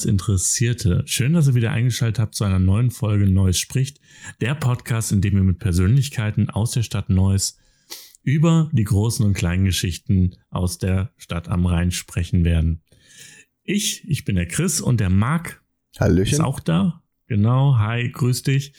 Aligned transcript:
Neues 0.00 0.04
Interessierte. 0.06 1.02
Schön, 1.04 1.34
dass 1.34 1.46
ihr 1.48 1.54
wieder 1.54 1.72
eingeschaltet 1.72 2.20
habt 2.20 2.34
zu 2.34 2.44
einer 2.44 2.58
neuen 2.58 2.90
Folge 2.90 3.26
Neues 3.26 3.58
spricht. 3.58 4.00
Der 4.40 4.54
Podcast, 4.54 5.12
in 5.12 5.20
dem 5.20 5.34
wir 5.34 5.42
mit 5.42 5.58
Persönlichkeiten 5.58 6.48
aus 6.48 6.70
der 6.70 6.82
Stadt 6.82 7.10
Neuss 7.10 7.58
über 8.22 8.70
die 8.72 8.84
großen 8.84 9.26
und 9.26 9.34
kleinen 9.34 9.66
Geschichten 9.66 10.36
aus 10.48 10.78
der 10.78 11.10
Stadt 11.18 11.48
am 11.48 11.66
Rhein 11.66 11.90
sprechen 11.90 12.44
werden. 12.44 12.80
Ich, 13.62 14.08
ich 14.08 14.24
bin 14.24 14.36
der 14.36 14.46
Chris 14.46 14.80
und 14.80 15.00
der 15.00 15.10
Marc 15.10 15.62
Hallöchen. 15.98 16.32
ist 16.32 16.40
auch 16.40 16.60
da. 16.60 17.02
Genau, 17.26 17.76
hi, 17.76 18.10
grüß 18.10 18.42
dich. 18.42 18.72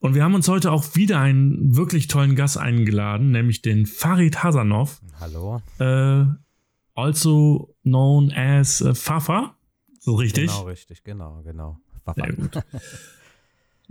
Und 0.00 0.14
wir 0.14 0.24
haben 0.24 0.34
uns 0.34 0.48
heute 0.48 0.72
auch 0.72 0.94
wieder 0.94 1.20
einen 1.20 1.74
wirklich 1.74 2.06
tollen 2.08 2.36
Gast 2.36 2.58
eingeladen, 2.58 3.30
nämlich 3.30 3.62
den 3.62 3.86
Farid 3.86 4.42
Hasanov. 4.42 5.00
Hallo. 5.20 5.62
Äh, 5.78 6.26
also 6.94 7.74
known 7.82 8.30
as 8.32 8.82
äh, 8.82 8.94
Fafa. 8.94 9.56
So 10.00 10.14
richtig? 10.14 10.46
Genau, 10.48 10.62
richtig, 10.64 11.04
genau, 11.04 11.42
genau. 11.44 11.78
Fafa. 12.04 12.22
Sehr 12.22 12.32
gut. 12.32 12.58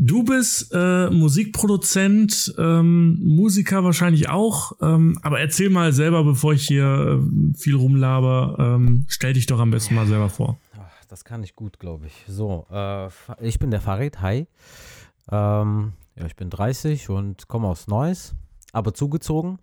Du 0.01 0.23
bist 0.23 0.71
äh, 0.73 1.09
Musikproduzent, 1.09 2.55
ähm, 2.57 3.19
Musiker 3.21 3.83
wahrscheinlich 3.83 4.29
auch, 4.29 4.71
ähm, 4.81 5.19
aber 5.23 5.41
erzähl 5.41 5.69
mal 5.69 5.91
selber, 5.91 6.23
bevor 6.23 6.53
ich 6.53 6.65
hier 6.65 7.19
äh, 7.21 7.57
viel 7.57 7.75
rumlaber, 7.75 8.55
ähm, 8.57 9.05
stell 9.09 9.33
dich 9.33 9.45
doch 9.45 9.59
am 9.59 9.71
besten 9.71 9.95
mal 9.95 10.07
selber 10.07 10.29
vor. 10.29 10.57
Ach, 10.77 11.05
Das 11.09 11.25
kann 11.25 11.43
ich 11.43 11.53
gut, 11.55 11.79
glaube 11.79 12.07
ich. 12.07 12.13
So, 12.27 12.65
äh, 12.71 13.09
ich 13.41 13.59
bin 13.59 13.71
der 13.71 13.81
Farid, 13.81 14.21
hi. 14.21 14.47
Ähm, 15.29 15.91
ja, 16.15 16.25
ich 16.25 16.37
bin 16.37 16.49
30 16.49 17.09
und 17.09 17.49
komme 17.49 17.67
aus 17.67 17.87
Neuss, 17.87 18.35
aber 18.71 18.93
zugezogen. 18.93 19.59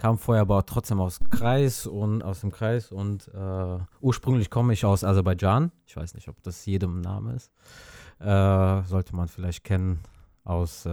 Kam 0.00 0.16
vorher 0.16 0.40
aber 0.40 0.64
trotzdem 0.64 0.98
aus 0.98 1.20
Kreis 1.28 1.86
und 1.86 2.22
aus 2.22 2.40
dem 2.40 2.50
Kreis 2.50 2.90
und 2.90 3.28
äh, 3.34 3.78
ursprünglich 4.00 4.48
komme 4.48 4.72
ich 4.72 4.86
aus 4.86 5.04
Aserbaidschan. 5.04 5.72
Ich 5.84 5.94
weiß 5.94 6.14
nicht, 6.14 6.26
ob 6.28 6.42
das 6.42 6.64
jedem 6.64 7.02
Name 7.02 7.34
ist. 7.34 7.50
Äh, 8.18 8.82
sollte 8.84 9.14
man 9.14 9.28
vielleicht 9.28 9.62
kennen 9.62 10.00
aus, 10.42 10.86
äh, 10.86 10.90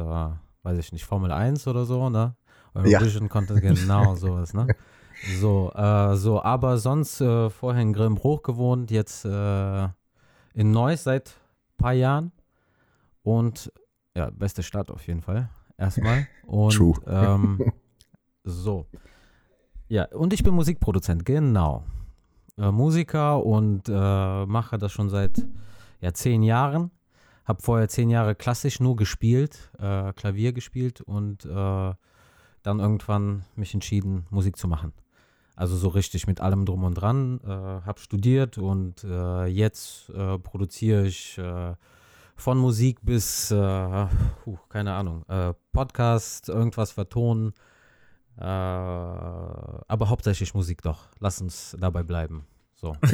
weiß 0.64 0.78
ich 0.78 0.92
nicht, 0.92 1.06
Formel 1.06 1.32
1 1.32 1.70
oder 1.70 1.86
so, 1.86 2.10
ne? 2.10 2.36
Ja. 2.84 3.00
Content, 3.30 3.62
genau, 3.62 4.16
sowas, 4.18 4.54
ne? 4.54 4.76
So, 5.40 5.72
äh, 5.74 6.18
so, 6.18 6.44
aber 6.44 6.78
sonst 6.78 7.22
äh, 7.22 7.50
vorher 7.50 7.82
in 7.82 7.94
Grimmbruch 7.94 8.44
gewohnt, 8.44 8.92
jetzt 8.92 9.24
äh, 9.24 9.84
in 10.54 10.72
Neuss 10.72 11.06
seit 11.06 11.30
ein 11.30 11.78
paar 11.78 11.94
Jahren. 11.94 12.34
Und 13.24 13.72
ja, 14.18 14.32
beste 14.32 14.64
Stadt 14.64 14.92
auf 14.92 15.08
jeden 15.08 15.22
Fall. 15.22 15.48
Erstmal. 15.78 16.28
Und 16.46 16.74
True. 16.74 16.96
Ähm, 17.08 17.72
so. 18.48 18.86
Ja, 19.90 20.06
und 20.06 20.34
ich 20.34 20.44
bin 20.44 20.54
Musikproduzent, 20.54 21.26
genau. 21.26 21.84
Äh, 22.58 22.72
Musiker 22.72 23.46
und 23.46 23.88
äh, 23.88 24.46
mache 24.46 24.78
das 24.78 24.92
schon 24.92 25.10
seit 25.10 25.46
ja, 26.02 26.14
zehn 26.14 26.44
Jahren. 26.44 26.92
Habe 27.46 27.62
vorher 27.62 27.88
zehn 27.88 28.10
Jahre 28.10 28.36
klassisch 28.36 28.80
nur 28.80 28.98
gespielt, 28.98 29.72
äh, 29.80 30.12
Klavier 30.14 30.52
gespielt 30.52 31.00
und 31.02 31.46
äh, 31.46 31.94
dann 32.64 32.80
irgendwann 32.80 33.46
mich 33.56 33.74
entschieden, 33.74 34.26
Musik 34.30 34.58
zu 34.58 34.68
machen. 34.68 34.92
Also 35.56 35.78
so 35.78 35.88
richtig 35.88 36.28
mit 36.28 36.42
allem 36.42 36.66
drum 36.66 36.84
und 36.84 36.96
dran. 36.96 37.40
Äh, 37.44 37.48
habe 37.48 38.00
studiert 38.00 38.58
und 38.58 39.04
äh, 39.06 39.46
jetzt 39.46 40.12
produziere 40.44 41.08
ich 41.08 41.40
von 42.36 42.58
Musik 42.60 43.00
bis, 43.02 43.48
puh, 43.50 44.58
keine 44.70 44.94
Ahnung, 44.94 45.26
Podcast, 45.72 46.50
irgendwas 46.50 46.92
vertonen. 46.92 47.54
Äh, 48.40 48.44
aber 48.44 50.10
hauptsächlich 50.10 50.54
Musik 50.54 50.82
doch. 50.82 51.08
Lass 51.20 51.42
uns 51.42 51.76
dabei 51.80 52.04
bleiben. 52.04 52.46
So. 52.76 52.96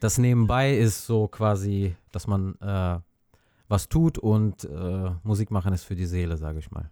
Das 0.00 0.16
nebenbei 0.16 0.78
ist 0.78 1.04
so 1.04 1.28
quasi, 1.28 1.94
dass 2.10 2.26
man 2.26 2.54
äh, 2.62 3.00
was 3.68 3.90
tut 3.90 4.16
und 4.16 4.64
äh, 4.64 5.10
Musik 5.22 5.50
machen 5.50 5.74
ist 5.74 5.84
für 5.84 5.94
die 5.94 6.06
Seele, 6.06 6.38
sage 6.38 6.58
ich 6.58 6.70
mal. 6.70 6.88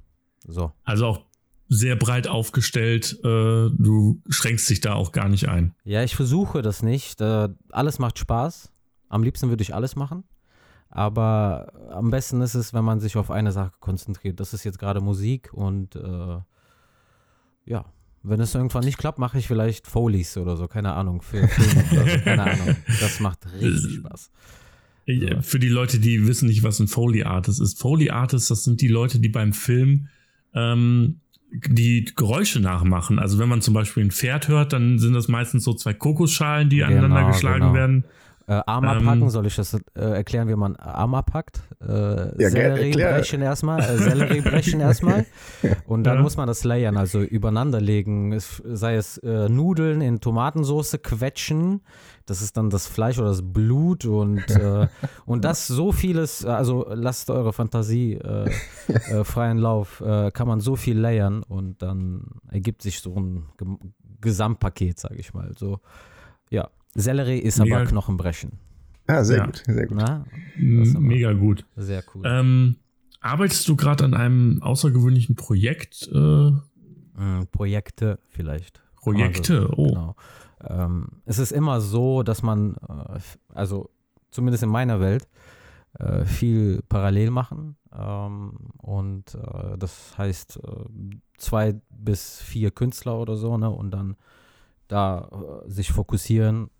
So. 0.47 0.73
Also 0.85 1.07
auch 1.07 1.21
sehr 1.69 1.97
breit 1.97 2.29
aufgestellt, 2.29 3.19
äh, 3.25 3.71
du 3.71 4.23
schränkst 4.29 4.69
dich 4.69 4.81
da 4.81 4.95
auch 4.95 5.13
gar 5.13 5.29
nicht 5.29 5.49
ein. 5.49 5.75
Ja, 5.85 6.03
ich 6.03 6.17
versuche 6.17 6.61
das 6.61 6.83
nicht. 6.83 7.21
Äh, 7.23 7.49
alles 7.71 7.99
macht 7.99 8.19
Spaß. 8.19 8.73
Am 9.09 9.23
liebsten 9.23 9.49
würde 9.49 9.63
ich 9.63 9.75
alles 9.75 9.97
machen. 9.97 10.25
Aber 10.91 11.73
am 11.91 12.11
besten 12.11 12.41
ist 12.41 12.55
es, 12.55 12.73
wenn 12.73 12.85
man 12.85 13.01
sich 13.01 13.17
auf 13.17 13.31
eine 13.31 13.53
Sache 13.53 13.73
konzentriert. 13.81 14.41
Das 14.41 14.55
ist 14.55 14.65
jetzt 14.65 14.79
gerade 14.79 15.01
Musik 15.01 15.53
und 15.53 15.97
äh, 15.97 16.39
ja, 17.69 17.85
wenn 18.23 18.41
es 18.41 18.55
irgendwann 18.55 18.85
nicht 18.85 18.99
klappt, 18.99 19.19
mache 19.19 19.39
ich 19.39 19.47
vielleicht 19.47 19.87
Folies 19.87 20.37
oder 20.37 20.57
so, 20.57 20.67
keine 20.67 20.93
Ahnung, 20.95 21.23
für 21.23 21.47
Filme 21.47 21.85
oder 21.93 22.11
so, 22.11 22.19
keine 22.25 22.43
Ahnung. 22.53 22.77
Das 23.01 23.21
macht 23.21 23.41
richtig 23.61 23.95
Spaß. 23.97 24.31
Äh, 25.07 25.41
Für 25.43 25.59
die 25.59 25.69
Leute, 25.69 25.99
die 25.99 26.27
wissen 26.27 26.49
nicht, 26.49 26.63
was 26.63 26.81
ein 26.81 26.89
Foley 26.89 27.23
Artist 27.25 27.61
ist. 27.61 27.79
Foley 27.81 28.11
Artist, 28.11 28.51
das 28.51 28.65
sind 28.65 28.81
die 28.81 28.89
Leute, 28.89 29.21
die 29.21 29.29
beim 29.29 29.53
Film 29.53 30.09
ähm, 30.55 31.21
die 31.51 32.05
Geräusche 32.17 32.61
nachmachen. 32.61 33.19
Also 33.19 33.39
wenn 33.39 33.49
man 33.49 33.63
zum 33.63 33.73
Beispiel 33.73 34.05
ein 34.05 34.11
Pferd 34.11 34.49
hört, 34.49 34.73
dann 34.75 34.99
sind 34.99 35.15
das 35.15 35.29
meistens 35.29 35.65
so 35.65 35.73
zwei 35.73 35.95
Kokosschalen, 35.95 36.69
die 36.69 36.79
Genau, 36.79 36.89
aneinander 36.91 37.29
geschlagen 37.33 37.61
genau. 37.61 37.75
werden. 37.75 38.05
Äh, 38.51 38.63
Arm 38.67 38.85
Ähm, 38.85 38.91
abhacken, 38.91 39.29
soll 39.29 39.45
ich 39.47 39.57
das 39.57 39.75
äh, 39.75 39.79
erklären, 39.95 40.49
wie 40.49 40.57
man 40.57 40.75
Arm 40.77 41.15
abhackt? 41.15 41.61
Äh, 41.83 41.87
Ja, 42.43 42.49
Sellerie 42.49 42.89
erklär. 42.93 43.13
brechen 43.13 43.43
erstmal, 43.43 43.81
äh, 43.83 43.99
Sellerie 43.99 44.41
brechen 44.41 44.81
erstmal 44.81 45.27
und 45.87 46.05
dann 46.05 46.17
Ja. 46.17 46.23
muss 46.23 46.39
man 46.39 46.47
das 46.47 46.65
layern, 46.65 46.97
also 46.97 47.21
übereinander 47.21 47.79
legen, 47.83 48.33
es, 48.33 48.63
sei 48.65 48.95
es 48.97 49.19
äh, 49.19 49.51
Nudeln 49.51 50.01
in 50.01 50.21
Tomatensauce 50.21 50.97
quetschen, 51.03 51.83
das 52.25 52.41
ist 52.41 52.57
dann 52.57 52.71
das 52.71 52.87
Fleisch 52.87 53.19
oder 53.19 53.29
das 53.29 53.43
Blut 53.43 54.07
und, 54.07 54.49
äh, 54.51 54.89
und 55.27 55.45
das 55.45 55.67
so 55.67 55.93
vieles, 55.93 56.47
also 56.47 56.87
lasst 56.91 57.29
eure 57.29 57.53
Fantasie 57.53 58.15
äh, 58.15 58.49
äh, 59.11 59.25
freien 59.25 59.59
Lauf, 59.59 60.01
äh, 60.01 60.31
kann 60.31 60.49
man 60.49 60.61
so 60.61 60.75
viel 60.75 60.99
layern 60.99 61.43
und 61.43 61.83
dann 61.83 62.23
ergibt 62.51 62.81
sich 62.81 63.01
so 63.01 63.15
ein 63.15 63.45
Gesamtpaket, 64.23 64.99
sage 64.99 65.17
ich 65.17 65.35
mal, 65.35 65.53
so, 65.55 65.81
ja. 66.49 66.71
Sellerie 67.01 67.39
ist 67.39 67.59
Mega. 67.59 67.77
aber 67.77 67.87
Knochenbrechen. 67.87 68.53
Ah, 69.07 69.25
sehr 69.25 69.39
Ja. 69.39 69.47
gut, 69.47 69.63
sehr 69.67 69.87
gut. 69.87 69.97
Na, 69.97 70.25
Mega 70.57 71.33
gut. 71.33 71.65
sehr 71.77 72.03
cool. 72.15 72.23
Ähm, 72.27 72.77
arbeitest 73.21 73.67
du 73.69 73.77
gerade 73.77 74.05
an 74.05 74.15
einem 74.15 74.63
außergewöhnlichen 74.63 75.35
Projekt? 75.37 76.09
Äh, 76.13 76.53
Mm, 77.21 77.47
Projekte 77.51 78.21
vielleicht. 78.29 78.81
Projekte, 78.95 79.63
Also, 79.63 79.73
oh. 79.77 79.87
Genau. 79.89 80.17
Ähm, 80.69 81.09
es 81.25 81.41
ist 81.41 81.51
immer 81.51 81.81
so, 81.81 82.23
dass 82.23 82.45
man, 82.45 82.77
äh, 82.89 83.19
also 83.53 83.91
zumindest 84.31 84.63
in 84.63 84.69
meiner 84.69 85.01
Welt, 85.01 85.27
äh, 85.99 86.25
viel 86.25 86.81
parallel 86.89 87.31
machen. 87.33 87.75
Ähm, 87.93 88.53
und 88.77 89.35
äh, 89.35 89.77
das 89.79 90.17
heißt 90.17 90.61
äh, 90.63 90.85
zwei 91.39 91.75
bis 91.91 92.41
vier 92.41 92.71
Künstler 92.71 93.19
oder 93.19 93.35
so, 93.37 93.59
ne? 93.59 93.69
Und 93.69 93.91
dann 93.91 94.15
da 94.89 95.29
äh, 95.67 95.71
sich 95.71 95.93
fokussieren. 95.93 96.71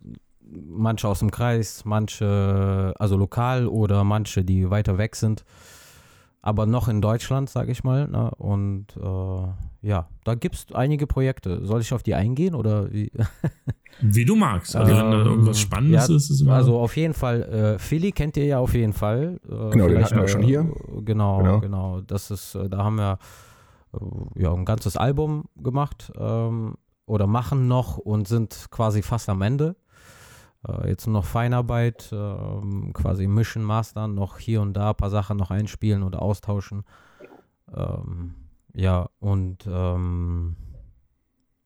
Manche 0.51 1.07
aus 1.09 1.19
dem 1.19 1.31
Kreis, 1.31 1.85
manche 1.85 2.95
also 2.99 3.17
lokal 3.17 3.67
oder 3.67 4.03
manche, 4.05 4.45
die 4.45 4.71
weiter 4.71 4.97
weg 4.99 5.15
sind. 5.15 5.45
Aber 6.41 6.65
noch 6.67 6.89
in 6.89 7.03
Deutschland, 7.03 7.51
sage 7.51 7.73
ich 7.73 7.85
mal. 7.85 8.09
Ne? 8.09 8.31
Und 8.39 8.87
äh, 8.97 9.87
ja, 9.87 10.09
da 10.25 10.35
gibt 10.35 10.55
es 10.55 10.67
einige 10.73 11.07
Projekte. 11.07 11.67
Soll 11.67 11.81
ich 11.83 11.93
auf 11.93 12.03
die 12.03 12.15
eingehen 12.15 12.55
oder 12.55 12.91
wie? 12.93 13.13
Wie 14.01 14.25
du 14.25 14.37
magst. 14.37 14.77
Also 14.77 14.93
wenn 14.97 15.11
da 15.11 15.21
Ähm, 15.23 15.27
irgendwas 15.27 15.59
Spannendes 15.61 16.09
ja, 16.09 16.15
ist, 16.17 16.31
ist 16.31 16.41
immer. 16.41 16.55
Also 16.55 16.79
auf 16.79 16.97
jeden 16.97 17.15
Fall, 17.15 17.43
äh, 17.43 17.79
Philly 17.81 18.13
kennt 18.13 18.37
ihr 18.37 18.45
ja 18.47 18.59
auf 18.61 18.73
jeden 18.75 18.93
Fall. 18.93 19.41
Äh, 19.45 19.71
Genau, 19.71 19.89
den 19.89 20.05
hatten 20.05 20.17
wir 20.21 20.29
schon 20.29 20.43
hier. 20.43 20.61
äh, 20.61 21.03
Genau, 21.03 21.39
Genau. 21.39 21.61
genau, 21.61 22.01
Das 22.03 22.31
ist, 22.31 22.55
äh, 22.55 22.69
da 22.71 22.85
haben 22.85 22.97
wir 22.97 23.19
äh, 23.95 24.43
ja 24.43 24.53
ein 24.55 24.65
ganzes 24.65 24.97
Album 24.97 25.47
gemacht 25.57 26.13
ähm, 26.17 26.77
oder 27.09 27.27
machen 27.27 27.69
noch 27.69 27.97
und 27.97 28.29
sind 28.29 28.69
quasi 28.71 29.03
fast 29.03 29.29
am 29.29 29.43
Ende. 29.43 29.77
Äh, 30.67 30.89
jetzt 30.89 31.07
nur 31.07 31.15
noch 31.15 31.25
Feinarbeit, 31.25 32.11
ähm, 32.13 32.93
quasi 32.93 33.27
mischen, 33.27 33.63
mastern, 33.63 34.15
noch 34.15 34.39
hier 34.39 34.61
und 34.61 34.75
da 34.75 34.91
ein 34.91 34.97
paar 34.97 35.11
Sachen 35.11 35.37
noch 35.37 35.51
einspielen 35.51 36.03
oder 36.03 36.21
austauschen. 36.21 36.85
Ähm, 37.75 38.35
ja, 38.75 39.09
und 39.21 39.67
ähm, 39.67 40.57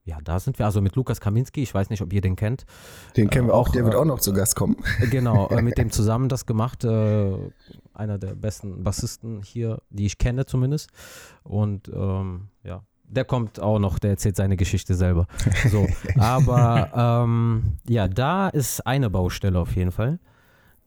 ja, 0.05 0.17
da 0.23 0.39
sind 0.39 0.59
wir. 0.59 0.65
Also 0.65 0.81
mit 0.81 0.95
Lukas 0.95 1.19
Kaminski, 1.21 1.61
ich 1.61 1.73
weiß 1.73 1.89
nicht, 1.89 2.01
ob 2.01 2.11
ihr 2.13 2.21
den 2.21 2.35
kennt. 2.35 2.65
Den 3.15 3.29
kennen 3.29 3.47
wir 3.47 3.53
auch, 3.53 3.69
der 3.69 3.85
wird 3.85 3.95
auch 3.95 4.05
noch 4.05 4.19
zu 4.19 4.33
Gast 4.33 4.55
kommen. 4.55 4.77
Genau, 5.11 5.49
mit 5.61 5.77
dem 5.77 5.91
zusammen 5.91 6.27
das 6.27 6.45
gemacht. 6.45 6.83
einer 6.85 8.17
der 8.17 8.35
besten 8.35 8.83
Bassisten 8.83 9.41
hier, 9.43 9.81
die 9.89 10.05
ich 10.05 10.17
kenne 10.17 10.45
zumindest. 10.45 10.89
Und 11.43 11.87
ähm, 11.87 12.49
ja, 12.63 12.83
der 13.13 13.25
kommt 13.25 13.59
auch 13.59 13.79
noch, 13.79 13.99
der 13.99 14.11
erzählt 14.11 14.35
seine 14.35 14.57
Geschichte 14.57 14.95
selber. 14.95 15.27
So, 15.69 15.87
aber 16.17 17.23
ähm, 17.25 17.77
ja, 17.87 18.07
da 18.07 18.49
ist 18.49 18.85
eine 18.85 19.09
Baustelle 19.09 19.59
auf 19.59 19.75
jeden 19.75 19.91
Fall. 19.91 20.19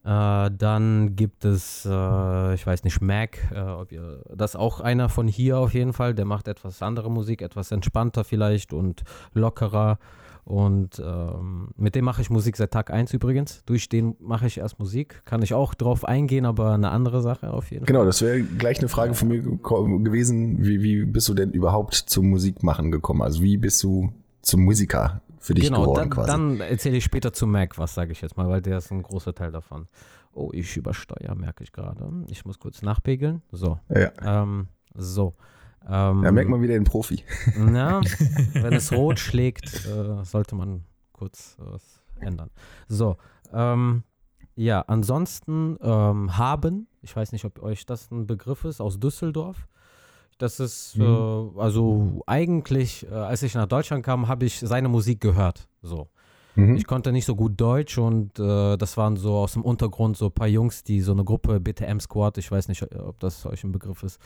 Äh, 0.07 0.51
dann 0.57 1.17
gibt 1.17 1.45
es, 1.45 1.85
äh, 1.85 2.55
ich 2.55 2.65
weiß 2.65 2.85
nicht, 2.85 3.01
Mac, 3.01 3.39
äh, 3.53 3.59
ob 3.59 3.91
ihr, 3.91 4.23
das 4.33 4.53
ist 4.53 4.57
auch 4.57 4.81
einer 4.81 5.09
von 5.09 5.27
hier 5.27 5.59
auf 5.59 5.75
jeden 5.75 5.93
Fall, 5.93 6.15
der 6.15 6.25
macht 6.25 6.47
etwas 6.47 6.81
andere 6.81 7.11
Musik, 7.11 7.43
etwas 7.43 7.73
entspannter 7.73 8.23
vielleicht 8.23 8.73
und 8.73 9.03
lockerer. 9.35 9.99
Und 10.47 11.03
ähm, 11.05 11.71
mit 11.77 11.97
dem 11.97 12.05
mache 12.05 12.23
ich 12.23 12.31
Musik 12.31 12.57
seit 12.57 12.71
Tag 12.71 12.93
1 12.93 13.13
übrigens. 13.13 13.65
Durch 13.67 13.89
den 13.89 14.15
mache 14.21 14.47
ich 14.47 14.59
erst 14.59 14.79
Musik. 14.79 15.23
Kann 15.25 15.43
ich 15.43 15.55
auch 15.55 15.75
drauf 15.75 16.05
eingehen, 16.05 16.47
aber 16.47 16.71
eine 16.71 16.91
andere 16.91 17.21
Sache 17.21 17.53
auf 17.53 17.73
jeden 17.73 17.85
genau, 17.85 17.99
Fall. 17.99 18.05
Genau, 18.05 18.07
das 18.07 18.23
wäre 18.23 18.43
gleich 18.43 18.79
eine 18.79 18.89
Frage 18.89 19.15
von 19.15 19.27
mir 19.27 19.43
gewesen. 19.43 20.65
Wie, 20.65 20.85
wie 20.85 21.05
bist 21.05 21.29
du 21.29 21.35
denn 21.35 21.51
überhaupt 21.51 21.95
zum 21.95 22.31
Musikmachen 22.31 22.93
gekommen? 22.93 23.23
Also 23.23 23.43
wie 23.43 23.57
bist 23.57 23.83
du 23.83 24.13
zum 24.41 24.63
Musiker 24.63 25.21
für 25.41 25.55
dich 25.55 25.65
genau, 25.65 25.81
geworden 25.81 25.97
dann, 25.97 26.11
quasi? 26.11 26.31
dann 26.31 26.61
erzähle 26.61 26.97
ich 26.99 27.05
später 27.05 27.33
zu 27.33 27.49
Mac 27.49 27.77
was, 27.77 27.95
sage 27.95 28.13
ich 28.13 28.21
jetzt 28.21 28.37
mal, 28.37 28.49
weil 28.49 28.63
der 28.63 28.79
ist 28.79 28.93
ein 28.93 29.03
großer 29.03 29.35
Teil 29.35 29.51
davon. 29.51 29.89
Oh, 30.33 30.51
ich 30.53 30.77
übersteuere, 30.77 31.35
merke 31.35 31.65
ich 31.65 31.73
gerade. 31.73 32.09
Ich 32.31 32.45
muss 32.45 32.61
kurz 32.61 32.83
nachpegeln. 32.83 33.43
So. 33.51 33.81
Ja. 33.89 34.13
Ähm, 34.25 34.69
so. 34.95 35.35
Ähm, 35.89 36.23
da 36.23 36.33
merkt 36.33 36.51
man 36.51 36.63
wieder 36.63 36.75
den 36.75 36.85
Profi. 36.85 37.23
Na, 37.57 38.01
wenn 38.53 38.73
es 38.73 38.93
rot 38.93 39.19
schlägt, 39.19 39.87
äh, 39.87 40.25
sollte 40.25 40.55
man 40.55 40.85
kurz 41.13 41.57
äh, 41.61 41.73
was 41.73 42.03
ändern. 42.21 42.51
So, 42.89 43.17
ähm, 43.53 44.03
ja, 44.57 44.81
ansonsten 44.81 45.77
ähm, 45.83 46.37
haben, 46.37 46.89
ich 47.03 47.15
weiß 47.15 47.33
nicht, 47.33 47.45
ob 47.45 47.63
euch 47.63 47.87
das 47.87 48.11
ein 48.11 48.27
Begriff 48.27 48.65
ist, 48.65 48.81
aus 48.81 48.99
Düsseldorf. 48.99 49.69
Das 50.39 50.61
ist, 50.61 50.97
mhm. 50.97 51.05
äh, 51.05 51.61
also 51.61 52.23
eigentlich, 52.27 53.07
äh, 53.11 53.15
als 53.15 53.43
ich 53.43 53.55
nach 53.55 53.67
Deutschland 53.67 54.05
kam, 54.05 54.29
habe 54.29 54.45
ich 54.45 54.59
seine 54.59 54.89
Musik 54.89 55.21
gehört. 55.21 55.69
So. 55.83 56.09
Mhm. 56.57 56.77
Ich 56.77 56.87
konnte 56.87 57.13
nicht 57.13 57.27
so 57.27 57.37
gut 57.37 57.61
Deutsch 57.61 57.99
und 57.99 58.39
äh, 58.39 58.77
das 58.77 58.97
waren 58.97 59.17
so 59.17 59.35
aus 59.35 59.53
dem 59.53 59.63
Untergrund 59.63 60.17
so 60.17 60.27
ein 60.27 60.33
paar 60.33 60.49
Jungs, 60.49 60.83
die 60.83 61.03
so 61.03 61.13
eine 61.13 61.23
Gruppe 61.23 61.61
BTM 61.61 62.01
Squad, 62.01 62.39
ich 62.39 62.51
weiß 62.51 62.69
nicht, 62.69 62.83
ob 62.97 63.21
das 63.21 63.45
euch 63.47 63.63
ein 63.63 63.73
Begriff 63.73 64.03
ist. 64.03 64.19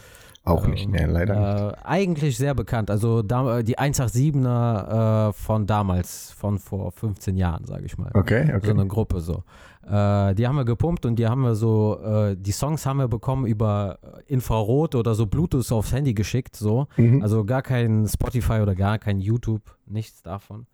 Auch 0.44 0.66
nicht, 0.66 0.84
ähm, 0.84 0.92
nee, 0.92 1.04
leider 1.04 1.34
nicht. 1.34 1.78
Äh, 1.78 1.84
eigentlich 1.84 2.36
sehr 2.36 2.54
bekannt. 2.54 2.88
Also 2.90 3.22
da, 3.22 3.62
die 3.62 3.76
187er 3.78 5.28
äh, 5.28 5.32
von 5.32 5.66
damals, 5.66 6.30
von 6.30 6.58
vor 6.58 6.92
15 6.92 7.36
Jahren, 7.36 7.64
sage 7.64 7.84
ich 7.84 7.98
mal. 7.98 8.10
Okay, 8.14 8.44
okay. 8.54 8.66
So 8.66 8.72
eine 8.72 8.86
Gruppe 8.86 9.20
so. 9.20 9.42
Äh, 9.84 10.34
die 10.36 10.46
haben 10.46 10.56
wir 10.56 10.64
gepumpt 10.64 11.06
und 11.06 11.16
die 11.16 11.26
haben 11.26 11.42
wir 11.42 11.56
so, 11.56 11.98
äh, 12.00 12.36
die 12.38 12.52
Songs 12.52 12.86
haben 12.86 12.98
wir 12.98 13.08
bekommen 13.08 13.44
über 13.46 13.98
Infrarot 14.26 14.94
oder 14.94 15.14
so 15.16 15.26
Bluetooth 15.26 15.72
aufs 15.72 15.92
Handy 15.92 16.14
geschickt, 16.14 16.54
so. 16.54 16.86
Mhm. 16.96 17.22
Also 17.22 17.44
gar 17.44 17.62
kein 17.62 18.06
Spotify 18.06 18.60
oder 18.60 18.76
gar 18.76 18.98
kein 18.98 19.18
YouTube, 19.18 19.62
nichts 19.86 20.22
davon. 20.22 20.66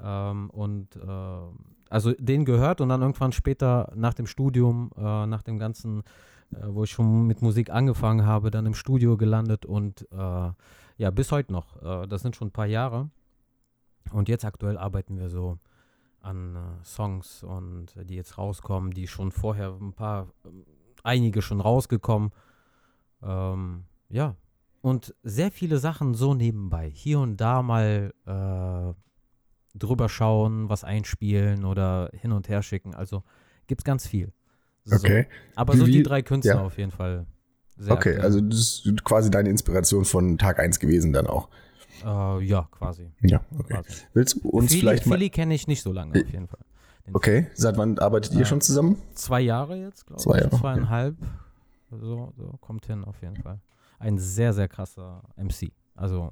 Ähm, 0.00 0.50
und 0.50 0.96
äh, 0.96 1.00
also 1.90 2.12
den 2.18 2.44
gehört 2.44 2.80
und 2.80 2.88
dann 2.88 3.02
irgendwann 3.02 3.32
später 3.32 3.92
nach 3.94 4.14
dem 4.14 4.26
Studium, 4.26 4.90
äh, 4.96 5.26
nach 5.26 5.42
dem 5.42 5.58
ganzen, 5.58 6.00
äh, 6.52 6.66
wo 6.68 6.84
ich 6.84 6.90
schon 6.90 7.26
mit 7.26 7.42
Musik 7.42 7.70
angefangen 7.70 8.24
habe, 8.24 8.50
dann 8.50 8.66
im 8.66 8.74
Studio 8.74 9.16
gelandet 9.16 9.66
und 9.66 10.08
äh, 10.10 10.50
ja, 10.96 11.10
bis 11.10 11.32
heute 11.32 11.52
noch. 11.52 11.82
Äh, 11.82 12.06
das 12.08 12.22
sind 12.22 12.36
schon 12.36 12.48
ein 12.48 12.52
paar 12.52 12.66
Jahre. 12.66 13.10
Und 14.10 14.28
jetzt 14.28 14.44
aktuell 14.44 14.78
arbeiten 14.78 15.18
wir 15.18 15.28
so 15.28 15.58
an 16.20 16.56
äh, 16.56 16.84
Songs 16.84 17.42
und 17.42 17.88
die 18.04 18.14
jetzt 18.14 18.38
rauskommen, 18.38 18.92
die 18.92 19.06
schon 19.06 19.32
vorher 19.32 19.76
ein 19.80 19.92
paar, 19.92 20.28
einige 21.02 21.42
schon 21.42 21.60
rausgekommen. 21.60 22.30
Ähm, 23.22 23.84
ja, 24.08 24.36
und 24.80 25.14
sehr 25.22 25.50
viele 25.50 25.78
Sachen 25.78 26.14
so 26.14 26.34
nebenbei. 26.34 26.90
Hier 26.90 27.20
und 27.20 27.36
da 27.36 27.62
mal 27.62 28.14
drüber 29.74 30.08
schauen, 30.08 30.68
was 30.68 30.84
einspielen 30.84 31.64
oder 31.64 32.10
hin 32.12 32.32
und 32.32 32.48
her 32.48 32.62
schicken. 32.62 32.94
Also 32.94 33.22
gibt 33.66 33.82
es 33.82 33.84
ganz 33.84 34.06
viel. 34.06 34.32
So. 34.84 34.96
Okay. 34.96 35.26
Aber 35.54 35.76
so 35.76 35.86
wie, 35.86 35.92
die 35.92 36.02
drei 36.02 36.22
Künstler 36.22 36.56
ja. 36.56 36.62
auf 36.62 36.76
jeden 36.76 36.90
Fall. 36.90 37.26
okay, 37.78 37.92
aktuell. 37.92 38.20
also 38.20 38.40
das 38.40 38.82
ist 38.84 39.04
quasi 39.04 39.30
deine 39.30 39.48
Inspiration 39.48 40.04
von 40.04 40.38
Tag 40.38 40.58
1 40.58 40.80
gewesen 40.80 41.12
dann 41.12 41.26
auch. 41.26 41.48
Uh, 42.04 42.40
ja, 42.40 42.68
quasi. 42.72 43.12
Ja, 43.20 43.40
okay. 43.56 43.74
Quasi. 43.74 44.02
Willst 44.12 44.34
du 44.34 44.48
uns 44.48 44.70
Philly, 44.70 44.80
vielleicht 44.80 45.06
mal... 45.06 45.14
Philly 45.14 45.30
kenne 45.30 45.54
ich 45.54 45.68
nicht 45.68 45.82
so 45.82 45.92
lange 45.92 46.20
auf 46.20 46.32
jeden 46.32 46.48
Fall. 46.48 46.60
Den 47.06 47.14
okay, 47.14 47.46
seit 47.54 47.76
wann 47.76 47.98
arbeitet 47.98 48.34
äh, 48.34 48.38
ihr 48.38 48.44
schon 48.44 48.60
zusammen? 48.60 48.96
Zwei 49.14 49.40
Jahre 49.40 49.76
jetzt, 49.76 50.06
glaube 50.06 50.20
ich. 50.20 50.24
Zwei 50.24 50.38
Jahre. 50.38 50.56
Zweieinhalb. 50.56 51.16
Okay. 51.20 52.00
So, 52.00 52.32
so, 52.36 52.56
kommt 52.60 52.86
hin 52.86 53.04
auf 53.04 53.20
jeden 53.20 53.36
Fall. 53.36 53.60
Ein 53.98 54.18
sehr, 54.18 54.52
sehr 54.52 54.66
krasser 54.66 55.22
MC. 55.36 55.72
Also 55.94 56.30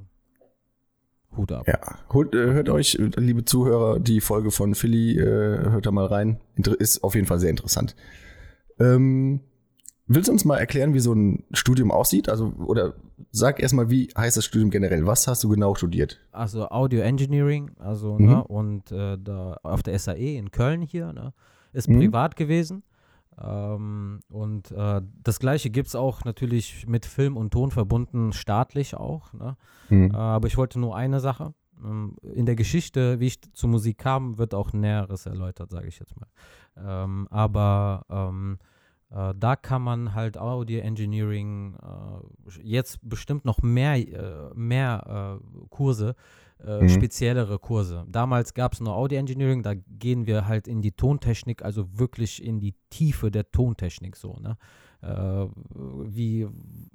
Hut 1.36 1.52
ab. 1.52 1.66
Ja, 1.66 1.78
hört, 2.12 2.34
äh, 2.34 2.52
hört 2.52 2.68
euch, 2.68 2.98
liebe 3.16 3.44
Zuhörer, 3.44 4.00
die 4.00 4.20
Folge 4.20 4.50
von 4.50 4.74
Philly, 4.74 5.18
äh, 5.18 5.70
hört 5.70 5.86
da 5.86 5.90
mal 5.90 6.06
rein. 6.06 6.40
Inter 6.56 6.78
ist 6.78 7.04
auf 7.04 7.14
jeden 7.14 7.26
Fall 7.26 7.38
sehr 7.38 7.50
interessant. 7.50 7.94
Ähm, 8.78 9.40
willst 10.06 10.28
du 10.28 10.32
uns 10.32 10.44
mal 10.44 10.58
erklären, 10.58 10.94
wie 10.94 11.00
so 11.00 11.12
ein 11.12 11.44
Studium 11.52 11.90
aussieht? 11.90 12.28
Also, 12.28 12.52
oder 12.66 12.94
sag 13.30 13.60
erstmal, 13.60 13.90
wie 13.90 14.08
heißt 14.16 14.36
das 14.36 14.44
Studium 14.44 14.70
generell? 14.70 15.06
Was 15.06 15.28
hast 15.28 15.44
du 15.44 15.48
genau 15.48 15.74
studiert? 15.74 16.18
Also 16.32 16.68
Audio 16.68 17.00
Engineering, 17.00 17.70
also, 17.78 18.18
mhm. 18.18 18.26
ne, 18.26 18.44
und 18.44 18.90
äh, 18.90 19.16
da 19.18 19.58
auf 19.62 19.82
der 19.82 19.98
SAE 19.98 20.36
in 20.36 20.50
Köln 20.50 20.82
hier, 20.82 21.12
ne, 21.12 21.32
ist 21.72 21.88
mhm. 21.88 21.98
privat 21.98 22.36
gewesen. 22.36 22.82
Ähm, 23.42 24.20
und 24.28 24.70
äh, 24.70 25.00
das 25.22 25.38
gleiche 25.38 25.70
gibt 25.70 25.88
es 25.88 25.94
auch 25.94 26.24
natürlich 26.24 26.86
mit 26.86 27.06
Film 27.06 27.36
und 27.36 27.52
Ton 27.52 27.70
verbunden, 27.70 28.32
staatlich 28.32 28.94
auch. 28.94 29.32
Ne? 29.32 29.56
Mhm. 29.88 30.10
Äh, 30.12 30.16
aber 30.16 30.48
ich 30.48 30.56
wollte 30.56 30.78
nur 30.78 30.96
eine 30.96 31.20
Sache. 31.20 31.54
Ähm, 31.82 32.16
in 32.22 32.46
der 32.46 32.56
Geschichte, 32.56 33.20
wie 33.20 33.28
ich 33.28 33.40
zur 33.52 33.70
Musik 33.70 33.98
kam, 33.98 34.38
wird 34.38 34.54
auch 34.54 34.72
Näheres 34.72 35.26
erläutert, 35.26 35.70
sage 35.70 35.88
ich 35.88 35.98
jetzt 35.98 36.14
mal. 36.18 36.28
Ähm, 36.76 37.28
aber 37.30 38.04
ähm, 38.10 38.58
äh, 39.10 39.34
da 39.36 39.56
kann 39.56 39.82
man 39.82 40.14
halt 40.14 40.38
Audio 40.38 40.80
Engineering 40.80 41.76
äh, 41.82 42.60
jetzt 42.62 42.98
bestimmt 43.02 43.44
noch 43.44 43.62
mehr, 43.62 43.96
äh, 43.96 44.54
mehr 44.54 45.40
äh, 45.40 45.66
Kurse 45.68 46.14
äh, 46.66 46.82
mhm. 46.82 46.88
speziellere 46.88 47.58
Kurse. 47.58 48.04
Damals 48.08 48.54
gab 48.54 48.72
es 48.72 48.80
nur 48.80 48.94
Audio 48.94 49.18
Engineering, 49.18 49.62
da 49.62 49.74
gehen 49.74 50.26
wir 50.26 50.46
halt 50.46 50.68
in 50.68 50.82
die 50.82 50.92
Tontechnik, 50.92 51.62
also 51.62 51.98
wirklich 51.98 52.42
in 52.42 52.60
die 52.60 52.74
Tiefe 52.90 53.30
der 53.30 53.50
Tontechnik 53.50 54.16
so, 54.16 54.36
ne? 54.40 54.56
Äh, 55.02 55.46
wie, 56.04 56.46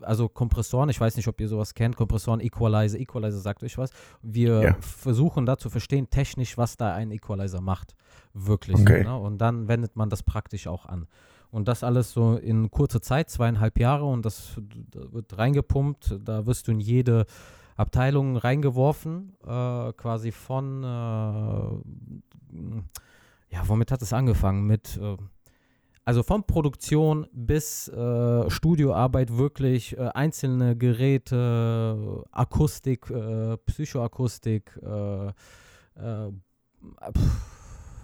also 0.02 0.30
Kompressoren, 0.30 0.90
ich 0.90 1.02
weiß 1.02 1.16
nicht, 1.16 1.28
ob 1.28 1.42
ihr 1.42 1.48
sowas 1.48 1.74
kennt, 1.74 1.96
Kompressoren, 1.96 2.40
Equalizer, 2.40 3.00
Equalizer 3.00 3.40
sagt 3.40 3.64
euch 3.64 3.80
was. 3.80 3.90
Wir 4.22 4.62
ja. 4.62 4.76
versuchen 4.80 5.48
da 5.48 5.58
zu 5.58 5.72
verstehen, 5.72 6.08
technisch, 6.12 6.56
was 6.56 6.78
da 6.78 6.94
ein 6.94 7.10
Equalizer 7.10 7.62
macht. 7.62 7.96
Wirklich. 8.34 8.80
Okay. 8.80 9.04
Ne? 9.04 9.18
Und 9.18 9.40
dann 9.40 9.68
wendet 9.68 9.96
man 9.96 10.12
das 10.12 10.22
praktisch 10.22 10.68
auch 10.68 10.86
an. 10.86 11.08
Und 11.50 11.68
das 11.68 11.84
alles 11.84 12.12
so 12.12 12.36
in 12.36 12.70
kurzer 12.70 13.02
Zeit, 13.02 13.32
zweieinhalb 13.32 13.80
Jahre, 13.80 14.06
und 14.06 14.24
das, 14.24 14.60
das 14.92 15.12
wird 15.12 15.38
reingepumpt. 15.38 16.20
Da 16.24 16.46
wirst 16.46 16.68
du 16.68 16.74
in 16.74 16.80
jede 16.80 17.26
Abteilungen 17.76 18.38
reingeworfen, 18.38 19.36
äh, 19.44 19.92
quasi 19.94 20.32
von, 20.32 20.84
äh, 20.84 20.88
ja, 23.54 23.68
womit 23.68 23.92
hat 23.92 24.02
es 24.02 24.14
angefangen? 24.14 24.66
Mit, 24.66 24.98
äh, 24.98 25.18
also 26.06 26.24
von 26.24 26.46
Produktion 26.46 27.28
bis 27.34 27.90
äh, 27.90 28.50
Studioarbeit 28.50 29.38
wirklich, 29.38 30.00
einzelne 30.00 30.78
Geräte, 30.78 32.24
Akustik, 32.32 33.12
Psychoakustik, 33.66 34.80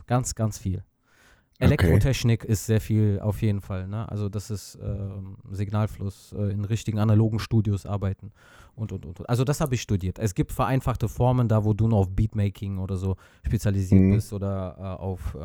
ganz, 0.08 0.36
ganz 0.36 0.58
viel. 0.58 0.84
Elektrotechnik 1.62 2.44
okay. 2.44 2.52
ist 2.52 2.66
sehr 2.66 2.82
viel 2.82 3.20
auf 3.22 3.42
jeden 3.42 3.62
Fall. 3.62 3.88
Ne? 3.88 4.10
Also 4.10 4.30
das 4.30 4.50
ist 4.50 4.78
ähm, 4.82 5.38
Signalfluss 5.52 6.34
äh, 6.34 6.52
in 6.52 6.66
richtigen 6.66 7.00
analogen 7.00 7.40
Studios 7.40 7.86
arbeiten 7.86 8.32
und, 8.76 8.92
und, 8.92 9.06
und. 9.06 9.30
Also 9.30 9.44
das 9.44 9.62
habe 9.62 9.76
ich 9.76 9.82
studiert. 9.82 10.20
Es 10.20 10.36
gibt 10.36 10.52
vereinfachte 10.52 11.08
Formen 11.08 11.48
da, 11.48 11.64
wo 11.64 11.74
du 11.74 11.88
nur 11.88 12.00
auf 12.00 12.10
Beatmaking 12.10 12.80
oder 12.80 12.98
so 12.98 13.16
spezialisiert 13.46 14.02
mhm. 14.02 14.16
bist 14.16 14.34
oder 14.34 14.76
äh, 14.78 15.02
auf 15.02 15.36
äh, 15.36 15.40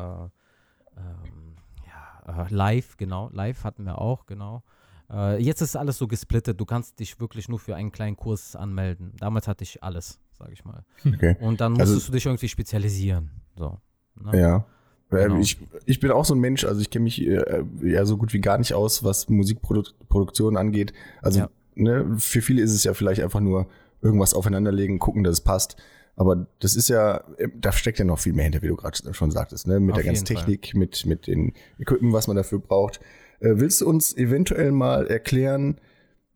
ähm, 0.97 1.55
ja, 1.85 2.45
äh, 2.45 2.53
Live, 2.53 2.97
genau. 2.97 3.29
Live 3.31 3.63
hatten 3.63 3.83
wir 3.83 3.99
auch, 3.99 4.25
genau. 4.25 4.63
Äh, 5.09 5.41
jetzt 5.41 5.61
ist 5.61 5.75
alles 5.75 5.97
so 5.97 6.07
gesplittet. 6.07 6.59
Du 6.59 6.65
kannst 6.65 6.99
dich 6.99 7.19
wirklich 7.19 7.47
nur 7.47 7.59
für 7.59 7.75
einen 7.75 7.91
kleinen 7.91 8.17
Kurs 8.17 8.55
anmelden. 8.55 9.13
Damals 9.19 9.47
hatte 9.47 9.63
ich 9.63 9.83
alles, 9.83 10.19
sage 10.37 10.53
ich 10.53 10.65
mal. 10.65 10.83
Okay. 11.05 11.37
Und 11.39 11.61
dann 11.61 11.73
musstest 11.73 11.93
also, 11.93 12.07
du 12.07 12.11
dich 12.13 12.25
irgendwie 12.25 12.49
spezialisieren. 12.49 13.31
So. 13.55 13.77
Ne? 14.15 14.39
Ja. 14.39 14.65
Genau. 15.09 15.39
Ich, 15.39 15.57
ich 15.85 15.99
bin 15.99 16.11
auch 16.11 16.25
so 16.25 16.35
ein 16.35 16.39
Mensch, 16.39 16.65
also 16.65 16.81
ich 16.81 16.89
kenne 16.89 17.03
mich 17.03 17.25
äh, 17.25 17.63
ja 17.81 18.05
so 18.05 18.17
gut 18.17 18.33
wie 18.33 18.41
gar 18.41 18.57
nicht 18.57 18.73
aus, 18.73 19.03
was 19.03 19.29
Musikproduktion 19.29 20.57
angeht. 20.57 20.91
Also 21.21 21.39
ja. 21.41 21.49
ne, 21.75 22.15
für 22.17 22.41
viele 22.41 22.61
ist 22.61 22.73
es 22.73 22.83
ja 22.83 22.93
vielleicht 22.93 23.21
einfach 23.21 23.39
nur 23.39 23.67
irgendwas 24.01 24.33
aufeinanderlegen, 24.33 24.99
gucken, 24.99 25.23
dass 25.23 25.33
es 25.33 25.41
passt. 25.41 25.77
Aber 26.17 26.47
das 26.59 26.75
ist 26.75 26.89
ja, 26.89 27.23
da 27.55 27.71
steckt 27.71 27.99
ja 27.99 28.05
noch 28.05 28.19
viel 28.19 28.33
mehr 28.33 28.45
hinter, 28.45 28.61
wie 28.63 28.67
du 28.67 28.75
gerade 28.75 29.13
schon 29.13 29.31
sagtest, 29.31 29.67
ne? 29.67 29.79
Mit 29.79 29.93
Auf 29.93 29.97
der 30.01 30.05
ganzen 30.05 30.25
Fall. 30.25 30.35
Technik, 30.37 30.73
mit, 30.75 31.05
mit 31.05 31.27
den 31.27 31.53
Equipment, 31.77 32.11
was 32.11 32.27
man 32.27 32.35
dafür 32.35 32.59
braucht. 32.59 32.99
Äh, 33.39 33.53
willst 33.57 33.81
du 33.81 33.87
uns 33.87 34.17
eventuell 34.17 34.71
mal 34.71 35.05
erklären, 35.05 35.79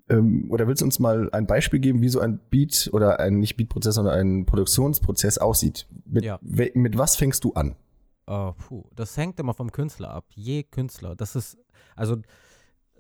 ähm, 0.07 0.45
oder 0.49 0.67
willst 0.67 0.81
du 0.81 0.85
uns 0.85 0.99
mal 0.99 1.29
ein 1.31 1.47
Beispiel 1.47 1.79
geben, 1.79 2.01
wie 2.01 2.09
so 2.09 2.19
ein 2.19 2.39
Beat 2.51 2.89
oder 2.93 3.19
ein 3.19 3.39
nicht 3.39 3.57
Beat-Prozess, 3.57 3.95
sondern 3.95 4.13
ein 4.13 4.45
Produktionsprozess 4.45 5.39
aussieht? 5.39 5.87
Mit, 6.05 6.25
Ja. 6.25 6.39
mit 6.41 6.97
was 6.97 7.15
fängst 7.15 7.43
du 7.43 7.53
an? 7.53 7.75
Äh, 8.27 8.53
puh, 8.53 8.83
das 8.95 9.17
hängt 9.17 9.39
immer 9.39 9.53
vom 9.53 9.71
Künstler 9.71 10.11
ab. 10.11 10.25
Je 10.29 10.63
Künstler. 10.63 11.15
Das 11.15 11.35
ist, 11.35 11.57
also 11.95 12.17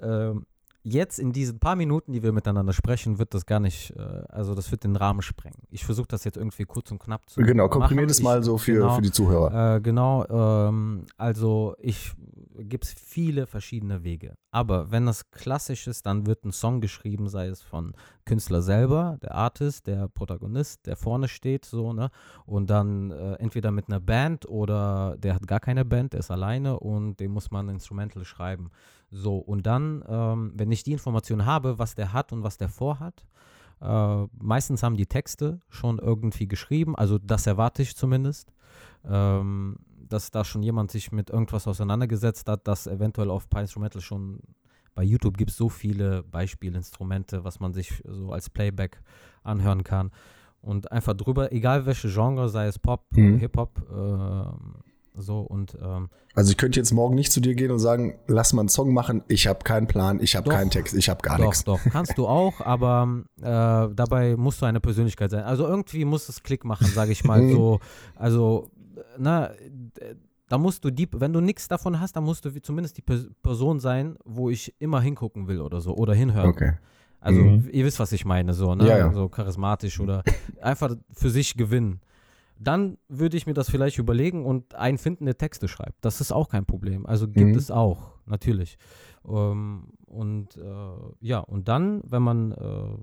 ähm, 0.01 0.45
jetzt 0.83 1.19
in 1.19 1.31
diesen 1.31 1.59
paar 1.59 1.75
Minuten, 1.75 2.11
die 2.11 2.23
wir 2.23 2.31
miteinander 2.31 2.73
sprechen, 2.73 3.19
wird 3.19 3.33
das 3.33 3.45
gar 3.45 3.59
nicht, 3.59 3.91
äh, 3.95 4.01
also 4.29 4.55
das 4.55 4.71
wird 4.71 4.83
den 4.83 4.95
Rahmen 4.95 5.21
sprengen. 5.21 5.61
Ich 5.69 5.85
versuche 5.85 6.07
das 6.07 6.23
jetzt 6.23 6.37
irgendwie 6.37 6.65
kurz 6.65 6.91
und 6.91 6.99
knapp 6.99 7.29
zu 7.29 7.41
Genau, 7.41 7.67
komprimiert 7.69 8.09
es 8.09 8.21
mal 8.21 8.43
so 8.43 8.57
für, 8.57 8.73
genau, 8.73 8.95
für 8.95 9.01
die 9.01 9.11
Zuhörer. 9.11 9.75
Äh, 9.75 9.81
genau, 9.81 10.25
ähm, 10.27 11.05
also 11.17 11.75
ich 11.79 12.13
gibt 12.63 12.85
es 12.85 12.93
viele 12.93 13.47
verschiedene 13.47 14.03
Wege. 14.03 14.35
Aber 14.51 14.91
wenn 14.91 15.05
das 15.05 15.31
klassisch 15.31 15.87
ist, 15.87 16.05
dann 16.05 16.25
wird 16.25 16.43
ein 16.45 16.51
Song 16.51 16.81
geschrieben, 16.81 17.29
sei 17.29 17.47
es 17.47 17.61
von 17.61 17.93
Künstler 18.25 18.61
selber, 18.61 19.17
der 19.21 19.33
Artist, 19.35 19.87
der 19.87 20.07
Protagonist, 20.07 20.85
der 20.85 20.95
vorne 20.95 21.27
steht, 21.27 21.65
so, 21.65 21.93
ne? 21.93 22.09
Und 22.45 22.69
dann 22.69 23.11
äh, 23.11 23.33
entweder 23.35 23.71
mit 23.71 23.87
einer 23.87 23.99
Band 23.99 24.47
oder 24.47 25.15
der 25.17 25.35
hat 25.35 25.47
gar 25.47 25.59
keine 25.59 25.85
Band, 25.85 26.13
der 26.13 26.19
ist 26.19 26.31
alleine 26.31 26.79
und 26.79 27.19
dem 27.19 27.31
muss 27.31 27.51
man 27.51 27.67
ein 27.67 27.75
Instrumental 27.75 28.25
schreiben. 28.25 28.71
So, 29.11 29.37
und 29.37 29.65
dann, 29.67 30.03
ähm, 30.07 30.53
wenn 30.55 30.71
ich 30.71 30.83
die 30.83 30.93
Information 30.93 31.45
habe, 31.45 31.77
was 31.77 31.95
der 31.95 32.13
hat 32.13 32.31
und 32.31 32.43
was 32.43 32.57
der 32.57 32.69
vorhat, 32.69 33.25
äh, 33.81 34.25
meistens 34.39 34.83
haben 34.83 34.95
die 34.95 35.05
Texte 35.05 35.59
schon 35.69 35.99
irgendwie 35.99 36.47
geschrieben, 36.47 36.95
also 36.95 37.17
das 37.17 37.45
erwarte 37.45 37.81
ich 37.81 37.95
zumindest, 37.95 38.53
ähm, 39.05 39.77
dass 40.07 40.31
da 40.31 40.45
schon 40.45 40.63
jemand 40.63 40.91
sich 40.91 41.11
mit 41.11 41.29
irgendwas 41.29 41.67
auseinandergesetzt 41.67 42.47
hat, 42.47 42.67
das 42.67 42.87
eventuell 42.87 43.29
auf 43.29 43.49
Pi 43.49 43.59
Instrumental 43.59 44.01
schon 44.01 44.39
bei 44.93 45.03
YouTube 45.03 45.37
gibt 45.37 45.51
es 45.51 45.57
so 45.57 45.69
viele 45.69 46.23
Beispielinstrumente, 46.23 47.43
was 47.43 47.59
man 47.59 47.73
sich 47.73 48.01
so 48.05 48.31
als 48.31 48.49
Playback 48.49 49.01
anhören 49.43 49.83
kann. 49.83 50.11
Und 50.61 50.91
einfach 50.91 51.13
drüber, 51.13 51.51
egal 51.51 51.85
welche 51.85 52.09
Genre, 52.09 52.49
sei 52.49 52.67
es 52.67 52.77
Pop, 52.77 53.05
Mhm. 53.15 53.37
Hip-Hop, 53.37 53.81
ähm, 53.91 54.75
so 55.15 55.39
und 55.41 55.77
ähm, 55.81 56.09
Also 56.35 56.51
ich 56.51 56.57
könnte 56.57 56.79
jetzt 56.79 56.91
morgen 56.91 57.15
nicht 57.15 57.31
zu 57.31 57.41
dir 57.41 57.53
gehen 57.55 57.71
und 57.71 57.79
sagen, 57.79 58.17
lass 58.27 58.53
mal 58.53 58.61
einen 58.61 58.69
Song 58.69 58.93
machen, 58.93 59.23
ich 59.27 59.47
habe 59.47 59.59
keinen 59.63 59.87
Plan, 59.87 60.19
ich 60.21 60.35
habe 60.35 60.49
keinen 60.49 60.69
Text, 60.69 60.93
ich 60.95 61.09
habe 61.09 61.21
gar 61.21 61.37
doch, 61.37 61.45
nichts. 61.45 61.63
doch, 61.65 61.79
kannst 61.91 62.17
du 62.17 62.27
auch, 62.27 62.61
aber 62.61 63.23
äh, 63.39 63.43
dabei 63.93 64.35
musst 64.37 64.61
du 64.61 64.65
eine 64.65 64.79
Persönlichkeit 64.79 65.31
sein. 65.31 65.43
Also 65.43 65.67
irgendwie 65.67 66.05
muss 66.05 66.29
es 66.29 66.43
Klick 66.43 66.63
machen, 66.65 66.87
sage 66.87 67.11
ich 67.11 67.23
mal 67.23 67.47
so. 67.51 67.79
Also, 68.15 68.69
na, 69.17 69.47
d- 69.49 70.15
da 70.47 70.57
musst 70.57 70.83
du 70.83 70.91
die, 70.91 71.07
wenn 71.13 71.31
du 71.33 71.39
nichts 71.39 71.67
davon 71.69 71.99
hast, 71.99 72.15
dann 72.15 72.23
musst 72.25 72.43
du 72.43 72.53
wie 72.53 72.61
zumindest 72.61 72.97
die 72.97 73.01
Pers- 73.01 73.29
Person 73.41 73.79
sein, 73.79 74.17
wo 74.25 74.49
ich 74.49 74.73
immer 74.79 74.99
hingucken 75.01 75.47
will 75.47 75.61
oder 75.61 75.79
so 75.81 75.95
oder 75.95 76.13
hinhören. 76.13 76.49
Okay. 76.49 76.73
Also 77.21 77.39
Mhm. 77.39 77.69
ihr 77.71 77.85
wisst, 77.85 77.99
was 77.99 78.11
ich 78.13 78.25
meine, 78.25 78.53
so, 78.53 78.73
ne? 78.75 78.87
Ja, 78.87 78.97
ja. 78.97 79.13
So 79.13 79.29
charismatisch 79.29 79.99
oder 79.99 80.23
einfach 80.61 80.95
für 81.13 81.29
sich 81.29 81.55
gewinnen. 81.55 82.01
Dann 82.63 82.97
würde 83.07 83.37
ich 83.37 83.47
mir 83.47 83.53
das 83.53 83.69
vielleicht 83.69 83.97
überlegen 83.97 84.45
und 84.45 84.75
einen 84.75 84.97
finden, 84.99 85.25
der 85.25 85.37
Texte 85.37 85.67
schreibt. 85.67 86.05
Das 86.05 86.21
ist 86.21 86.31
auch 86.31 86.47
kein 86.49 86.65
Problem. 86.65 87.05
Also 87.07 87.27
gibt 87.27 87.51
Mhm. 87.51 87.57
es 87.57 87.71
auch, 87.71 88.13
natürlich. 88.27 88.77
Ähm, 89.27 89.87
und 90.05 90.57
äh, 90.57 90.61
ja, 91.21 91.39
und 91.39 91.67
dann, 91.67 92.01
wenn 92.05 92.21
man, 92.21 92.51
äh, 92.51 92.97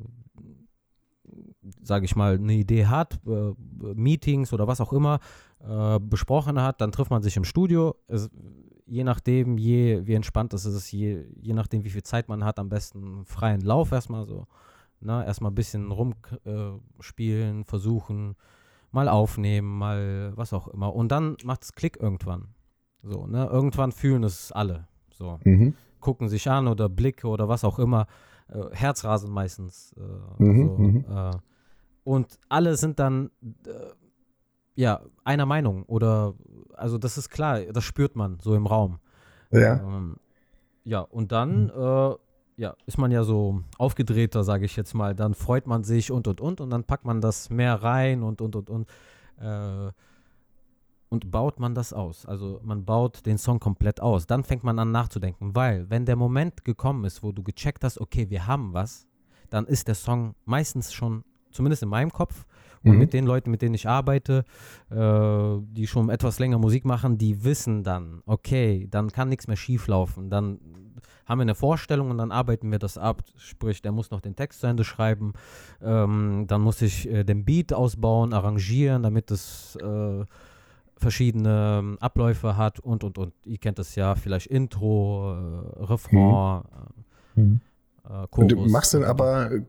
sage 1.83 2.05
ich 2.05 2.15
mal, 2.17 2.35
eine 2.37 2.55
Idee 2.55 2.87
hat, 2.87 3.19
äh, 3.27 3.53
Meetings 3.95 4.53
oder 4.53 4.67
was 4.69 4.81
auch 4.81 4.93
immer 4.93 5.19
äh, 5.61 5.99
besprochen 5.99 6.61
hat, 6.63 6.81
dann 6.81 6.93
trifft 6.93 7.11
man 7.11 7.23
sich 7.23 7.37
im 7.37 7.45
Studio. 7.45 7.97
Es, 8.07 8.31
je 8.87 9.03
nachdem, 9.05 9.59
je, 9.59 10.07
wie 10.07 10.15
entspannt 10.15 10.55
es 10.55 10.65
ist, 10.67 10.93
je, 10.93 11.25
je 11.41 11.53
nachdem, 11.53 11.85
wie 11.85 11.91
viel 11.91 12.03
Zeit 12.05 12.29
man 12.29 12.45
hat, 12.45 12.59
am 12.59 12.69
besten 12.69 13.25
freien 13.25 13.61
Lauf 13.61 13.91
erstmal 13.93 14.25
so. 14.25 14.47
Ne? 15.01 15.25
Erstmal 15.27 15.51
ein 15.51 15.57
bisschen 15.57 15.91
rumspielen, 15.91 17.61
äh, 17.61 17.65
versuchen, 17.65 18.37
mal 18.91 19.09
aufnehmen, 19.09 19.79
mal 19.79 20.33
was 20.37 20.53
auch 20.53 20.69
immer. 20.69 20.95
Und 20.95 21.09
dann 21.13 21.37
macht 21.45 21.63
es 21.65 21.73
Klick 21.73 22.01
irgendwann. 22.01 22.49
So, 23.03 23.27
ne? 23.27 23.47
Irgendwann 23.47 23.93
fühlen 23.93 24.25
es 24.25 24.53
alle. 24.53 24.89
So 25.11 25.39
Mhm. 25.45 25.75
gucken 26.01 26.29
sich 26.29 26.49
an 26.51 26.69
oder 26.69 26.89
Blicke 26.89 27.27
oder 27.29 27.49
was 27.49 27.65
auch 27.65 27.79
immer. 27.79 28.07
Äh, 28.49 28.65
Herzrasen 28.73 29.31
meistens. 29.31 29.95
Äh, 29.97 30.43
Mhm, 30.43 30.63
so, 30.63 30.79
mhm. 30.79 31.05
äh, 31.09 31.31
und 32.05 32.39
alle 32.49 32.77
sind 32.77 32.99
dann 32.99 33.31
äh, 33.67 33.71
ja 34.75 35.01
einer 35.25 35.45
Meinung 35.45 35.83
oder 35.85 36.35
also 36.75 36.97
das 36.99 37.19
ist 37.19 37.29
klar, 37.31 37.61
das 37.61 37.85
spürt 37.85 38.17
man 38.17 38.39
so 38.41 38.55
im 38.55 38.67
Raum. 38.67 39.01
Ja. 39.51 39.81
Ähm, 39.81 40.17
ja, 40.85 41.01
und 41.01 41.33
dann 41.33 41.69
äh, 41.69 42.15
ja, 42.59 42.75
ist 42.87 42.99
man 42.99 43.11
ja 43.13 43.23
so 43.23 43.63
aufgedrehter, 43.79 44.43
sage 44.43 44.65
ich 44.67 44.77
jetzt 44.77 44.93
mal. 44.93 45.15
Dann 45.15 45.35
freut 45.35 45.67
man 45.67 45.85
sich 45.85 46.11
und 46.11 46.27
und 46.27 46.41
und 46.41 46.61
und 46.61 46.71
dann 46.71 46.85
packt 46.85 47.05
man 47.05 47.21
das 47.21 47.51
mehr 47.51 47.83
rein 47.83 48.23
und 48.23 48.41
und 48.41 48.57
und 48.57 48.69
und 48.69 48.89
äh, 49.41 49.93
und 51.09 51.31
baut 51.31 51.59
man 51.59 51.75
das 51.75 51.93
aus. 51.93 52.27
Also 52.27 52.61
man 52.63 52.85
baut 52.85 53.25
den 53.25 53.39
Song 53.39 53.61
komplett 53.61 54.01
aus. 54.03 54.27
Dann 54.27 54.45
fängt 54.45 54.65
man 54.65 54.79
an 54.79 54.91
nachzudenken, 54.91 55.55
weil 55.55 55.89
wenn 55.89 56.05
der 56.05 56.17
Moment 56.17 56.65
gekommen 56.65 57.05
ist, 57.05 57.23
wo 57.23 57.33
du 57.33 57.43
gecheckt 57.43 57.83
hast, 57.85 57.99
okay, 57.99 58.29
wir 58.29 58.47
haben 58.47 58.75
was, 58.75 59.07
dann 59.49 59.65
ist 59.67 59.89
der 59.89 59.95
Song 59.95 60.35
meistens 60.45 60.93
schon, 60.93 61.25
zumindest 61.51 61.83
in 61.83 61.89
meinem 61.89 62.13
Kopf 62.13 62.45
und 62.85 62.93
Mhm. 62.93 62.99
mit 62.99 63.13
den 63.13 63.25
Leuten, 63.25 63.51
mit 63.51 63.63
denen 63.63 63.75
ich 63.75 63.89
arbeite, 63.89 64.45
äh, 64.91 65.57
die 65.71 65.87
schon 65.87 66.11
etwas 66.11 66.39
länger 66.41 66.59
Musik 66.59 66.85
machen, 66.85 67.17
die 67.17 67.43
wissen 67.43 67.85
dann, 67.85 68.23
okay, 68.27 68.87
dann 68.91 69.11
kann 69.11 69.29
nichts 69.31 69.47
mehr 69.47 69.57
schief 69.57 69.87
laufen. 69.87 70.29
Dann 70.29 70.59
haben 71.29 71.39
wir 71.39 71.43
eine 71.43 71.55
Vorstellung 71.55 72.11
und 72.11 72.19
dann 72.19 72.33
arbeiten 72.33 72.71
wir 72.71 72.79
das 72.79 72.97
ab. 72.97 73.23
Sprich, 73.37 73.83
der 73.83 73.93
muss 73.93 74.11
noch 74.11 74.21
den 74.21 74.35
Text 74.35 74.61
zu 74.61 74.67
Ende 74.67 74.83
schreiben. 74.85 75.35
Ähm, 75.83 76.47
dann 76.49 76.63
muss 76.63 76.81
ich 76.83 77.09
äh, 77.09 77.23
den 77.25 77.45
Beat 77.45 77.73
ausbauen, 77.73 78.33
arrangieren, 78.33 79.03
damit 79.03 79.31
es 79.31 79.77
äh, 79.77 80.25
verschiedene 80.97 81.79
ähm, 81.81 81.99
Abläufe 82.01 82.57
hat 82.57 82.81
und 82.81 83.05
und 83.05 83.19
und. 83.19 83.33
Ihr 83.45 83.59
kennt 83.59 83.79
das 83.79 83.95
ja, 83.95 84.15
vielleicht 84.15 84.47
Intro, 84.47 85.35
äh, 85.35 85.85
Refrain, 85.85 86.63
Mhm. 87.35 87.43
äh, 87.43 87.43
Und 87.43 87.61
Chorus. 88.31 88.49
du 88.49 88.57
machst 88.71 88.95
dann 88.95 89.05
aber, 89.05 89.53
äh, 89.53 89.61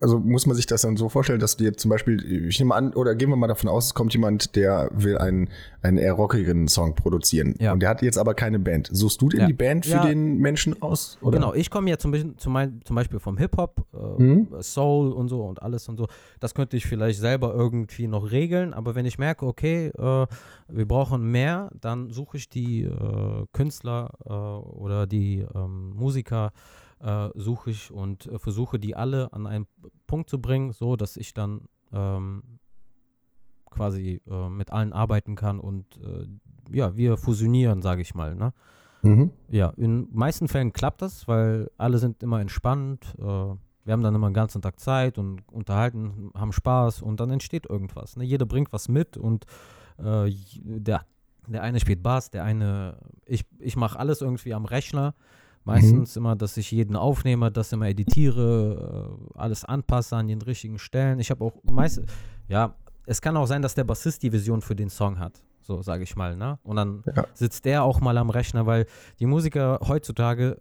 also 0.00 0.18
muss 0.20 0.46
man 0.46 0.54
sich 0.56 0.66
das 0.66 0.82
dann 0.82 0.96
so 0.96 1.08
vorstellen, 1.08 1.40
dass 1.40 1.56
du 1.56 1.64
jetzt 1.64 1.80
zum 1.80 1.90
Beispiel, 1.90 2.46
ich 2.48 2.58
nehme 2.58 2.74
an, 2.74 2.92
oder 2.94 3.14
gehen 3.14 3.28
wir 3.28 3.36
mal 3.36 3.48
davon 3.48 3.68
aus, 3.68 3.86
es 3.86 3.94
kommt 3.94 4.12
jemand, 4.12 4.54
der 4.56 4.88
will 4.92 5.18
einen, 5.18 5.48
einen 5.82 5.98
eher 5.98 6.12
rockigeren 6.12 6.68
Song 6.68 6.94
produzieren. 6.94 7.54
Ja. 7.58 7.72
Und 7.72 7.80
der 7.80 7.88
hat 7.88 8.02
jetzt 8.02 8.18
aber 8.18 8.34
keine 8.34 8.58
Band. 8.58 8.88
Suchst 8.92 9.20
du 9.20 9.28
denn 9.28 9.40
Ja. 9.40 9.46
die 9.46 9.52
Band 9.52 9.86
für 9.86 9.92
Ja. 9.92 10.06
den 10.06 10.38
Menschen 10.38 10.80
aus? 10.80 11.18
Oder? 11.22 11.38
Genau, 11.38 11.54
ich 11.54 11.70
komme 11.70 11.90
ja 11.90 11.98
zum, 11.98 12.14
zum 12.38 12.54
Beispiel 12.94 13.18
vom 13.18 13.36
Hip-Hop, 13.38 13.84
äh, 13.92 14.22
Mhm. 14.22 14.48
Soul 14.60 15.12
und 15.12 15.28
so 15.28 15.42
und 15.42 15.62
alles 15.62 15.88
und 15.88 15.96
so. 15.96 16.06
Das 16.40 16.54
könnte 16.54 16.76
ich 16.76 16.86
vielleicht 16.86 17.18
selber 17.18 17.52
irgendwie 17.54 18.06
noch 18.06 18.30
regeln, 18.30 18.74
aber 18.74 18.94
wenn 18.94 19.06
ich 19.06 19.18
merke, 19.18 19.46
okay, 19.46 19.88
äh, 19.98 20.26
wir 20.68 20.86
brauchen 20.88 21.30
mehr, 21.30 21.70
dann 21.80 22.10
suche 22.10 22.36
ich 22.36 22.48
die 22.48 22.82
äh, 22.84 23.44
Künstler 23.52 24.10
äh, 24.24 24.30
oder 24.32 25.06
die 25.06 25.44
ähm, 25.54 25.90
Musiker, 25.96 26.52
äh, 27.02 27.28
suche 27.34 27.70
ich 27.70 27.90
und 27.90 28.26
äh, 28.26 28.38
versuche 28.38 28.78
die 28.78 28.94
alle 28.96 29.32
an 29.32 29.46
einen 29.46 29.66
Punkt 30.06 30.30
zu 30.30 30.40
bringen, 30.40 30.72
so 30.72 30.96
dass 30.96 31.16
ich 31.16 31.34
dann 31.34 31.68
ähm, 31.92 32.42
quasi 33.70 34.20
äh, 34.28 34.48
mit 34.48 34.70
allen 34.70 34.92
arbeiten 34.92 35.34
kann 35.34 35.58
und 35.58 35.98
äh, 35.98 36.26
ja, 36.70 36.96
wir 36.96 37.16
fusionieren, 37.16 37.82
sage 37.82 38.02
ich 38.02 38.14
mal, 38.14 38.34
ne? 38.34 38.52
Mhm. 39.02 39.32
Ja, 39.48 39.70
in 39.76 40.08
meisten 40.12 40.46
Fällen 40.46 40.72
klappt 40.72 41.02
das, 41.02 41.26
weil 41.26 41.70
alle 41.76 41.98
sind 41.98 42.22
immer 42.22 42.40
entspannt. 42.40 43.14
Äh, 43.18 43.22
wir 43.22 43.92
haben 43.92 44.02
dann 44.02 44.14
immer 44.14 44.28
den 44.30 44.34
ganzen 44.34 44.62
Tag 44.62 44.78
Zeit 44.78 45.18
und 45.18 45.42
unterhalten, 45.50 46.30
haben 46.34 46.52
Spaß 46.52 47.02
und 47.02 47.18
dann 47.18 47.30
entsteht 47.30 47.68
irgendwas. 47.68 48.16
Ne? 48.16 48.22
Jeder 48.22 48.46
bringt 48.46 48.72
was 48.72 48.88
mit 48.88 49.16
und 49.16 49.44
äh, 49.98 50.30
der, 50.62 51.04
der 51.48 51.62
eine 51.62 51.80
spielt 51.80 52.02
Bass, 52.02 52.30
der 52.30 52.44
eine, 52.44 52.96
ich, 53.26 53.44
ich 53.58 53.76
mache 53.76 53.98
alles 53.98 54.20
irgendwie 54.20 54.54
am 54.54 54.66
Rechner. 54.66 55.14
Meistens 55.64 56.16
immer, 56.16 56.34
dass 56.36 56.56
ich 56.56 56.70
jeden 56.72 56.96
aufnehme, 56.96 57.50
das 57.52 57.72
immer 57.72 57.86
editiere, 57.88 59.18
äh, 59.34 59.38
alles 59.38 59.64
anpasse 59.64 60.16
an 60.16 60.26
den 60.26 60.42
richtigen 60.42 60.78
Stellen. 60.78 61.20
Ich 61.20 61.30
habe 61.30 61.44
auch 61.44 61.54
meist, 61.64 62.02
ja, 62.48 62.74
es 63.06 63.20
kann 63.20 63.36
auch 63.36 63.46
sein, 63.46 63.62
dass 63.62 63.74
der 63.74 63.84
Bassist 63.84 64.22
die 64.22 64.32
Vision 64.32 64.60
für 64.60 64.74
den 64.74 64.88
Song 64.90 65.18
hat, 65.18 65.42
so 65.60 65.80
sage 65.82 66.02
ich 66.02 66.16
mal, 66.16 66.36
ne? 66.36 66.58
Und 66.64 66.76
dann 66.76 67.02
Ja. 67.14 67.26
sitzt 67.34 67.64
der 67.64 67.84
auch 67.84 68.00
mal 68.00 68.16
am 68.18 68.30
Rechner, 68.30 68.66
weil 68.66 68.86
die 69.20 69.26
Musiker 69.26 69.78
heutzutage 69.86 70.58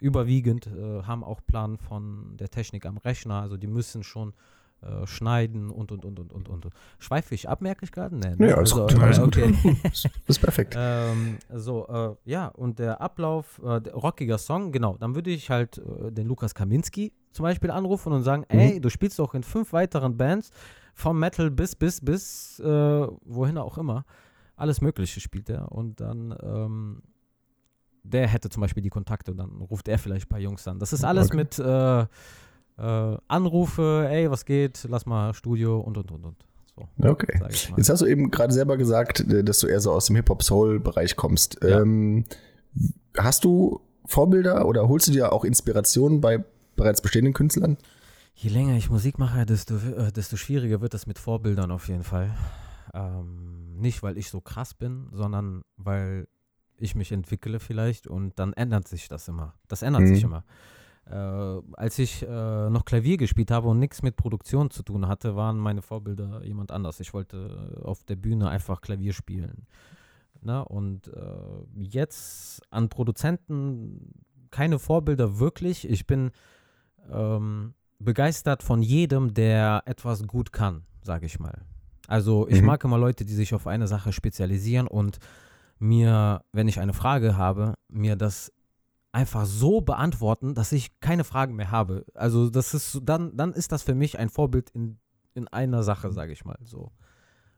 überwiegend 0.00 0.66
äh, 0.66 1.02
haben 1.02 1.22
auch 1.24 1.40
Plan 1.46 1.78
von 1.78 2.36
der 2.36 2.48
Technik 2.48 2.86
am 2.86 2.96
Rechner, 2.98 3.40
also 3.42 3.56
die 3.56 3.66
müssen 3.68 4.02
schon 4.02 4.32
äh, 4.82 5.06
schneiden 5.06 5.70
und 5.70 5.92
und 5.92 6.04
und 6.04 6.18
und 6.18 6.32
und 6.32 6.48
und. 6.48 6.66
Schweife 6.98 7.34
ich 7.34 7.48
ab, 7.48 7.60
merke 7.60 7.84
ich 7.84 7.92
gerade? 7.92 8.16
Nee, 8.16 8.34
ne? 8.36 8.48
Ja, 8.50 8.56
alles 8.56 8.72
also, 8.72 8.86
gut, 8.86 8.98
äh, 8.98 9.04
alles 9.04 9.18
gut. 9.20 9.36
okay. 9.38 9.54
Das 9.82 10.06
ist 10.26 10.38
perfekt. 10.38 10.74
Ähm, 10.78 11.38
so, 11.54 11.86
äh, 11.88 12.14
ja, 12.30 12.46
und 12.48 12.78
der 12.78 13.00
Ablauf, 13.00 13.60
äh, 13.64 13.80
der 13.80 13.94
rockiger 13.94 14.38
Song, 14.38 14.72
genau, 14.72 14.96
dann 14.96 15.14
würde 15.14 15.30
ich 15.30 15.50
halt 15.50 15.78
äh, 15.78 16.10
den 16.10 16.26
Lukas 16.26 16.54
Kaminski 16.54 17.12
zum 17.32 17.42
Beispiel 17.44 17.70
anrufen 17.70 18.12
und 18.12 18.22
sagen, 18.22 18.42
Mhm. 18.50 18.58
ey, 18.58 18.80
du 18.80 18.88
spielst 18.90 19.18
doch 19.18 19.34
in 19.34 19.42
fünf 19.42 19.72
weiteren 19.72 20.16
Bands, 20.16 20.50
vom 20.94 21.18
Metal 21.18 21.50
bis, 21.50 21.76
bis, 21.76 22.00
bis, 22.04 22.58
äh, 22.60 22.64
wohin 23.24 23.56
auch 23.58 23.78
immer. 23.78 24.04
Alles 24.56 24.80
Mögliche 24.80 25.20
spielt 25.20 25.48
er. 25.48 25.70
Und 25.72 26.00
dann, 26.00 26.34
ähm, 26.42 27.02
der 28.02 28.28
hätte 28.28 28.48
zum 28.48 28.60
Beispiel 28.62 28.82
die 28.82 28.88
Kontakte 28.90 29.30
und 29.30 29.36
dann 29.38 29.50
ruft 29.62 29.88
er 29.88 29.98
vielleicht 29.98 30.26
ein 30.26 30.28
paar 30.28 30.40
Jungs 30.40 30.66
an. 30.66 30.78
Das 30.78 30.92
ist 30.92 31.04
alles 31.04 31.26
Okay. 31.28 31.36
mit 31.36 31.58
äh, 32.80 33.16
Anrufe, 33.28 34.06
ey, 34.10 34.30
was 34.30 34.44
geht, 34.44 34.86
lass 34.88 35.06
mal 35.06 35.34
Studio 35.34 35.80
und, 35.80 35.96
und, 35.98 36.10
und, 36.10 36.24
und. 36.24 36.36
So, 36.76 36.88
Okay. 37.08 37.40
Jetzt 37.76 37.88
hast 37.90 38.00
du 38.02 38.06
eben 38.06 38.30
gerade 38.30 38.52
selber 38.52 38.76
gesagt, 38.76 39.20
äh, 39.20 39.44
dass 39.44 39.60
du 39.60 39.66
eher 39.66 39.80
so 39.80 39.92
aus 39.92 40.06
dem 40.06 40.16
Hip-Hop-Soul-Bereich 40.16 41.16
kommst. 41.16 41.58
Ja. 41.62 41.80
Ähm, 41.80 42.24
hast 43.18 43.44
du 43.44 43.80
Vorbilder 44.06 44.66
oder 44.66 44.88
holst 44.88 45.08
du 45.08 45.12
dir 45.12 45.32
auch 45.32 45.44
Inspirationen 45.44 46.20
bei 46.20 46.44
bereits 46.76 47.02
bestehenden 47.02 47.34
Künstlern? 47.34 47.76
Je 48.34 48.48
länger 48.50 48.76
ich 48.76 48.88
Musik 48.90 49.18
mache, 49.18 49.44
desto, 49.44 49.76
äh, 49.76 50.10
desto 50.12 50.36
schwieriger 50.36 50.80
wird 50.80 50.94
das 50.94 51.06
mit 51.06 51.18
Vorbildern 51.18 51.70
auf 51.70 51.88
jeden 51.88 52.04
Fall. 52.04 52.34
Ähm, 52.94 53.76
nicht, 53.78 54.02
weil 54.02 54.16
ich 54.16 54.30
so 54.30 54.40
krass 54.40 54.72
bin, 54.74 55.08
sondern 55.12 55.62
weil 55.76 56.26
ich 56.78 56.94
mich 56.94 57.12
entwickle 57.12 57.60
vielleicht 57.60 58.06
und 58.06 58.38
dann 58.38 58.54
ändert 58.54 58.88
sich 58.88 59.08
das 59.08 59.28
immer. 59.28 59.54
Das 59.68 59.82
ändert 59.82 60.02
Mhm. 60.02 60.14
sich 60.14 60.22
immer. 60.22 60.44
Äh, 61.10 61.62
als 61.72 61.98
ich 61.98 62.22
äh, 62.22 62.70
noch 62.70 62.84
Klavier 62.84 63.16
gespielt 63.16 63.50
habe 63.50 63.68
und 63.68 63.78
nichts 63.80 64.02
mit 64.02 64.16
Produktion 64.16 64.70
zu 64.70 64.82
tun 64.84 65.08
hatte, 65.08 65.34
waren 65.34 65.58
meine 65.58 65.82
Vorbilder 65.82 66.44
jemand 66.44 66.70
anders. 66.70 67.00
Ich 67.00 67.12
wollte 67.12 67.80
auf 67.82 68.04
der 68.04 68.16
Bühne 68.16 68.48
einfach 68.48 68.80
Klavier 68.80 69.12
spielen. 69.12 69.66
Ne? 70.42 70.64
Und 70.64 71.08
äh, 71.08 71.82
jetzt 71.82 72.62
an 72.70 72.88
Produzenten 72.88 74.14
keine 74.50 74.78
Vorbilder 74.78 75.38
wirklich. 75.38 75.88
Ich 75.88 76.06
bin 76.06 76.30
ähm, 77.10 77.74
begeistert 77.98 78.62
von 78.62 78.82
jedem, 78.82 79.34
der 79.34 79.82
etwas 79.86 80.26
gut 80.26 80.52
kann, 80.52 80.84
sage 81.02 81.26
ich 81.26 81.38
mal. 81.40 81.62
Also 82.06 82.48
ich 82.48 82.60
Mhm. 82.60 82.66
mag 82.66 82.84
immer 82.84 82.98
Leute, 82.98 83.24
die 83.24 83.34
sich 83.34 83.52
auf 83.54 83.66
eine 83.66 83.86
Sache 83.88 84.12
spezialisieren 84.12 84.86
und 84.86 85.18
mir, 85.78 86.42
wenn 86.52 86.68
ich 86.68 86.78
eine 86.80 86.92
Frage 86.92 87.36
habe, 87.36 87.74
mir 87.88 88.16
das 88.16 88.52
einfach 89.12 89.44
so 89.44 89.80
beantworten, 89.80 90.54
dass 90.54 90.72
ich 90.72 91.00
keine 91.00 91.24
Fragen 91.24 91.56
mehr 91.56 91.70
habe. 91.70 92.04
Also 92.14 92.50
das 92.50 92.74
ist 92.74 93.00
dann, 93.02 93.36
dann 93.36 93.52
ist 93.52 93.72
das 93.72 93.82
für 93.82 93.94
mich 93.94 94.18
ein 94.18 94.28
Vorbild 94.28 94.70
in, 94.70 94.98
in 95.34 95.48
einer 95.48 95.82
Sache, 95.82 96.12
sage 96.12 96.32
ich 96.32 96.44
mal. 96.44 96.58
So. 96.62 96.92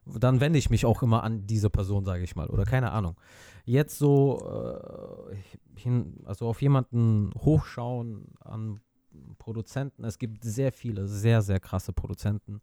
Dann 0.04 0.40
wende 0.40 0.58
ich 0.58 0.70
mich 0.70 0.86
auch 0.86 1.02
immer 1.02 1.22
an 1.22 1.46
diese 1.46 1.70
Person, 1.70 2.04
sage 2.04 2.24
ich 2.24 2.34
mal, 2.34 2.48
oder 2.48 2.64
keine 2.64 2.92
Ahnung. 2.92 3.16
Jetzt 3.64 3.98
so 3.98 5.28
äh, 5.30 5.36
hin, 5.78 6.20
also 6.24 6.48
auf 6.48 6.62
jemanden 6.62 7.30
hochschauen 7.36 8.34
an 8.40 8.80
Produzenten. 9.38 10.04
Es 10.04 10.18
gibt 10.18 10.42
sehr 10.44 10.72
viele, 10.72 11.06
sehr, 11.06 11.42
sehr 11.42 11.60
krasse 11.60 11.92
Produzenten, 11.92 12.60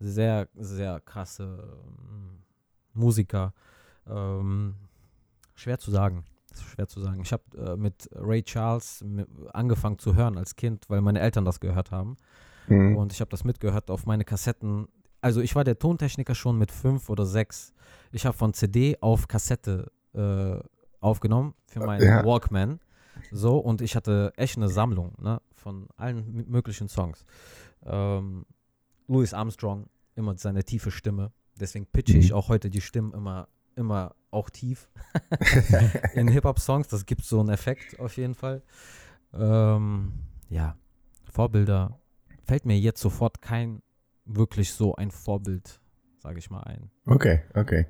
sehr, 0.00 0.48
sehr 0.54 1.00
krasse 1.00 1.78
ähm, 1.84 2.38
Musiker. 2.94 3.52
Ähm, 4.06 4.74
schwer 5.54 5.78
zu 5.78 5.90
sagen. 5.90 6.24
Schwer 6.60 6.88
zu 6.88 7.00
sagen. 7.00 7.20
Ich 7.22 7.32
habe 7.32 7.42
äh, 7.56 7.76
mit 7.76 8.08
Ray 8.12 8.42
Charles 8.42 9.04
angefangen 9.52 9.98
zu 9.98 10.14
hören 10.14 10.36
als 10.38 10.56
Kind, 10.56 10.84
weil 10.88 11.00
meine 11.00 11.20
Eltern 11.20 11.44
das 11.44 11.60
gehört 11.60 11.90
haben. 11.90 12.16
Mhm. 12.68 12.96
Und 12.96 13.12
ich 13.12 13.20
habe 13.20 13.30
das 13.30 13.44
mitgehört 13.44 13.90
auf 13.90 14.06
meine 14.06 14.24
Kassetten. 14.24 14.88
Also 15.20 15.40
ich 15.40 15.54
war 15.54 15.64
der 15.64 15.78
Tontechniker 15.78 16.34
schon 16.34 16.58
mit 16.58 16.70
fünf 16.72 17.08
oder 17.10 17.24
sechs. 17.26 17.72
Ich 18.10 18.26
habe 18.26 18.36
von 18.36 18.52
CD 18.54 18.96
auf 19.00 19.28
Kassette 19.28 19.90
äh, 20.14 20.58
aufgenommen 21.00 21.54
für 21.66 21.80
meinen 21.80 22.02
Ja. 22.04 22.24
Walkman. 22.24 22.80
So, 23.30 23.58
und 23.58 23.80
ich 23.82 23.94
hatte 23.94 24.32
echt 24.36 24.56
eine 24.56 24.68
Sammlung 24.68 25.14
ne, 25.20 25.40
von 25.54 25.86
allen 25.96 26.44
möglichen 26.48 26.88
Songs. 26.88 27.24
Ähm, 27.84 28.46
Louis 29.06 29.34
Armstrong, 29.34 29.86
immer 30.14 30.36
seine 30.38 30.64
tiefe 30.64 30.90
Stimme. 30.90 31.32
Deswegen 31.60 31.86
pitche 31.86 32.16
ich 32.16 32.30
Mhm. 32.30 32.36
auch 32.36 32.48
heute 32.48 32.70
die 32.70 32.80
Stimmen 32.80 33.12
immer, 33.12 33.48
immer 33.76 34.14
auch 34.32 34.50
tief. 34.50 34.88
In 36.14 36.28
Hip-Hop-Songs, 36.28 36.88
das 36.88 37.06
gibt 37.06 37.24
so 37.24 37.40
einen 37.40 37.50
Effekt 37.50 37.98
auf 38.00 38.16
jeden 38.16 38.34
Fall. 38.34 38.62
Ähm, 39.34 40.12
ja, 40.48 40.76
Vorbilder. 41.30 41.98
Fällt 42.44 42.66
mir 42.66 42.78
jetzt 42.78 43.00
sofort 43.00 43.40
kein 43.40 43.82
wirklich 44.24 44.72
so 44.72 44.94
ein 44.94 45.10
Vorbild, 45.10 45.80
sage 46.18 46.38
ich 46.38 46.50
mal, 46.50 46.62
ein. 46.62 46.90
Okay, 47.06 47.42
okay. 47.54 47.86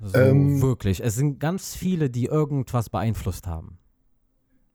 So 0.00 0.18
Ähm, 0.18 0.60
wirklich. 0.60 1.02
Es 1.02 1.14
sind 1.14 1.38
ganz 1.40 1.74
viele, 1.74 2.10
die 2.10 2.26
irgendwas 2.26 2.90
beeinflusst 2.90 3.46
haben. 3.46 3.78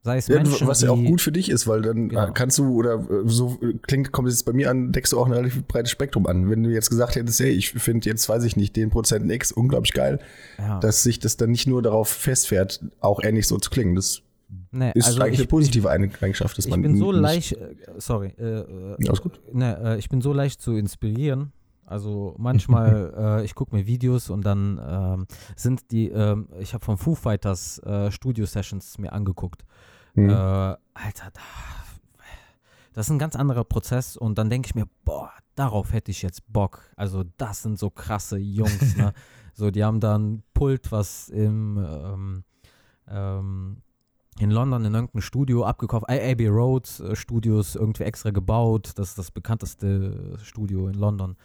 Sei 0.02 0.18
es 0.18 0.28
Ja, 0.28 0.36
Menschen, 0.36 0.66
was 0.68 0.82
ja 0.82 0.92
auch 0.92 1.04
gut 1.04 1.20
für 1.20 1.32
dich 1.32 1.50
ist, 1.50 1.68
weil 1.68 1.82
dann 1.82 2.08
Genau. 2.10 2.32
kannst 2.34 2.58
du, 2.58 2.74
oder 2.74 2.96
äh, 2.96 3.24
so 3.26 3.60
äh, 3.62 3.74
klingt, 3.82 4.14
kommt 4.14 4.30
es 4.30 4.36
jetzt 4.36 4.46
bei 4.46 4.54
mir 4.54 4.70
an, 4.70 4.94
deckst 4.94 5.12
du 5.12 5.20
auch 5.20 5.26
ein 5.26 5.34
relativ 5.34 5.66
breites 5.66 5.92
Spektrum 5.92 6.26
an. 6.26 6.50
Wenn 6.50 6.64
du 6.64 6.70
jetzt 6.70 6.90
gesagt 6.90 7.16
hättest, 7.16 7.40
hey, 7.42 7.50
ich 7.50 7.72
finde 7.72 8.10
jetzt, 8.10 8.30
weiß 8.30 8.46
ich 8.46 8.56
nicht, 8.56 8.78
den 8.78 8.90
Prozent 8.90 9.30
X 9.30 9.52
unglaublich 9.52 9.94
geil, 9.94 10.20
ja, 10.58 10.80
dass 10.80 11.04
sich 11.04 11.20
das 11.20 11.36
dann 11.36 11.52
nicht 11.52 11.68
nur 11.68 11.82
darauf 11.82 12.08
festfährt, 12.08 12.82
auch 13.02 13.22
ähnlich 13.22 13.48
so 13.48 13.58
zu 13.58 13.70
klingen. 13.70 13.96
Das 13.96 14.22
nee, 14.72 14.92
ist 14.96 15.08
also 15.08 15.22
eigentlich 15.22 15.34
ich, 15.34 15.40
eine 15.40 15.48
positive 15.48 15.90
Eigenschaft, 15.90 16.58
dass 16.58 16.66
ich 16.66 16.72
man 16.72 16.82
bin 16.82 16.96
so 16.98 17.12
leicht, 17.12 17.54
äh, 17.54 17.76
sorry, 17.98 18.34
äh, 18.38 18.96
Ja, 19.04 19.12
ist 19.12 19.22
gut. 19.22 19.42
Ne, 19.52 19.78
äh, 19.84 20.00
ich 20.00 20.08
bin 20.08 20.22
so 20.22 20.32
leicht 20.32 20.62
zu 20.62 20.76
inspirieren. 20.76 21.52
Also 21.86 22.36
manchmal, 22.38 23.14
äh, 23.42 23.46
ich 23.46 23.56
gucke 23.56 23.76
mir 23.76 23.88
Videos 23.88 24.30
und 24.30 24.46
dann 24.46 24.80
ähm, 24.88 25.28
sind 25.56 25.92
die, 25.92 26.10
ähm, 26.10 26.48
ich 26.60 26.74
habe 26.74 26.86
von 26.86 26.98
Foo 26.98 27.16
Fighters 27.16 27.80
äh, 27.80 28.12
Studio-Sessions 28.12 29.00
mir 29.00 29.12
angeguckt. 29.12 29.66
Mhm. 30.24 30.30
Äh, 30.30 30.34
Alter, 30.34 31.32
da, 31.34 31.42
das 32.94 33.08
ist 33.08 33.12
ein 33.12 33.20
ganz 33.20 33.36
anderer 33.36 33.64
Prozess 33.64 34.18
und 34.18 34.38
dann 34.38 34.50
denke 34.50 34.68
ich 34.68 34.76
mir, 34.76 34.88
boah, 35.06 35.32
darauf 35.56 35.94
hätte 35.94 36.12
ich 36.12 36.22
jetzt 36.22 36.52
Bock. 36.52 36.82
Also 36.96 37.24
das 37.38 37.64
sind 37.64 37.78
so 37.80 37.90
krasse 37.90 38.38
Jungs, 38.38 38.96
ne? 38.96 39.14
So, 39.56 39.72
die 39.72 39.84
haben 39.84 40.00
da 40.00 40.18
ein 40.18 40.42
Pult, 40.54 40.90
was 40.90 41.28
im 41.28 41.78
ähm, 41.78 42.44
ähm, 43.10 43.82
in 44.40 44.52
London 44.52 44.86
in 44.86 44.94
irgendeinem 44.94 45.22
Studio 45.22 45.66
abgekauft, 45.66 46.10
Abbey 46.10 46.48
Road 46.48 46.88
äh, 47.02 47.14
Studios 47.14 47.76
irgendwie 47.76 48.04
extra 48.04 48.32
gebaut. 48.32 48.94
Das 48.96 49.10
ist 49.10 49.18
das 49.18 49.32
bekannteste 49.32 50.38
Studio 50.42 50.88
in 50.88 50.94
London. 50.94 51.36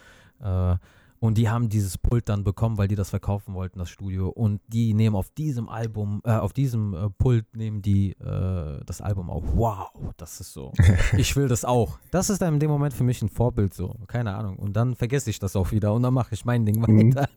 Äh, 0.40 0.76
und 1.20 1.38
die 1.38 1.48
haben 1.48 1.68
dieses 1.68 1.96
Pult 1.98 2.28
dann 2.28 2.44
bekommen, 2.44 2.76
weil 2.78 2.88
die 2.88 2.96
das 2.96 3.10
verkaufen 3.10 3.54
wollten, 3.54 3.78
das 3.78 3.88
Studio. 3.88 4.28
Und 4.28 4.60
die 4.68 4.92
nehmen 4.94 5.16
auf 5.16 5.30
diesem 5.30 5.68
Album, 5.68 6.20
äh, 6.24 6.32
auf 6.32 6.52
diesem 6.52 6.92
äh, 6.94 7.08
Pult 7.16 7.46
nehmen 7.56 7.80
die 7.82 8.12
äh, 8.12 8.80
das 8.84 9.00
Album 9.00 9.30
auf. 9.30 9.42
Wow, 9.54 9.88
das 10.16 10.40
ist 10.40 10.52
so. 10.52 10.72
Ich 11.16 11.34
will 11.36 11.48
das 11.48 11.64
auch. 11.64 11.98
Das 12.10 12.28
ist 12.30 12.42
dann 12.42 12.54
in 12.54 12.60
dem 12.60 12.70
Moment 12.70 12.92
für 12.94 13.04
mich 13.04 13.22
ein 13.22 13.28
Vorbild 13.28 13.72
so. 13.74 13.94
Keine 14.06 14.34
Ahnung. 14.34 14.56
Und 14.56 14.74
dann 14.74 14.94
vergesse 14.96 15.30
ich 15.30 15.38
das 15.38 15.56
auch 15.56 15.70
wieder 15.72 15.92
und 15.94 16.02
dann 16.02 16.12
mache 16.14 16.34
ich 16.34 16.44
mein 16.44 16.66
Ding 16.66 16.80
Mhm. 16.80 17.14
weiter. 17.14 17.28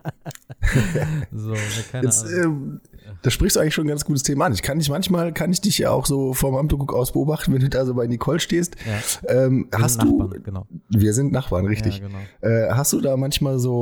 so, 1.31 1.51
ne, 1.51 1.57
keine 1.91 2.05
Jetzt, 2.05 2.25
Ahnung. 2.25 2.43
ähm, 2.43 2.81
da 3.21 3.29
sprichst 3.29 3.55
du 3.55 3.59
eigentlich 3.61 3.73
schon 3.73 3.85
ein 3.85 3.89
ganz 3.89 4.03
gutes 4.05 4.23
Thema 4.23 4.45
an. 4.45 4.53
Ich 4.53 4.61
kann 4.61 4.79
dich 4.79 4.89
manchmal, 4.89 5.31
kann 5.33 5.51
ich 5.51 5.61
dich 5.61 5.77
ja 5.77 5.91
auch 5.91 6.05
so 6.05 6.33
vom 6.33 6.55
Amtguck 6.55 6.93
aus 6.93 7.11
beobachten, 7.13 7.53
wenn 7.53 7.61
du 7.61 7.69
da 7.69 7.85
so 7.85 7.93
bei 7.93 8.07
Nicole 8.07 8.39
stehst. 8.39 8.75
Ja, 8.85 9.33
Ähm, 9.33 9.67
wir 9.71 9.79
hast 9.81 9.93
sind 9.93 10.03
du, 10.05 10.17
Nachbarn, 10.17 10.43
genau. 10.43 10.67
wir 10.89 11.13
sind 11.13 11.31
Nachbarn, 11.31 11.65
richtig. 11.65 11.99
Ja, 11.99 12.07
genau. 12.07 12.19
Äh, 12.41 12.71
hast 12.73 12.93
du 12.93 13.01
da 13.01 13.15
manchmal 13.15 13.59
so 13.59 13.76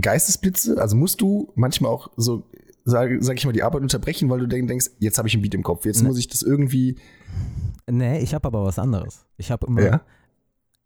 Geistesblitze? 0.00 0.80
Also 0.80 0.96
musst 0.96 1.20
du 1.20 1.52
manchmal 1.54 1.90
auch 1.90 2.10
so, 2.16 2.44
sag, 2.84 3.10
sag 3.20 3.36
ich 3.38 3.46
mal, 3.46 3.52
die 3.52 3.62
Arbeit 3.62 3.82
unterbrechen, 3.82 4.28
weil 4.28 4.40
du 4.40 4.46
denk, 4.46 4.68
denkst, 4.68 4.90
jetzt 4.98 5.18
habe 5.18 5.28
ich 5.28 5.34
ein 5.34 5.42
Beat 5.42 5.54
im 5.54 5.62
Kopf, 5.62 5.84
jetzt 5.86 6.02
Ne. 6.02 6.08
muss 6.08 6.18
ich 6.18 6.28
das 6.28 6.42
irgendwie. 6.42 6.96
Nee, 7.88 8.20
ich 8.20 8.34
habe 8.34 8.46
aber 8.48 8.64
was 8.64 8.78
anderes. 8.78 9.26
Ich 9.36 9.50
habe 9.50 9.66
immer, 9.66 9.82
Ja? 9.82 10.00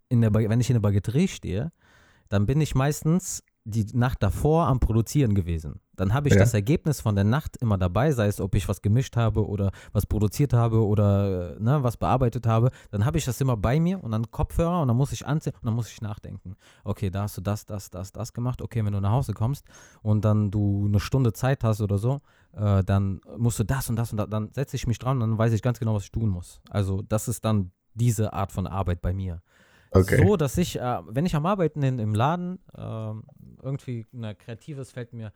in 0.09 0.21
der, 0.21 0.33
wenn 0.35 0.61
ich 0.61 0.71
in 0.71 0.75
der 0.75 0.81
Baguetterie 0.81 1.29
stehe, 1.29 1.73
dann 2.29 2.47
bin 2.47 2.61
ich 2.61 2.75
meistens 2.75 3.43
die 3.65 3.87
Nacht 3.93 4.23
davor 4.23 4.67
am 4.67 4.81
Produzieren 4.81 5.35
gewesen. 5.35 5.81
Dann 6.01 6.15
habe 6.15 6.29
ich 6.29 6.35
Ja. 6.35 6.41
das 6.41 6.55
Ergebnis 6.55 7.03
von 7.03 7.15
der 7.15 7.25
Nacht 7.25 7.59
immer 7.59 7.77
dabei, 7.77 8.11
sei 8.13 8.27
es, 8.27 8.41
ob 8.41 8.55
ich 8.55 8.67
was 8.71 8.81
gemischt 8.81 9.19
habe 9.19 9.47
oder 9.47 9.71
was 9.93 10.07
produziert 10.07 10.55
habe 10.55 10.83
oder 10.87 11.57
äh, 11.57 11.61
ne, 11.61 11.83
was 11.83 11.99
bearbeitet 11.99 12.47
habe. 12.47 12.71
Dann 12.91 13.05
habe 13.05 13.19
ich 13.19 13.27
das 13.27 13.39
immer 13.43 13.55
bei 13.59 13.79
mir 13.79 14.03
und 14.03 14.13
dann 14.13 14.31
Kopfhörer 14.31 14.81
und 14.81 14.89
dann 14.89 14.97
muss 14.97 15.13
ich 15.13 15.27
anziehen 15.27 15.53
und 15.61 15.67
dann 15.67 15.75
muss 15.75 15.93
ich 15.93 16.01
nachdenken. 16.01 16.57
Okay, 16.85 17.11
da 17.11 17.25
hast 17.25 17.37
du 17.37 17.43
das, 17.43 17.67
das, 17.67 17.91
das, 17.91 18.13
das 18.13 18.33
gemacht. 18.33 18.63
Okay, 18.63 18.83
wenn 18.83 18.95
du 18.95 19.01
nach 19.01 19.11
Hause 19.11 19.35
kommst 19.35 19.67
und 20.01 20.25
dann 20.25 20.51
du 20.51 20.87
eine 20.87 21.01
Stunde 21.01 21.35
Zeit 21.35 21.65
hast 21.65 21.83
oder 21.83 21.99
so, 21.99 22.23
äh, 22.55 22.83
dann 22.83 23.21
musst 23.37 23.59
du 23.59 23.65
das 23.65 23.91
und 23.91 23.97
das 23.97 24.11
und 24.11 24.17
das. 24.17 24.31
Dann 24.31 24.51
setze 24.55 24.77
ich 24.77 24.87
mich 24.87 24.99
dran 24.99 25.21
und 25.21 25.29
dann 25.29 25.39
weiß 25.39 25.53
ich 25.53 25.61
ganz 25.61 25.79
genau, 25.79 25.95
was 25.95 26.05
ich 26.05 26.13
tun 26.13 26.31
muss. 26.31 26.63
Also 26.71 27.03
das 27.03 27.29
ist 27.29 27.45
dann 27.45 27.73
diese 27.93 28.33
Art 28.33 28.53
von 28.53 28.67
Arbeit 28.67 29.03
bei 29.03 29.13
mir. 29.13 29.43
Okay. 29.91 30.25
So, 30.25 30.37
dass 30.37 30.57
ich, 30.57 30.79
äh, 30.81 30.99
wenn 31.09 31.27
ich 31.27 31.35
am 31.37 31.45
Arbeiten 31.45 31.83
in, 31.83 31.99
im 31.99 32.15
Laden, 32.15 32.59
ähm, 32.75 33.25
irgendwie 33.63 34.07
ein 34.15 34.39
kreatives 34.39 34.93
fällt 34.93 35.13
mir, 35.13 35.33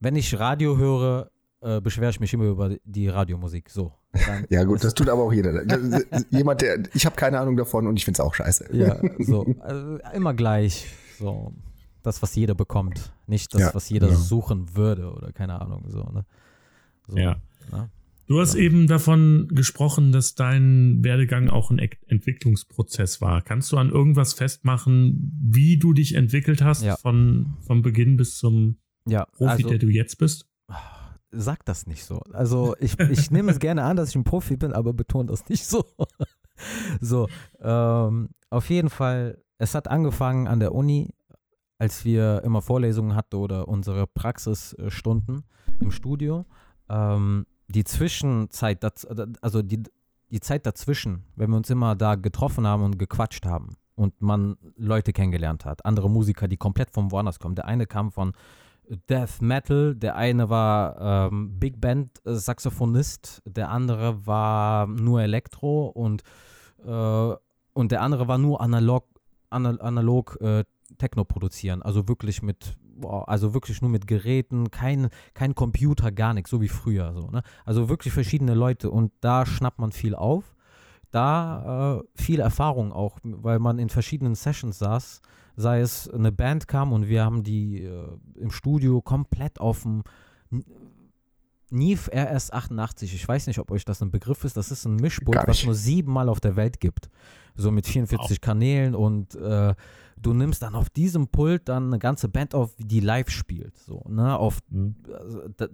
wenn 0.00 0.16
ich 0.16 0.38
Radio 0.38 0.76
höre, 0.76 1.30
äh, 1.60 1.80
beschwere 1.80 2.10
ich 2.10 2.20
mich 2.20 2.32
immer 2.34 2.44
über 2.44 2.76
die 2.84 3.08
Radiomusik. 3.08 3.70
So. 3.70 3.92
Dann 4.12 4.46
Ja, 4.50 4.64
gut, 4.64 4.82
das 4.84 4.94
tut 4.94 5.08
aber 5.08 5.22
auch 5.22 5.32
jeder. 5.32 5.62
Jemand, 6.30 6.60
der, 6.62 6.82
ich 6.94 7.06
habe 7.06 7.16
keine 7.16 7.40
Ahnung 7.40 7.56
davon 7.56 7.86
und 7.86 7.96
ich 7.96 8.04
finde 8.04 8.16
es 8.16 8.20
auch 8.20 8.34
scheiße. 8.34 8.68
Ja, 8.76 9.00
so. 9.18 9.46
Also 9.60 9.98
immer 10.14 10.34
gleich. 10.34 10.86
So. 11.18 11.52
Das, 12.02 12.22
was 12.22 12.34
jeder 12.36 12.54
bekommt. 12.54 13.12
Nicht 13.26 13.52
das, 13.54 13.60
Ja, 13.62 13.74
was 13.74 13.88
jeder 13.88 14.06
genau. 14.08 14.20
suchen 14.20 14.76
würde 14.76 15.10
oder 15.12 15.32
keine 15.32 15.60
Ahnung. 15.60 15.84
So, 15.88 16.04
ne? 16.04 16.24
so 17.08 17.16
Ja. 17.16 17.36
Ne? 17.72 17.90
Du 18.28 18.40
hast 18.40 18.54
eben 18.56 18.86
davon 18.88 19.48
gesprochen, 19.52 20.10
dass 20.12 20.34
dein 20.34 21.02
Werdegang 21.04 21.48
auch 21.48 21.70
ein 21.70 21.78
Entwicklungsprozess 22.08 23.20
war. 23.20 23.40
Kannst 23.42 23.70
du 23.72 23.76
an 23.76 23.90
irgendwas 23.90 24.34
festmachen, 24.34 25.32
wie 25.42 25.78
du 25.78 25.92
dich 25.92 26.14
entwickelt 26.14 26.60
hast 26.62 26.82
Ja. 26.82 26.96
von 26.96 27.56
vom 27.60 27.82
Beginn 27.82 28.16
bis 28.16 28.36
zum 28.36 28.78
Ja, 29.06 29.26
Profi, 29.26 29.50
also, 29.50 29.68
der 29.68 29.78
du 29.78 29.88
jetzt 29.88 30.18
bist? 30.18 30.46
sag 31.30 31.64
das 31.64 31.86
nicht 31.86 32.04
so. 32.04 32.20
Also 32.32 32.76
ich, 32.80 32.98
ich 32.98 33.30
nehme 33.30 33.50
es 33.50 33.58
gerne 33.58 33.82
an, 33.84 33.96
dass 33.96 34.10
ich 34.10 34.16
ein 34.16 34.24
Profi 34.24 34.56
bin, 34.56 34.72
aber 34.72 34.92
betone 34.92 35.26
das 35.26 35.48
nicht 35.48 35.66
so. 35.66 35.84
so, 37.00 37.28
ähm, 37.60 38.30
auf 38.50 38.70
jeden 38.70 38.90
Fall, 38.90 39.42
es 39.58 39.74
hat 39.74 39.88
angefangen 39.88 40.48
an 40.48 40.60
der 40.60 40.74
Uni, 40.74 41.14
als 41.78 42.04
wir 42.04 42.42
immer 42.44 42.62
Vorlesungen 42.62 43.14
hatten 43.14 43.36
oder 43.36 43.68
unsere 43.68 44.06
Praxisstunden 44.06 45.44
im 45.80 45.90
Studio. 45.90 46.46
Ähm, 46.88 47.46
die 47.68 47.84
Zwischenzeit, 47.84 48.82
also 49.42 49.62
die, 49.62 49.82
die 50.30 50.40
Zeit 50.40 50.64
dazwischen, 50.66 51.24
wenn 51.34 51.50
wir 51.50 51.56
uns 51.56 51.68
immer 51.70 51.96
da 51.96 52.14
getroffen 52.14 52.66
haben 52.66 52.82
und 52.82 52.98
gequatscht 52.98 53.44
haben 53.44 53.76
und 53.94 54.22
man 54.22 54.56
Leute 54.76 55.12
kennengelernt 55.12 55.64
hat, 55.64 55.84
andere 55.84 56.08
Musiker, 56.08 56.48
die 56.48 56.56
komplett 56.56 56.90
von 56.90 57.10
woanders 57.10 57.38
kommen. 57.38 57.56
Der 57.56 57.66
eine 57.66 57.86
kam 57.86 58.12
von 58.12 58.32
Death 59.08 59.40
Metal, 59.40 59.94
der 59.94 60.16
eine 60.16 60.48
war 60.48 61.28
ähm, 61.30 61.58
Big 61.58 61.80
Band 61.80 62.10
äh, 62.24 62.34
Saxophonist, 62.34 63.42
der 63.44 63.70
andere 63.70 64.26
war 64.26 64.86
nur 64.86 65.22
Elektro 65.22 65.86
und, 65.86 66.22
äh, 66.84 67.34
und 67.72 67.92
der 67.92 68.02
andere 68.02 68.28
war 68.28 68.38
nur 68.38 68.60
analog, 68.60 69.04
ana- 69.50 69.80
analog 69.80 70.38
äh, 70.40 70.64
Techno 70.98 71.24
produzieren, 71.24 71.82
also 71.82 72.08
wirklich 72.08 72.42
mit 72.42 72.76
also 73.04 73.52
wirklich 73.52 73.82
nur 73.82 73.90
mit 73.90 74.06
Geräten, 74.06 74.70
kein, 74.70 75.10
kein 75.34 75.54
Computer, 75.54 76.10
gar 76.10 76.32
nichts, 76.32 76.48
so 76.48 76.62
wie 76.62 76.68
früher 76.68 77.12
so, 77.12 77.28
ne? 77.30 77.42
Also 77.66 77.90
wirklich 77.90 78.14
verschiedene 78.14 78.54
Leute 78.54 78.90
und 78.90 79.12
da 79.20 79.44
schnappt 79.44 79.78
man 79.78 79.92
viel 79.92 80.14
auf. 80.14 80.55
Da 81.16 81.96
äh, 81.96 82.02
viel 82.14 82.40
Erfahrung 82.40 82.92
auch, 82.92 83.16
weil 83.22 83.58
man 83.58 83.78
in 83.78 83.88
verschiedenen 83.88 84.34
Sessions 84.34 84.78
saß, 84.78 85.22
sei 85.56 85.80
es 85.80 86.10
eine 86.10 86.30
Band 86.30 86.68
kam 86.68 86.92
und 86.92 87.08
wir 87.08 87.24
haben 87.24 87.42
die 87.42 87.84
äh, 87.84 88.06
im 88.34 88.50
Studio 88.50 89.00
komplett 89.00 89.58
auf 89.58 89.80
dem 89.80 90.02
Neve 91.70 92.12
RS88, 92.12 93.04
ich 93.04 93.26
weiß 93.26 93.46
nicht, 93.46 93.58
ob 93.58 93.70
euch 93.70 93.86
das 93.86 94.02
ein 94.02 94.10
Begriff 94.10 94.44
ist, 94.44 94.58
das 94.58 94.70
ist 94.70 94.84
ein 94.84 94.96
Mischpult, 94.96 95.38
was 95.46 95.64
nur 95.64 95.74
siebenmal 95.74 96.28
auf 96.28 96.38
der 96.38 96.54
Welt 96.54 96.80
gibt. 96.80 97.08
So 97.54 97.70
mit 97.70 97.86
44 97.86 98.42
Kanälen 98.42 98.94
und 98.94 99.36
äh, 99.36 99.74
du 100.18 100.34
nimmst 100.34 100.60
dann 100.60 100.74
auf 100.74 100.90
diesem 100.90 101.28
Pult 101.28 101.66
dann 101.70 101.86
eine 101.86 101.98
ganze 101.98 102.28
Band 102.28 102.54
auf, 102.54 102.74
die 102.76 103.00
live 103.00 103.30
spielt. 103.30 103.78
So, 103.78 104.04
ne? 104.06 104.38
Auf, 104.38 104.58
also, 104.70 105.48
da, 105.56 105.68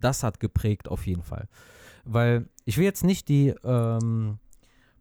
das 0.00 0.24
hat 0.24 0.40
geprägt 0.40 0.88
auf 0.88 1.06
jeden 1.06 1.22
Fall. 1.22 1.46
Weil 2.04 2.48
ich 2.64 2.76
will 2.76 2.84
jetzt 2.84 3.04
nicht 3.04 3.28
die 3.28 3.54
ähm, 3.62 4.40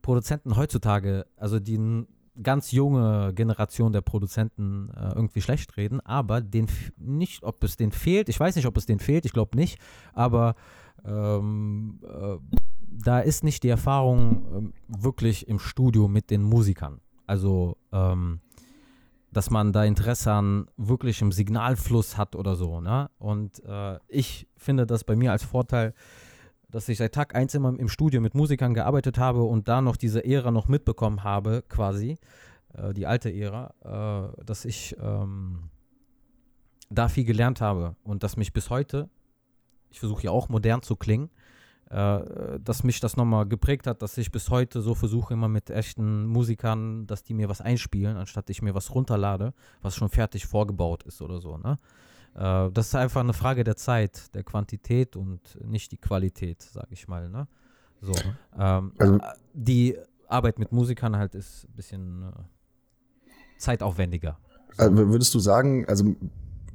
Produzenten 0.07 0.55
heutzutage, 0.55 1.25
also 1.35 1.59
die 1.59 2.05
ganz 2.41 2.71
junge 2.71 3.33
Generation 3.33 3.91
der 3.91 3.99
Produzenten 3.99 4.89
äh, 4.95 5.09
irgendwie 5.13 5.41
schlecht 5.41 5.75
reden, 5.75 5.99
aber 5.99 6.39
den 6.39 6.67
nicht, 6.95 7.43
ob 7.43 7.61
es 7.61 7.75
denen 7.75 7.91
fehlt, 7.91 8.29
ich 8.29 8.39
weiß 8.39 8.55
nicht, 8.55 8.67
ob 8.67 8.77
es 8.77 8.85
denen 8.85 9.01
fehlt, 9.01 9.25
ich 9.25 9.33
glaube 9.33 9.57
nicht, 9.57 9.79
aber 10.13 10.55
ähm, 11.03 11.99
äh, 12.03 12.37
da 12.89 13.19
ist 13.19 13.43
nicht 13.43 13.63
die 13.63 13.67
Erfahrung 13.67 14.45
ähm, 14.55 14.73
wirklich 14.87 15.45
im 15.49 15.59
Studio 15.59 16.07
mit 16.07 16.29
den 16.29 16.41
Musikern. 16.41 17.01
Also, 17.25 17.75
ähm, 17.91 18.39
dass 19.33 19.49
man 19.49 19.73
da 19.73 19.83
Interesse 19.83 20.31
an 20.31 20.69
wirklichem 20.77 21.33
Signalfluss 21.33 22.17
hat 22.17 22.37
oder 22.37 22.55
so. 22.55 22.79
Ne? 22.79 23.09
Und 23.19 23.61
äh, 23.65 23.99
ich 24.07 24.47
finde 24.55 24.87
das 24.87 25.03
bei 25.03 25.17
mir 25.17 25.33
als 25.33 25.43
Vorteil, 25.43 25.93
dass 26.69 26.89
ich 26.89 26.97
seit 26.97 27.13
Tag 27.13 27.35
1 27.35 27.53
immer 27.55 27.77
im 27.77 27.89
Studio 27.89 28.21
mit 28.21 28.35
Musikern 28.35 28.73
gearbeitet 28.73 29.17
habe 29.17 29.43
und 29.43 29.67
da 29.67 29.81
noch 29.81 29.97
diese 29.97 30.25
Ära 30.25 30.51
noch 30.51 30.67
mitbekommen 30.67 31.23
habe, 31.23 31.63
quasi, 31.69 32.17
äh, 32.73 32.93
die 32.93 33.05
alte 33.05 33.33
Ära, 33.33 33.73
äh, 34.37 34.43
dass 34.43 34.65
ich 34.65 34.95
ähm, 35.01 35.69
da 36.89 37.07
viel 37.07 37.25
gelernt 37.25 37.61
habe 37.61 37.95
und 38.03 38.23
dass 38.23 38.37
mich 38.37 38.53
bis 38.53 38.69
heute, 38.69 39.09
ich 39.89 39.99
versuche 39.99 40.23
ja 40.23 40.31
auch 40.31 40.49
modern 40.49 40.81
zu 40.81 40.95
klingen, 40.95 41.29
äh, 41.89 42.59
dass 42.59 42.83
mich 42.83 42.99
das 42.99 43.15
nochmal 43.15 43.45
geprägt 43.45 43.87
hat, 43.87 44.01
dass 44.01 44.17
ich 44.17 44.31
bis 44.31 44.49
heute 44.49 44.81
so 44.81 44.93
versuche, 44.93 45.33
immer 45.33 45.47
mit 45.47 45.69
echten 45.69 46.25
Musikern, 46.25 47.07
dass 47.07 47.23
die 47.23 47.33
mir 47.33 47.47
was 47.47 47.61
einspielen, 47.61 48.17
anstatt 48.17 48.49
ich 48.49 48.61
mir 48.61 48.75
was 48.75 48.93
runterlade, 48.93 49.53
was 49.81 49.95
schon 49.95 50.09
fertig 50.09 50.45
vorgebaut 50.45 51.03
ist 51.03 51.21
oder 51.21 51.39
so. 51.39 51.57
Ne? 51.57 51.79
Äh, 52.37 52.69
das 52.71 52.87
ist 52.87 52.95
einfach 52.95 53.21
eine 53.21 53.33
Frage 53.33 53.63
der 53.63 53.75
Zeit, 53.75 54.33
der 54.35 54.43
Quantität 54.43 55.15
und 55.15 55.41
nicht 55.65 55.91
die 55.91 55.97
Qualität, 55.97 56.61
sage 56.61 56.87
ich 56.91 57.07
mal. 57.07 57.29
Ne? 57.29 57.47
So. 58.01 58.13
Ähm, 58.57 58.91
Also- 58.97 59.15
äh, 59.15 59.19
die 59.53 59.97
Arbeit 60.27 60.59
mit 60.59 60.71
Musikern 60.71 61.15
halt 61.15 61.35
ist 61.35 61.65
ein 61.65 61.75
bisschen 61.75 62.23
äh, 62.23 63.29
zeitaufwendiger. 63.57 64.37
Also 64.77 64.95
würdest 65.09 65.33
du 65.33 65.39
sagen, 65.39 65.85
also 65.87 66.15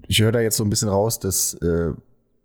ich 0.08 0.20
höre 0.20 0.32
da 0.32 0.40
jetzt 0.40 0.56
so 0.56 0.64
ein 0.64 0.70
bisschen 0.70 0.88
raus, 0.88 1.20
dass 1.20 1.54
äh, 1.54 1.92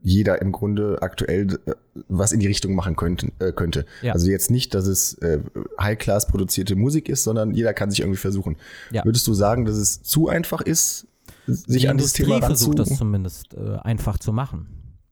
jeder 0.04 0.42
im 0.42 0.52
Grunde 0.52 1.02
aktuell 1.02 1.60
äh, 1.66 1.74
was 2.08 2.32
in 2.32 2.40
die 2.40 2.46
Richtung 2.48 2.76
machen 2.76 2.96
könnte. 2.96 3.32
Äh, 3.40 3.52
könnte. 3.52 3.86
Ja. 4.04 4.14
Also 4.14 4.30
jetzt 4.30 4.52
nicht, 4.52 4.76
dass 4.76 4.86
es 4.86 5.16
äh, 5.16 5.40
High-Class 5.82 6.28
produzierte 6.28 6.76
Musik 6.76 7.10
ist, 7.10 7.24
sondern 7.24 7.54
jeder 7.56 7.74
kann 7.74 7.90
sich 7.90 8.02
irgendwie 8.02 8.20
versuchen. 8.20 8.58
Ja. 8.92 9.04
Würdest 9.04 9.26
du 9.28 9.34
sagen, 9.34 9.66
dass 9.66 9.76
es 9.78 10.04
zu 10.04 10.28
einfach 10.28 10.62
ist, 10.62 11.08
sich 11.48 11.82
die 11.82 11.90
an 11.90 11.98
das 11.98 12.14
Industrie 12.18 12.24
Thema 12.26 12.46
versucht 12.46 12.80
das 12.80 12.98
zumindest 12.98 13.54
äh, 13.54 13.78
einfach 13.78 14.18
zu 14.20 14.32
machen. 14.34 14.68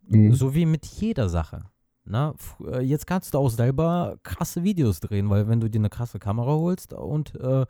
Mhm. 0.08 0.34
So 0.34 0.54
wie 0.54 0.66
mit 0.66 0.86
jeder 0.86 1.30
Sache. 1.30 1.64
Na, 2.08 2.36
f- 2.38 2.58
äh, 2.68 2.82
jetzt 2.82 3.08
kannst 3.08 3.34
du 3.34 3.40
auch 3.40 3.50
selber 3.50 4.18
krasse 4.22 4.64
Videos 4.64 5.00
drehen, 5.00 5.30
weil 5.32 5.48
wenn 5.48 5.60
du 5.60 5.70
dir 5.70 5.80
eine 5.80 5.90
krasse 5.90 6.20
Kamera 6.20 6.52
holst 6.52 6.94
und 6.94 7.34
äh, 7.36 7.66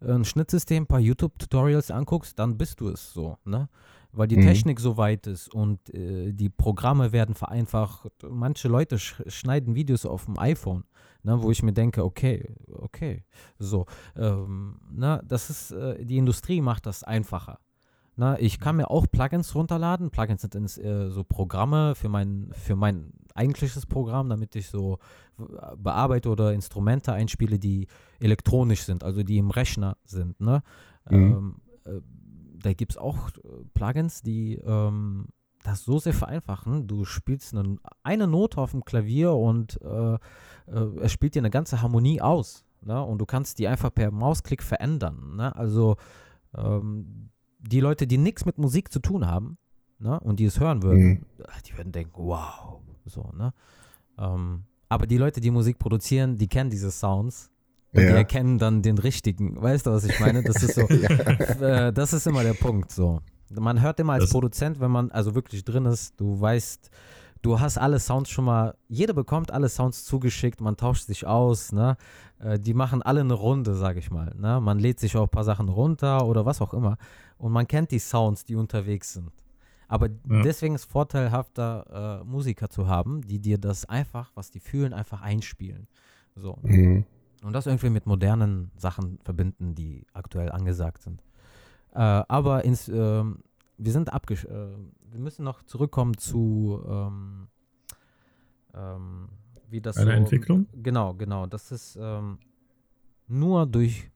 ein 0.00 0.24
Schnittsystem, 0.26 0.82
ein 0.82 0.86
paar 0.86 1.00
YouTube-Tutorials 1.00 1.90
anguckst, 1.90 2.38
dann 2.38 2.58
bist 2.58 2.80
du 2.80 2.88
es 2.90 3.12
so, 3.12 3.38
ne? 3.44 3.68
Weil 4.12 4.28
die 4.28 4.36
Mhm. 4.36 4.42
Technik 4.42 4.80
so 4.80 4.96
weit 4.96 5.26
ist 5.26 5.52
und 5.54 5.92
äh, 5.94 6.32
die 6.32 6.48
Programme 6.50 7.12
werden 7.12 7.34
vereinfacht. 7.34 8.10
Manche 8.28 8.68
Leute 8.68 8.98
sch 8.98 9.22
schneiden 9.26 9.74
Videos 9.74 10.06
auf 10.06 10.24
dem 10.26 10.38
iPhone, 10.38 10.84
ne, 11.22 11.42
wo 11.42 11.50
ich 11.50 11.62
mir 11.62 11.72
denke, 11.72 12.04
okay, 12.04 12.54
okay, 12.72 13.24
so. 13.58 13.86
Ähm, 14.16 14.80
na, 14.90 15.20
das 15.22 15.50
ist, 15.50 15.72
äh, 15.72 16.04
die 16.04 16.16
Industrie 16.16 16.60
macht 16.60 16.86
das 16.86 17.02
einfacher. 17.04 17.58
Na, 18.18 18.36
ich 18.40 18.58
kann 18.58 18.74
mir 18.74 18.90
auch 18.90 19.06
Plugins 19.08 19.54
runterladen. 19.54 20.10
Plugins 20.10 20.42
sind 20.42 20.56
ins, 20.56 20.76
äh, 20.76 21.08
so 21.08 21.22
Programme 21.22 21.94
für 21.94 22.08
mein, 22.08 22.50
für 22.52 22.74
mein 22.74 23.12
eigentliches 23.36 23.86
Programm, 23.86 24.28
damit 24.28 24.56
ich 24.56 24.66
so 24.66 24.98
bearbeite 25.76 26.28
oder 26.28 26.52
Instrumente 26.52 27.12
einspiele, 27.12 27.60
die 27.60 27.86
elektronisch 28.18 28.82
sind, 28.82 29.04
also 29.04 29.22
die 29.22 29.38
im 29.38 29.52
Rechner 29.52 29.96
sind. 30.04 30.40
Ne? 30.40 30.64
Mhm. 31.08 31.16
Ähm, 31.16 31.54
äh, 31.84 32.00
da 32.60 32.72
gibt 32.72 32.90
es 32.90 32.98
auch 32.98 33.28
äh, 33.28 33.64
Plugins, 33.72 34.22
die 34.22 34.56
ähm, 34.56 35.28
das 35.62 35.84
so 35.84 36.00
sehr 36.00 36.12
vereinfachen. 36.12 36.88
Du 36.88 37.04
spielst 37.04 37.54
eine, 37.54 37.76
eine 38.02 38.26
Note 38.26 38.60
auf 38.60 38.72
dem 38.72 38.84
Klavier 38.84 39.32
und 39.34 39.80
äh, 39.80 40.14
äh, 40.14 40.18
es 41.02 41.12
spielt 41.12 41.36
dir 41.36 41.42
eine 41.42 41.50
ganze 41.50 41.82
Harmonie 41.82 42.20
aus. 42.20 42.64
Ne? 42.82 43.00
Und 43.00 43.18
du 43.18 43.26
kannst 43.26 43.60
die 43.60 43.68
einfach 43.68 43.94
per 43.94 44.10
Mausklick 44.10 44.64
verändern. 44.64 45.36
Ne? 45.36 45.54
Also 45.54 45.98
ähm, 46.56 47.30
die 47.58 47.80
Leute, 47.80 48.06
die 48.06 48.18
nichts 48.18 48.44
mit 48.44 48.58
Musik 48.58 48.92
zu 48.92 49.00
tun 49.00 49.26
haben 49.26 49.58
ne? 49.98 50.18
und 50.20 50.38
die 50.40 50.44
es 50.44 50.60
hören 50.60 50.82
würden, 50.82 51.08
Mhm. 51.08 51.24
die 51.66 51.76
würden 51.76 51.92
denken, 51.92 52.12
wow. 52.16 52.80
So, 53.04 53.30
ne? 53.36 53.52
Ähm, 54.18 54.64
aber 54.88 55.06
die 55.06 55.16
Leute, 55.18 55.40
die 55.40 55.50
Musik 55.50 55.78
produzieren, 55.78 56.38
die 56.38 56.46
kennen 56.48 56.70
diese 56.70 56.90
Sounds. 56.90 57.50
Und 57.92 58.02
die 58.02 58.06
Ja. 58.06 58.16
erkennen 58.16 58.58
dann 58.58 58.82
den 58.82 58.98
richtigen. 58.98 59.60
Weißt 59.62 59.86
du, 59.86 59.90
was 59.90 60.04
ich 60.04 60.20
meine? 60.20 60.42
Das 60.42 60.62
ist 60.62 60.74
so, 60.74 60.82
äh, 60.88 61.90
das 61.92 62.12
ist 62.12 62.26
immer 62.26 62.42
der 62.42 62.52
Punkt. 62.54 62.90
So. 62.90 63.20
Man 63.50 63.80
hört 63.80 63.98
immer 64.00 64.12
als 64.14 64.24
Das- 64.24 64.30
Produzent, 64.32 64.78
wenn 64.80 64.90
man 64.90 65.10
also 65.10 65.34
wirklich 65.34 65.64
drin 65.64 65.86
ist, 65.86 66.20
du 66.20 66.38
weißt, 66.38 66.90
du 67.42 67.60
hast 67.60 67.78
alle 67.78 67.98
Sounds 68.00 68.30
schon 68.30 68.44
mal, 68.44 68.74
jeder 68.88 69.14
bekommt 69.14 69.50
alle 69.52 69.68
Sounds 69.68 70.04
zugeschickt, 70.04 70.60
man 70.60 70.76
tauscht 70.76 71.06
sich 71.06 71.26
aus, 71.26 71.72
ne? 71.72 71.96
Äh, 72.38 72.58
Die 72.58 72.74
machen 72.74 73.02
alle 73.02 73.20
eine 73.20 73.34
Runde, 73.34 73.74
sag 73.74 73.96
ich 73.96 74.10
mal. 74.10 74.34
Ne? 74.36 74.60
Man 74.60 74.78
lädt 74.78 75.00
sich 75.00 75.16
auch 75.16 75.22
ein 75.24 75.28
paar 75.28 75.44
Sachen 75.44 75.68
runter 75.68 76.26
oder 76.26 76.44
was 76.46 76.60
auch 76.60 76.74
immer. 76.74 76.96
Und 77.36 77.52
man 77.52 77.66
kennt 77.66 77.90
die 77.90 77.98
Sounds, 77.98 78.44
die 78.44 78.56
unterwegs 78.56 79.12
sind. 79.12 79.30
Aber 79.88 80.08
Ja. 80.08 80.42
deswegen 80.42 80.74
ist 80.74 80.82
es 80.82 80.90
vorteilhafter, 80.90 82.20
äh, 82.20 82.24
Musiker 82.24 82.68
zu 82.68 82.88
haben, 82.88 83.22
die 83.22 83.38
dir 83.40 83.58
das 83.58 83.84
einfach, 83.86 84.30
was 84.34 84.50
die 84.50 84.60
fühlen, 84.60 84.92
einfach 84.92 85.22
einspielen. 85.22 85.86
So. 86.36 86.58
Mhm. 86.62 87.04
Und 87.42 87.52
das 87.52 87.66
irgendwie 87.66 87.90
mit 87.90 88.06
modernen 88.06 88.70
Sachen 88.76 89.18
verbinden, 89.24 89.74
die 89.74 90.04
aktuell 90.12 90.50
angesagt 90.52 91.02
sind. 91.02 91.22
Äh, 91.94 92.00
aber 92.00 92.64
ins, 92.64 92.88
ähm, 92.88 93.38
wir 93.78 93.92
sind 93.92 94.12
abgesch 94.12 94.44
äh, 94.44 94.76
wir 95.10 95.20
müssen 95.20 95.44
noch 95.44 95.62
zurückkommen 95.62 96.18
zu 96.18 96.82
ähm, 96.86 97.48
ähm, 98.74 99.28
wie 99.70 99.80
das 99.80 99.96
Eine 99.96 100.12
so, 100.12 100.16
Entwicklung? 100.16 100.66
Genau, 100.72 101.14
genau. 101.14 101.46
Das 101.46 101.72
ist 101.72 101.98
ähm, 102.00 102.38
nur 103.26 103.66
durch 103.66 104.10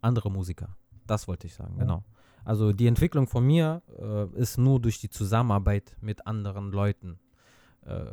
andere 0.00 0.30
Musiker. 0.30 0.76
Das 1.06 1.28
wollte 1.28 1.46
ich 1.46 1.54
sagen, 1.54 1.78
genau. 1.78 2.04
Also 2.44 2.72
die 2.72 2.86
Entwicklung 2.86 3.26
von 3.26 3.46
mir 3.46 3.82
äh, 3.98 4.26
ist 4.38 4.56
nur 4.56 4.80
durch 4.80 4.98
die 4.98 5.10
Zusammenarbeit 5.10 5.96
mit 6.00 6.26
anderen 6.26 6.72
Leuten 6.72 7.18
äh, 7.82 8.06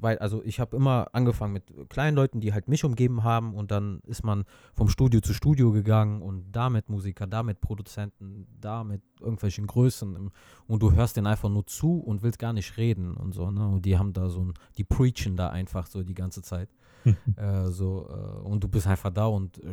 weil, 0.00 0.18
also 0.18 0.42
ich 0.44 0.60
habe 0.60 0.76
immer 0.76 1.08
angefangen 1.12 1.52
mit 1.52 1.64
kleinen 1.88 2.16
Leuten, 2.16 2.40
die 2.40 2.52
halt 2.52 2.68
mich 2.68 2.84
umgeben 2.84 3.22
haben 3.24 3.54
und 3.54 3.70
dann 3.70 4.00
ist 4.06 4.24
man 4.24 4.44
vom 4.74 4.88
Studio 4.88 5.20
zu 5.20 5.34
Studio 5.34 5.72
gegangen 5.72 6.22
und 6.22 6.52
damit 6.52 6.88
Musiker, 6.88 7.26
damit 7.26 7.60
Produzenten, 7.60 8.46
damit 8.60 9.02
irgendwelchen 9.20 9.66
Größen 9.66 10.30
und 10.66 10.82
du 10.82 10.92
hörst 10.92 11.16
denen 11.16 11.26
einfach 11.26 11.48
nur 11.48 11.66
zu 11.66 11.98
und 11.98 12.22
willst 12.22 12.38
gar 12.38 12.52
nicht 12.52 12.76
reden 12.76 13.16
und 13.16 13.32
so, 13.32 13.50
ne? 13.50 13.66
Und 13.68 13.84
die 13.84 13.98
haben 13.98 14.12
da 14.12 14.28
so 14.28 14.44
ein, 14.44 14.54
die 14.76 14.84
preachen 14.84 15.36
da 15.36 15.50
einfach 15.50 15.86
so 15.86 16.02
die 16.02 16.14
ganze 16.14 16.42
Zeit. 16.42 16.68
äh, 17.36 17.66
so, 17.68 18.08
äh, 18.08 18.48
und 18.48 18.62
du 18.62 18.68
bist 18.68 18.86
einfach 18.86 19.10
da 19.10 19.26
und 19.26 19.58
äh, 19.58 19.72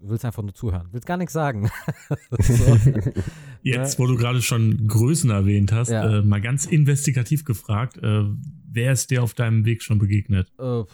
willst 0.00 0.24
einfach 0.24 0.42
nur 0.42 0.54
zuhören, 0.54 0.88
willst 0.92 1.06
gar 1.06 1.16
nichts 1.16 1.32
sagen. 1.32 1.70
so. 2.38 2.76
Jetzt, 3.62 3.98
wo 3.98 4.06
du 4.06 4.16
gerade 4.16 4.42
schon 4.42 4.86
Größen 4.86 5.30
erwähnt 5.30 5.72
hast, 5.72 5.90
ja. 5.90 6.18
äh, 6.18 6.22
mal 6.22 6.40
ganz 6.40 6.66
investigativ 6.66 7.44
gefragt, 7.44 7.98
äh, 7.98 8.24
wer 8.70 8.92
ist 8.92 9.10
dir 9.10 9.22
auf 9.22 9.34
deinem 9.34 9.64
Weg 9.64 9.82
schon 9.82 9.98
begegnet? 9.98 10.52
Äh, 10.58 10.84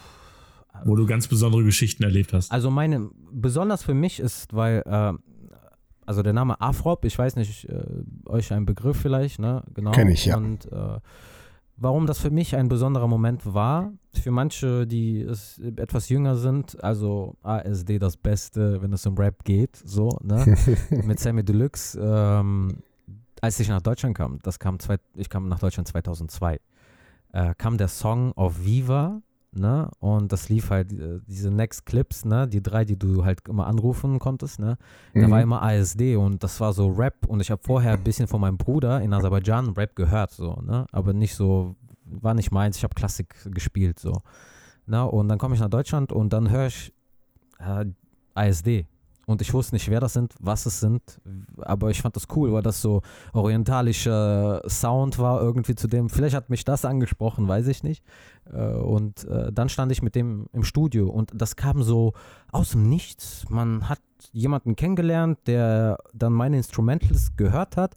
wo 0.85 0.97
du 0.97 1.07
ganz 1.07 1.29
besondere 1.29 1.63
Geschichten 1.63 2.03
erlebt 2.03 2.33
hast. 2.33 2.51
Also 2.51 2.71
meine, 2.71 3.09
besonders 3.33 3.85
für 3.85 3.95
mich 3.95 4.19
ist, 4.19 4.53
weil, 4.53 4.83
äh, 4.87 5.13
also 6.05 6.23
der 6.23 6.33
Name 6.33 6.61
Afrop, 6.61 7.05
ich 7.05 7.17
weiß 7.17 7.37
nicht, 7.37 7.69
euch 8.27 8.53
ein 8.53 8.67
Begriff 8.67 8.99
vielleicht, 9.01 9.39
ne? 9.39 9.63
Genau. 9.73 9.93
Kenn 9.93 10.09
ich, 10.09 10.27
ja. 10.27 10.37
Und 10.37 10.69
Warum 11.77 12.07
das 12.07 12.21
für 12.21 12.31
mich 12.31 12.55
ein 12.55 12.69
besonderer 12.69 13.09
Moment 13.09 13.53
war, 13.53 13.93
für 14.13 14.31
manche, 14.31 14.87
die 14.87 15.21
es 15.21 15.59
etwas 15.59 16.09
jünger 16.09 16.37
sind, 16.37 16.83
also 16.85 17.37
ASD 17.43 17.99
das 17.99 18.17
Beste, 18.17 18.81
wenn 18.81 18.93
es 18.93 19.05
um 19.07 19.19
Rap 19.19 19.45
geht, 19.45 19.77
so, 19.85 20.19
ne? 20.23 20.57
Mit 21.05 21.19
Sammy 21.19 21.45
Deluxe, 21.45 21.99
ähm, 22.01 22.79
als 23.41 23.59
ich 23.59 23.69
nach 23.69 23.83
Deutschland 23.83 24.17
kam, 24.17 24.39
das 24.43 24.61
kam, 24.61 24.79
zwei, 24.79 24.99
ich 25.17 25.29
kam 25.29 25.49
nach 25.49 25.59
Deutschland 25.59 25.89
2002, 25.89 26.61
äh, 27.33 27.55
kam 27.59 27.77
der 27.77 27.89
Song 27.89 28.33
auf 28.37 28.65
Viva 28.65 29.21
ne? 29.57 29.91
Und 29.99 30.33
das 30.33 30.49
lief 30.49 30.71
halt, 30.71 30.93
äh, 30.93 31.21
diese 31.27 31.51
Next 31.51 31.87
Clips, 31.87 32.25
ne? 32.25 32.49
Die 32.49 32.63
drei, 32.63 32.85
die 32.85 32.99
du 32.99 33.25
halt 33.25 33.49
immer 33.49 33.67
anrufen 33.67 34.19
konntest, 34.19 34.59
ne? 34.59 34.79
Mhm. 35.13 35.23
Da 35.23 35.31
war 35.31 35.43
immer 35.43 35.63
ASD 35.63 36.17
und 36.17 36.43
das 36.43 36.61
war 36.61 36.73
so 36.73 36.89
Rap 36.89 37.27
und 37.27 37.41
ich 37.41 37.51
habe 37.51 37.63
vorher 37.63 37.93
ein 37.93 38.05
bisschen 38.05 38.27
von 38.27 38.41
meinem 38.41 38.57
Bruder 38.57 39.01
in 39.01 39.13
Aserbaidschan 39.13 39.71
Rap 39.71 39.97
gehört, 39.97 40.33
so, 40.33 40.61
ne? 40.63 40.87
Aber 40.93 41.13
nicht 41.13 41.35
so, 41.35 41.77
war 42.05 42.35
nicht 42.35 42.53
meins, 42.53 42.77
ich 42.77 42.85
habe 42.85 42.95
Klassik 42.95 43.35
gespielt, 43.53 43.99
so. 43.99 44.21
Ne? 44.87 45.05
Und 45.05 45.29
dann 45.29 45.39
komme 45.39 45.55
ich 45.55 45.61
nach 45.61 45.71
Deutschland 45.71 46.13
und 46.13 46.33
dann 46.33 46.51
höre 46.51 46.67
ich 46.67 46.93
äh, 47.59 47.87
ASD 48.35 48.87
und 49.27 49.41
ich 49.41 49.53
wusste 49.55 49.75
nicht, 49.75 49.91
wer 49.91 50.01
das 50.01 50.13
sind, 50.13 50.35
was 50.41 50.67
es 50.67 50.81
sind, 50.81 51.21
aber 51.59 51.91
ich 51.91 52.03
fand 52.03 52.17
das 52.17 52.27
cool, 52.35 52.53
weil 52.53 52.63
das 52.63 52.83
so 52.83 53.03
orientalischer 53.33 54.63
Sound 54.69 55.19
war 55.19 55.41
irgendwie 55.41 55.75
zu 55.75 55.89
dem. 55.89 56.09
Vielleicht 56.09 56.37
hat 56.37 56.51
mich 56.51 56.65
das 56.65 56.85
angesprochen, 56.85 57.49
weiß 57.49 57.67
ich 57.69 57.83
nicht. 57.83 58.05
Äh, 58.53 58.67
und 58.67 59.25
äh, 59.25 59.53
dann 59.53 59.69
stand 59.69 59.93
ich 59.93 60.03
mit 60.03 60.15
dem 60.15 60.47
im 60.53 60.65
Studio 60.65 61.09
und 61.09 61.31
das 61.35 61.57
kam 61.57 61.83
so 61.83 62.13
aus 62.53 62.71
dem 62.71 62.89
Nichts. 62.89 63.45
Man 63.49 63.89
hat 63.89 64.01
jemanden 64.33 64.77
kennengelernt, 64.77 65.39
der 65.47 65.99
dann 66.13 66.33
meine 66.33 66.57
Instrumentals 66.57 67.37
gehört 67.37 67.77
hat. 67.77 67.97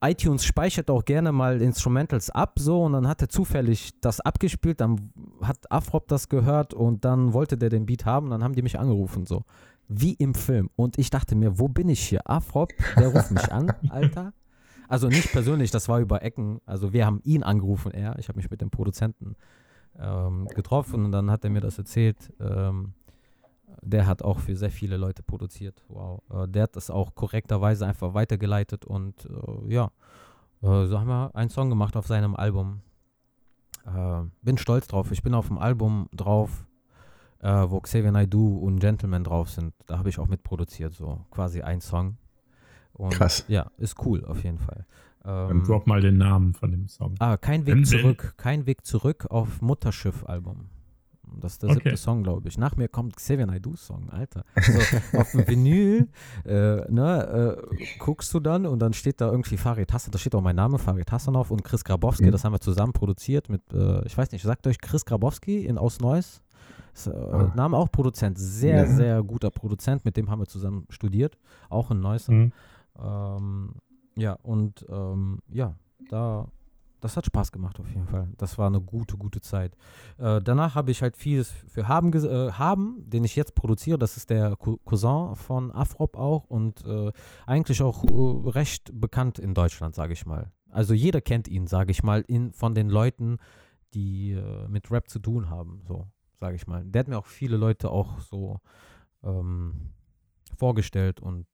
iTunes 0.00 0.44
speichert 0.44 0.90
auch 0.90 1.04
gerne 1.04 1.32
mal 1.32 1.60
Instrumentals 1.60 2.30
ab, 2.30 2.58
so 2.58 2.84
und 2.84 2.92
dann 2.92 3.08
hat 3.08 3.20
er 3.20 3.28
zufällig 3.28 3.92
das 4.00 4.20
abgespielt, 4.20 4.80
dann 4.80 5.10
hat 5.42 5.70
Afrop 5.72 6.08
das 6.08 6.28
gehört 6.28 6.72
und 6.72 7.04
dann 7.04 7.32
wollte 7.32 7.58
der 7.58 7.68
den 7.68 7.86
Beat 7.86 8.04
haben, 8.04 8.30
dann 8.30 8.44
haben 8.44 8.54
die 8.54 8.62
mich 8.62 8.78
angerufen, 8.78 9.26
so 9.26 9.42
wie 9.88 10.12
im 10.14 10.34
Film. 10.34 10.70
Und 10.76 10.98
ich 10.98 11.10
dachte 11.10 11.34
mir, 11.34 11.58
wo 11.58 11.68
bin 11.68 11.88
ich 11.88 12.00
hier? 12.00 12.28
Afrop, 12.28 12.70
der 12.96 13.08
ruft 13.08 13.30
mich 13.30 13.50
an, 13.50 13.72
Alter. 13.88 14.32
Also 14.88 15.08
nicht 15.08 15.32
persönlich, 15.32 15.70
das 15.70 15.88
war 15.88 16.00
über 16.00 16.22
Ecken. 16.22 16.60
Also 16.64 16.92
wir 16.92 17.04
haben 17.04 17.20
ihn 17.24 17.42
angerufen, 17.42 17.92
er. 17.92 18.18
Ich 18.18 18.28
habe 18.28 18.38
mich 18.38 18.50
mit 18.50 18.60
dem 18.60 18.70
Produzenten 18.70 19.36
ähm, 19.98 20.46
getroffen 20.54 21.04
und 21.06 21.12
dann 21.12 21.30
hat 21.30 21.44
er 21.44 21.50
mir 21.50 21.60
das 21.60 21.78
erzählt. 21.78 22.32
Ähm, 22.40 22.94
der 23.82 24.06
hat 24.06 24.22
auch 24.22 24.38
für 24.38 24.56
sehr 24.56 24.70
viele 24.70 24.96
Leute 24.96 25.22
produziert. 25.22 25.84
Wow. 25.88 26.22
Äh, 26.30 26.48
der 26.48 26.64
hat 26.64 26.76
das 26.76 26.90
auch 26.90 27.14
korrekterweise 27.14 27.86
einfach 27.86 28.14
weitergeleitet 28.14 28.84
und 28.84 29.26
äh, 29.26 29.72
ja, 29.72 29.90
äh, 30.62 30.86
so 30.86 30.98
haben 30.98 31.08
wir 31.08 31.34
einen 31.34 31.50
Song 31.50 31.68
gemacht 31.68 31.96
auf 31.96 32.06
seinem 32.06 32.34
Album. 32.34 32.80
Äh, 33.86 34.22
bin 34.42 34.58
stolz 34.58 34.86
drauf. 34.86 35.12
Ich 35.12 35.22
bin 35.22 35.34
auf 35.34 35.48
dem 35.48 35.58
Album 35.58 36.08
drauf 36.12 36.66
äh, 37.40 37.48
wo 37.68 37.80
Xavier 37.80 38.12
Naidoo 38.12 38.58
und 38.58 38.78
Gentleman 38.78 39.24
drauf 39.24 39.50
sind. 39.50 39.74
Da 39.86 39.98
habe 39.98 40.08
ich 40.08 40.18
auch 40.18 40.28
mitproduziert, 40.28 40.94
so 40.94 41.24
quasi 41.30 41.62
ein 41.62 41.80
Song. 41.80 42.16
Und, 42.92 43.12
Krass. 43.12 43.44
Ja, 43.48 43.70
ist 43.76 44.04
cool 44.04 44.24
auf 44.24 44.42
jeden 44.42 44.58
Fall. 44.58 44.86
Ähm, 45.24 45.48
Dann 45.48 45.64
drop 45.64 45.86
mal 45.86 46.00
den 46.00 46.18
Namen 46.18 46.54
von 46.54 46.70
dem 46.70 46.88
Song. 46.88 47.14
Ah, 47.18 47.36
kein 47.36 47.66
Weg 47.66 47.86
zurück. 47.86 48.34
Kein 48.36 48.66
Weg 48.66 48.84
zurück 48.84 49.26
auf 49.30 49.60
Mutterschiff-Album. 49.60 50.70
Das 51.40 51.52
ist 51.52 51.62
der 51.62 51.70
okay. 51.70 51.80
siebte 51.80 51.96
Song, 51.96 52.22
glaube 52.22 52.48
ich. 52.48 52.58
Nach 52.58 52.76
mir 52.76 52.88
kommt 52.88 53.16
Xavier 53.16 53.46
Naidoo's 53.46 53.86
Song, 53.86 54.08
Alter. 54.10 54.44
Also 54.54 54.96
auf 55.18 55.30
dem 55.32 55.46
Vinyl, 55.46 56.08
äh, 56.44 56.90
ne, 56.90 57.58
äh, 57.70 57.98
guckst 57.98 58.32
du 58.32 58.40
dann 58.40 58.66
und 58.66 58.78
dann 58.78 58.92
steht 58.92 59.20
da 59.20 59.30
irgendwie 59.30 59.56
Farid 59.56 59.92
Hassan, 59.92 60.10
da 60.10 60.18
steht 60.18 60.34
auch 60.34 60.40
mein 60.40 60.56
Name, 60.56 60.78
Farid 60.78 61.12
Hassanov 61.12 61.50
und 61.50 61.64
Chris 61.64 61.84
Grabowski, 61.84 62.26
mhm. 62.26 62.32
das 62.32 62.44
haben 62.44 62.52
wir 62.52 62.60
zusammen 62.60 62.92
produziert 62.92 63.48
mit, 63.48 63.62
äh, 63.72 64.04
ich 64.06 64.16
weiß 64.16 64.32
nicht, 64.32 64.42
sagt 64.42 64.66
euch 64.66 64.80
Chris 64.80 65.04
Grabowski 65.04 65.64
in 65.66 65.78
Aus 65.78 66.00
Neuss? 66.00 66.42
Äh, 67.06 67.10
ah. 67.10 67.52
Name 67.54 67.76
auch 67.76 67.90
Produzent, 67.90 68.38
sehr, 68.38 68.84
ja. 68.84 68.86
sehr 68.86 69.22
guter 69.22 69.50
Produzent, 69.50 70.04
mit 70.04 70.16
dem 70.16 70.30
haben 70.30 70.40
wir 70.40 70.46
zusammen 70.46 70.86
studiert, 70.90 71.38
auch 71.68 71.90
in 71.90 72.00
Neusser. 72.00 72.32
Mhm. 72.32 72.52
Ähm, 72.98 73.74
ja, 74.16 74.32
und 74.42 74.84
ähm, 74.88 75.40
ja, 75.48 75.76
da, 76.08 76.48
das 77.00 77.16
hat 77.16 77.26
Spaß 77.26 77.52
gemacht 77.52 77.78
auf 77.78 77.88
jeden 77.88 78.06
Fall. 78.06 78.28
Das 78.36 78.58
war 78.58 78.66
eine 78.66 78.80
gute, 78.80 79.16
gute 79.16 79.40
Zeit. 79.40 79.76
Äh, 80.18 80.40
danach 80.42 80.74
habe 80.74 80.90
ich 80.90 81.02
halt 81.02 81.16
vieles 81.16 81.50
für 81.50 81.86
Haben, 81.86 82.12
äh, 82.12 82.52
Haben, 82.52 83.04
den 83.06 83.22
ich 83.24 83.36
jetzt 83.36 83.54
produziere. 83.54 83.98
Das 83.98 84.16
ist 84.16 84.30
der 84.30 84.56
Cousin 84.56 85.36
von 85.36 85.70
Afrop 85.70 86.16
auch 86.16 86.44
und 86.44 86.84
äh, 86.84 87.12
eigentlich 87.46 87.82
auch 87.82 88.04
äh, 88.04 88.50
recht 88.50 88.90
bekannt 89.00 89.38
in 89.38 89.54
Deutschland, 89.54 89.94
sage 89.94 90.12
ich 90.12 90.26
mal. 90.26 90.50
Also 90.70 90.94
jeder 90.94 91.20
kennt 91.20 91.48
ihn, 91.48 91.66
sage 91.66 91.92
ich 91.92 92.02
mal, 92.02 92.24
in, 92.26 92.52
von 92.52 92.74
den 92.74 92.88
Leuten, 92.88 93.38
die 93.94 94.32
äh, 94.32 94.68
mit 94.68 94.90
Rap 94.90 95.08
zu 95.08 95.18
tun 95.18 95.48
haben. 95.48 95.82
So 95.86 96.08
sage 96.40 96.56
ich 96.56 96.66
mal. 96.66 96.84
Der 96.84 97.00
hat 97.00 97.08
mir 97.08 97.18
auch 97.18 97.26
viele 97.26 97.56
Leute 97.56 97.90
auch 97.90 98.20
so 98.20 98.60
ähm, 99.22 99.92
vorgestellt 100.56 101.20
und 101.20 101.46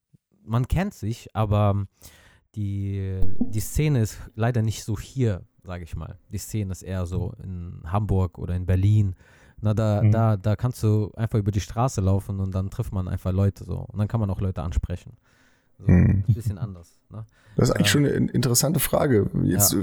man 0.43 0.67
kennt 0.67 0.93
sich, 0.93 1.35
aber 1.35 1.85
die, 2.55 3.19
die 3.39 3.59
Szene 3.59 4.01
ist 4.01 4.19
leider 4.35 4.61
nicht 4.61 4.83
so 4.83 4.97
hier, 4.97 5.43
sage 5.63 5.83
ich 5.83 5.95
mal. 5.95 6.19
Die 6.29 6.37
Szene 6.37 6.71
ist 6.71 6.83
eher 6.83 7.05
so 7.05 7.33
in 7.43 7.81
Hamburg 7.85 8.37
oder 8.37 8.55
in 8.55 8.65
Berlin. 8.65 9.15
Na, 9.61 9.73
da, 9.73 10.01
mhm. 10.03 10.11
da, 10.11 10.37
da 10.37 10.55
kannst 10.55 10.83
du 10.83 11.11
einfach 11.15 11.39
über 11.39 11.51
die 11.51 11.61
Straße 11.61 12.01
laufen 12.01 12.39
und 12.39 12.53
dann 12.53 12.69
trifft 12.69 12.93
man 12.93 13.07
einfach 13.07 13.31
Leute 13.31 13.63
so. 13.63 13.79
Und 13.79 13.97
dann 13.99 14.07
kann 14.07 14.19
man 14.19 14.29
auch 14.29 14.41
Leute 14.41 14.61
ansprechen. 14.61 15.17
So, 15.77 15.91
mhm. 15.91 16.23
Ein 16.27 16.33
bisschen 16.33 16.57
anders. 16.57 16.99
Ne? 17.09 17.25
Das 17.55 17.69
ist 17.69 17.75
eigentlich 17.75 17.89
schon 17.89 18.05
eine 18.05 18.29
interessante 18.31 18.79
Frage. 18.79 19.29
Jetzt, 19.43 19.73
ja. 19.73 19.79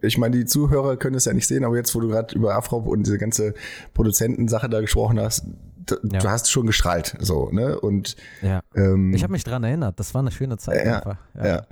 Ich 0.00 0.18
meine, 0.18 0.36
die 0.36 0.44
Zuhörer 0.44 0.96
können 0.96 1.16
es 1.16 1.26
ja 1.26 1.32
nicht 1.32 1.46
sehen, 1.46 1.64
aber 1.64 1.76
jetzt, 1.76 1.94
wo 1.94 2.00
du 2.00 2.08
gerade 2.08 2.34
über 2.34 2.54
Afro 2.54 2.78
und 2.78 3.06
diese 3.06 3.18
ganze 3.18 3.54
Produzentensache 3.92 4.68
da 4.68 4.80
gesprochen 4.80 5.20
hast, 5.20 5.44
du 5.86 5.96
ja. 6.10 6.24
hast 6.24 6.50
schon 6.50 6.66
gestrahlt, 6.66 7.16
so, 7.20 7.50
ne? 7.50 7.78
Und 7.78 8.16
ja. 8.40 8.62
ähm, 8.74 9.12
ich 9.14 9.22
habe 9.22 9.32
mich 9.32 9.44
daran 9.44 9.64
erinnert. 9.64 9.98
Das 9.98 10.14
war 10.14 10.20
eine 10.20 10.30
schöne 10.30 10.56
Zeit 10.56 10.86
einfach. 10.86 11.18
Ja. 11.34 11.46
ja. 11.46 11.66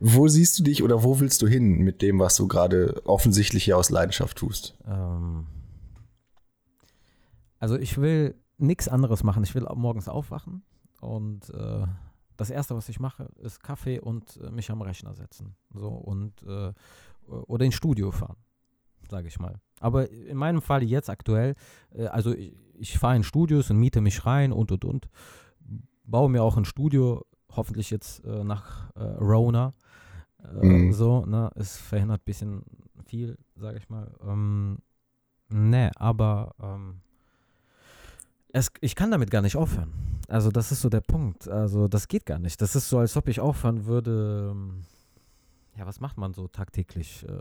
Wo 0.00 0.28
siehst 0.28 0.58
du 0.58 0.62
dich 0.62 0.82
oder 0.82 1.02
wo 1.02 1.18
willst 1.18 1.42
du 1.42 1.48
hin 1.48 1.78
mit 1.78 2.02
dem, 2.02 2.20
was 2.20 2.36
du 2.36 2.46
gerade 2.46 3.02
offensichtlich 3.04 3.64
hier 3.64 3.76
aus 3.76 3.90
Leidenschaft 3.90 4.38
tust? 4.38 4.76
Ähm, 4.86 5.46
also 7.58 7.76
ich 7.76 7.98
will 7.98 8.36
nichts 8.58 8.88
anderes 8.88 9.24
machen. 9.24 9.42
Ich 9.42 9.54
will 9.54 9.66
morgens 9.74 10.08
aufwachen 10.08 10.62
und 11.00 11.50
äh, 11.50 11.86
das 12.38 12.50
erste, 12.50 12.74
was 12.76 12.88
ich 12.88 13.00
mache, 13.00 13.28
ist 13.42 13.62
Kaffee 13.62 13.98
und 14.00 14.38
äh, 14.42 14.50
mich 14.50 14.70
am 14.70 14.80
Rechner 14.80 15.12
setzen. 15.12 15.56
So 15.74 15.88
und 15.88 16.42
äh, 16.44 16.72
oder 17.26 17.64
ins 17.64 17.74
Studio 17.74 18.10
fahren, 18.10 18.36
sage 19.10 19.28
ich 19.28 19.38
mal. 19.38 19.60
Aber 19.80 20.10
in 20.10 20.36
meinem 20.36 20.62
Fall 20.62 20.82
jetzt 20.84 21.10
aktuell, 21.10 21.54
äh, 21.92 22.06
also 22.06 22.32
ich, 22.32 22.56
ich 22.74 22.98
fahre 22.98 23.16
in 23.16 23.24
Studios 23.24 23.70
und 23.70 23.78
miete 23.78 24.00
mich 24.00 24.24
rein 24.24 24.52
und 24.52 24.72
und 24.72 24.84
und. 24.84 25.08
Baue 26.04 26.30
mir 26.30 26.42
auch 26.42 26.56
ein 26.56 26.64
Studio, 26.64 27.26
hoffentlich 27.50 27.90
jetzt 27.90 28.24
äh, 28.24 28.44
nach 28.44 28.94
äh, 28.94 29.02
Rona. 29.02 29.74
Äh, 30.42 30.64
mhm. 30.64 30.92
So, 30.92 31.26
ne, 31.26 31.50
es 31.56 31.76
verhindert 31.76 32.20
ein 32.20 32.24
bisschen 32.24 32.62
viel, 33.04 33.36
sage 33.56 33.78
ich 33.78 33.88
mal. 33.88 34.14
Ähm, 34.22 34.78
ne, 35.48 35.90
aber 35.96 36.54
ähm, 36.62 37.00
es, 38.52 38.70
ich 38.80 38.94
kann 38.94 39.10
damit 39.10 39.30
gar 39.30 39.42
nicht 39.42 39.56
aufhören. 39.56 39.92
Also 40.28 40.50
das 40.50 40.72
ist 40.72 40.82
so 40.82 40.88
der 40.88 41.00
Punkt. 41.00 41.48
Also 41.48 41.88
das 41.88 42.08
geht 42.08 42.26
gar 42.26 42.38
nicht. 42.38 42.60
Das 42.60 42.76
ist 42.76 42.88
so, 42.88 42.98
als 42.98 43.16
ob 43.16 43.28
ich 43.28 43.40
aufhören 43.40 43.86
würde. 43.86 44.50
Ähm, 44.52 44.82
ja, 45.76 45.86
was 45.86 46.00
macht 46.00 46.18
man 46.18 46.34
so 46.34 46.48
tagtäglich? 46.48 47.24
Äh, 47.26 47.32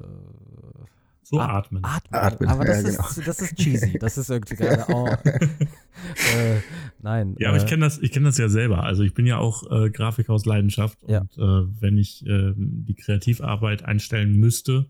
so 1.24 1.42
atmen. 1.42 1.84
Atmen. 1.84 2.22
atmen. 2.22 2.50
Aber 2.50 2.64
das, 2.64 2.84
ja, 2.84 2.90
ist, 2.90 3.16
genau. 3.16 3.26
das 3.26 3.42
ist 3.42 3.56
cheesy. 3.58 4.00
Das 4.00 4.18
ist 4.18 4.30
irgendwie 4.30 4.56
gerade. 4.58 4.86
Oh. 4.94 5.08
äh, 5.28 6.62
nein. 7.02 7.36
Ja, 7.40 7.50
aber 7.50 7.58
äh, 7.58 7.62
ich 7.62 7.68
kenne 7.68 7.84
das, 7.84 8.00
kenn 8.00 8.24
das 8.24 8.38
ja 8.38 8.48
selber. 8.48 8.84
Also 8.84 9.04
ich 9.04 9.14
bin 9.14 9.26
ja 9.26 9.38
auch 9.38 9.70
äh, 9.70 9.90
Grafiker 9.90 10.32
aus 10.32 10.46
Leidenschaft. 10.46 10.98
Ja. 11.06 11.22
Und 11.22 11.38
äh, 11.38 11.82
wenn 11.82 11.98
ich 11.98 12.26
ähm, 12.26 12.86
die 12.88 12.96
Kreativarbeit 12.96 13.84
einstellen 13.84 14.40
müsste, 14.40 14.86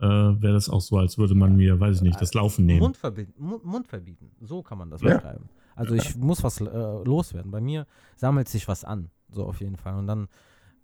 äh, 0.00 0.06
wäre 0.06 0.52
das 0.52 0.68
auch 0.68 0.80
so, 0.80 0.96
als 0.98 1.18
würde 1.18 1.34
man 1.34 1.56
mir, 1.56 1.78
weiß 1.78 1.96
ich 1.96 2.02
nicht, 2.02 2.20
das 2.20 2.34
Laufen 2.34 2.66
nehmen. 2.66 2.80
Mund 2.80 2.96
verbieten, 2.96 3.34
Mund, 3.38 3.86
verbieten. 3.86 4.30
So 4.40 4.62
kann 4.62 4.78
man 4.78 4.90
das 4.90 5.00
ja. 5.02 5.14
beschreiben. 5.14 5.48
Also 5.74 5.94
ich 5.94 6.16
muss 6.16 6.42
was 6.42 6.60
äh, 6.60 6.64
loswerden. 6.64 7.50
Bei 7.50 7.60
mir 7.60 7.86
sammelt 8.16 8.48
sich 8.48 8.66
was 8.68 8.84
an, 8.84 9.10
so 9.30 9.44
auf 9.44 9.60
jeden 9.60 9.76
Fall. 9.76 9.94
Und 9.94 10.06
dann 10.06 10.28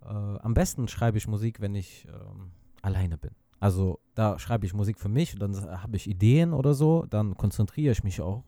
äh, 0.03 0.07
am 0.07 0.53
besten 0.53 0.87
schreibe 0.87 1.17
ich 1.17 1.27
Musik, 1.27 1.61
wenn 1.61 1.75
ich 1.75 2.07
ähm, 2.07 2.51
alleine 2.81 3.17
bin. 3.17 3.31
Also 3.59 3.99
da 4.15 4.37
schreibe 4.37 4.65
ich 4.65 4.73
Musik 4.73 4.99
für 4.99 5.09
mich, 5.09 5.35
dann 5.35 5.55
habe 5.81 5.95
ich 5.95 6.09
Ideen 6.09 6.53
oder 6.53 6.73
so, 6.73 7.05
dann 7.09 7.35
konzentriere 7.35 7.93
ich 7.93 8.03
mich 8.03 8.21
auch. 8.21 8.43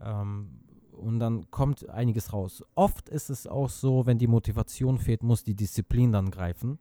Ähm, 0.00 0.60
und 0.92 1.18
dann 1.18 1.50
kommt 1.50 1.88
einiges 1.88 2.32
raus. 2.32 2.62
Oft 2.74 3.08
ist 3.08 3.30
es 3.30 3.46
auch 3.46 3.68
so, 3.68 4.06
wenn 4.06 4.18
die 4.18 4.26
Motivation 4.26 4.98
fehlt, 4.98 5.22
muss 5.22 5.42
die 5.42 5.54
Disziplin 5.54 6.12
dann 6.12 6.30
greifen. 6.30 6.78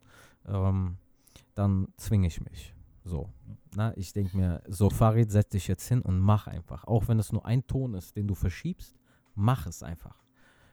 Ähm, 0.48 0.98
dann 1.56 1.88
zwinge 1.98 2.28
ich 2.28 2.42
mich. 2.42 2.73
So. 3.04 3.30
Na, 3.76 3.96
ich 3.98 4.14
denke 4.14 4.38
mir, 4.38 4.62
so 4.68 4.90
Farid, 4.90 5.32
setz 5.32 5.50
dich 5.50 5.68
jetzt 5.68 5.88
hin 5.88 6.02
und 6.02 6.20
mach 6.20 6.48
einfach. 6.48 6.86
Auch 6.86 7.08
wenn 7.08 7.20
es 7.20 7.32
nur 7.32 7.46
ein 7.46 7.66
Ton 7.68 7.96
ist, 7.96 8.16
den 8.16 8.28
du 8.28 8.36
verschiebst, 8.36 8.96
mach 9.36 9.68
es 9.68 9.84
einfach. 9.84 10.24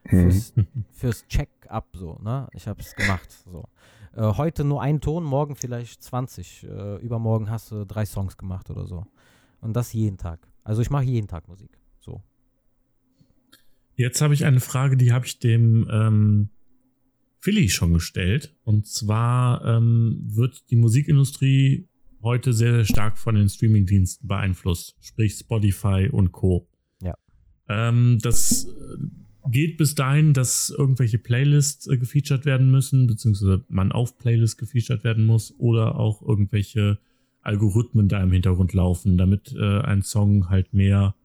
Fürs, 0.05 0.53
fürs 0.91 1.27
Check-up 1.27 1.95
so, 1.95 2.17
ne? 2.23 2.47
Ich 2.53 2.67
habe 2.67 2.81
es 2.81 2.95
gemacht. 2.95 3.29
So. 3.45 3.65
Äh, 4.15 4.33
heute 4.35 4.63
nur 4.63 4.81
ein 4.81 4.99
Ton, 5.01 5.23
morgen 5.23 5.55
vielleicht 5.55 6.01
20. 6.03 6.63
Äh, 6.63 6.97
übermorgen 6.97 7.49
hast 7.49 7.71
du 7.71 7.85
drei 7.85 8.05
Songs 8.05 8.37
gemacht 8.37 8.69
oder 8.69 8.85
so. 8.85 9.05
Und 9.59 9.73
das 9.73 9.93
jeden 9.93 10.17
Tag. 10.17 10.47
Also 10.63 10.81
ich 10.81 10.89
mache 10.89 11.03
jeden 11.03 11.27
Tag 11.27 11.47
Musik. 11.47 11.77
So. 11.99 12.21
Jetzt 13.95 14.21
habe 14.21 14.33
ich 14.33 14.45
eine 14.45 14.59
Frage, 14.59 14.97
die 14.97 15.13
habe 15.13 15.25
ich 15.25 15.39
dem 15.39 15.87
ähm, 15.91 16.49
Philly 17.39 17.69
schon 17.69 17.93
gestellt. 17.93 18.55
Und 18.63 18.87
zwar 18.87 19.63
ähm, 19.65 20.21
wird 20.23 20.69
die 20.71 20.75
Musikindustrie 20.75 21.87
heute 22.23 22.53
sehr, 22.53 22.73
sehr 22.73 22.85
stark 22.85 23.17
von 23.17 23.35
den 23.35 23.49
Streamingdiensten 23.49 24.27
beeinflusst, 24.27 24.95
sprich 25.01 25.33
Spotify 25.33 26.09
und 26.11 26.31
Co. 26.31 26.67
Ja. 27.01 27.15
Ähm, 27.67 28.19
das 28.21 28.65
äh, 28.65 29.49
geht 29.49 29.77
bis 29.77 29.95
dahin, 29.95 30.33
dass 30.33 30.69
irgendwelche 30.69 31.17
Playlists 31.17 31.87
äh, 31.87 31.97
gefeatured 31.97 32.45
werden 32.45 32.71
müssen, 32.71 33.07
beziehungsweise 33.07 33.63
man 33.69 33.91
auf 33.91 34.17
Playlists 34.17 34.57
gefeatured 34.57 35.03
werden 35.03 35.25
muss 35.25 35.53
oder 35.57 35.95
auch 35.95 36.21
irgendwelche 36.21 36.99
Algorithmen 37.41 38.07
da 38.07 38.21
im 38.21 38.31
Hintergrund 38.31 38.73
laufen, 38.73 39.17
damit 39.17 39.53
äh, 39.57 39.79
ein 39.81 40.03
Song 40.03 40.49
halt 40.49 40.73
mehr 40.73 41.15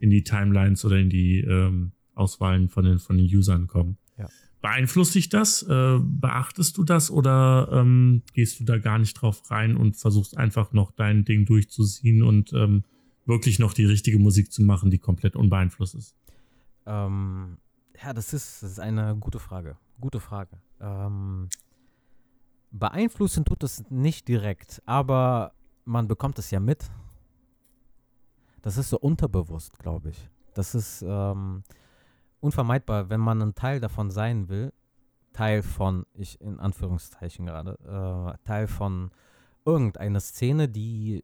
in 0.00 0.10
die 0.10 0.24
Timelines 0.24 0.84
oder 0.84 0.98
in 0.98 1.10
die 1.10 1.40
ähm, 1.40 1.92
Auswahlen 2.14 2.68
von 2.68 2.84
den, 2.84 2.98
von 2.98 3.16
den 3.16 3.26
Usern 3.26 3.66
kommen. 3.66 3.96
Beeinflusst 4.60 5.14
dich 5.14 5.30
das? 5.30 5.62
Äh, 5.62 5.98
beachtest 6.02 6.76
du 6.76 6.84
das 6.84 7.10
oder 7.10 7.68
ähm, 7.72 8.22
gehst 8.34 8.60
du 8.60 8.64
da 8.64 8.78
gar 8.78 8.98
nicht 8.98 9.14
drauf 9.14 9.50
rein 9.50 9.76
und 9.76 9.96
versuchst 9.96 10.36
einfach 10.36 10.72
noch 10.72 10.90
dein 10.90 11.24
Ding 11.24 11.46
durchzuziehen 11.46 12.22
und 12.22 12.52
ähm, 12.52 12.84
wirklich 13.24 13.58
noch 13.58 13.72
die 13.72 13.86
richtige 13.86 14.18
Musik 14.18 14.52
zu 14.52 14.62
machen, 14.62 14.90
die 14.90 14.98
komplett 14.98 15.34
unbeeinflusst 15.34 15.94
ist? 15.94 16.14
Ähm, 16.84 17.56
ja, 18.02 18.12
das 18.12 18.34
ist, 18.34 18.62
das 18.62 18.72
ist 18.72 18.80
eine 18.80 19.16
gute 19.16 19.38
Frage. 19.38 19.78
Gute 19.98 20.20
Frage. 20.20 20.58
Ähm, 20.80 21.48
beeinflussen 22.70 23.44
tut 23.44 23.62
es 23.62 23.84
nicht 23.90 24.28
direkt, 24.28 24.82
aber 24.84 25.52
man 25.84 26.06
bekommt 26.06 26.38
es 26.38 26.50
ja 26.50 26.60
mit. 26.60 26.90
Das 28.62 28.76
ist 28.76 28.90
so 28.90 28.98
unterbewusst, 28.98 29.78
glaube 29.78 30.10
ich. 30.10 30.28
Das 30.54 30.74
ist, 30.74 31.02
ähm, 31.06 31.62
unvermeidbar, 32.40 33.10
wenn 33.10 33.20
man 33.20 33.42
ein 33.42 33.54
Teil 33.54 33.80
davon 33.80 34.10
sein 34.10 34.48
will, 34.48 34.72
Teil 35.32 35.62
von, 35.62 36.06
ich 36.12 36.40
in 36.40 36.58
Anführungszeichen 36.58 37.46
gerade, 37.46 37.78
äh, 37.84 38.46
Teil 38.46 38.66
von 38.66 39.10
irgendeiner 39.64 40.20
Szene, 40.20 40.68
die 40.68 41.22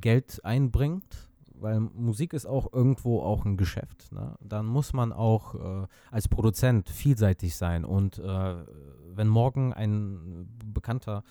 Geld 0.00 0.44
einbringt, 0.44 1.28
weil 1.54 1.80
Musik 1.80 2.32
ist 2.32 2.46
auch 2.46 2.72
irgendwo 2.72 3.22
auch 3.22 3.44
ein 3.44 3.56
Geschäft. 3.56 4.10
Ne? 4.12 4.36
Dann 4.40 4.66
muss 4.66 4.92
man 4.92 5.12
auch 5.12 5.54
äh, 5.54 5.86
als 6.10 6.28
Produzent 6.28 6.88
vielseitig 6.88 7.56
sein 7.56 7.84
und 7.84 8.18
äh, 8.18 8.56
wenn 9.14 9.28
morgen 9.28 9.72
ein 9.72 10.48
bekannter 10.64 11.22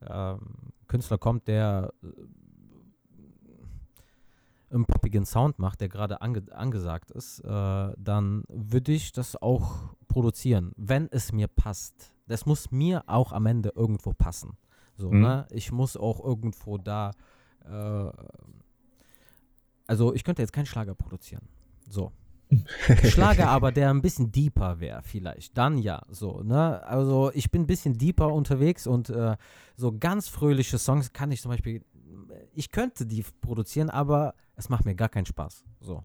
äh, 0.00 0.34
Künstler 0.86 1.18
kommt, 1.18 1.48
der 1.48 1.92
einen 4.74 4.86
poppigen 4.86 5.24
Sound 5.24 5.58
macht, 5.58 5.80
der 5.80 5.88
gerade 5.88 6.20
ange 6.20 6.42
angesagt 6.52 7.10
ist, 7.10 7.40
äh, 7.40 7.92
dann 7.96 8.44
würde 8.48 8.92
ich 8.92 9.12
das 9.12 9.40
auch 9.40 9.94
produzieren, 10.08 10.72
wenn 10.76 11.08
es 11.10 11.32
mir 11.32 11.48
passt. 11.48 12.12
Das 12.26 12.46
muss 12.46 12.70
mir 12.70 13.04
auch 13.06 13.32
am 13.32 13.46
Ende 13.46 13.72
irgendwo 13.74 14.12
passen. 14.12 14.56
So, 14.96 15.10
mhm. 15.10 15.20
ne? 15.20 15.46
Ich 15.50 15.72
muss 15.72 15.96
auch 15.96 16.24
irgendwo 16.24 16.78
da. 16.78 17.12
Äh, 17.64 18.10
also, 19.86 20.14
ich 20.14 20.24
könnte 20.24 20.42
jetzt 20.42 20.52
keinen 20.52 20.66
Schlager 20.66 20.94
produzieren. 20.94 21.48
So. 21.88 22.12
Schlager 23.04 23.48
aber, 23.48 23.72
der 23.72 23.90
ein 23.90 24.02
bisschen 24.02 24.30
deeper 24.30 24.80
wäre, 24.80 25.02
vielleicht. 25.02 25.56
Dann 25.58 25.78
ja, 25.78 26.02
so, 26.08 26.42
ne? 26.42 26.82
Also, 26.86 27.30
ich 27.34 27.50
bin 27.50 27.62
ein 27.62 27.66
bisschen 27.66 27.98
deeper 27.98 28.32
unterwegs 28.32 28.86
und 28.86 29.10
äh, 29.10 29.36
so 29.76 29.96
ganz 29.98 30.28
fröhliche 30.28 30.78
Songs 30.78 31.12
kann 31.12 31.32
ich 31.32 31.42
zum 31.42 31.50
Beispiel. 31.50 31.82
Ich 32.52 32.70
könnte 32.70 33.06
die 33.06 33.24
produzieren, 33.40 33.90
aber 33.90 34.34
es 34.56 34.68
macht 34.68 34.84
mir 34.84 34.94
gar 34.94 35.08
keinen 35.08 35.26
Spaß. 35.26 35.64
So. 35.80 36.04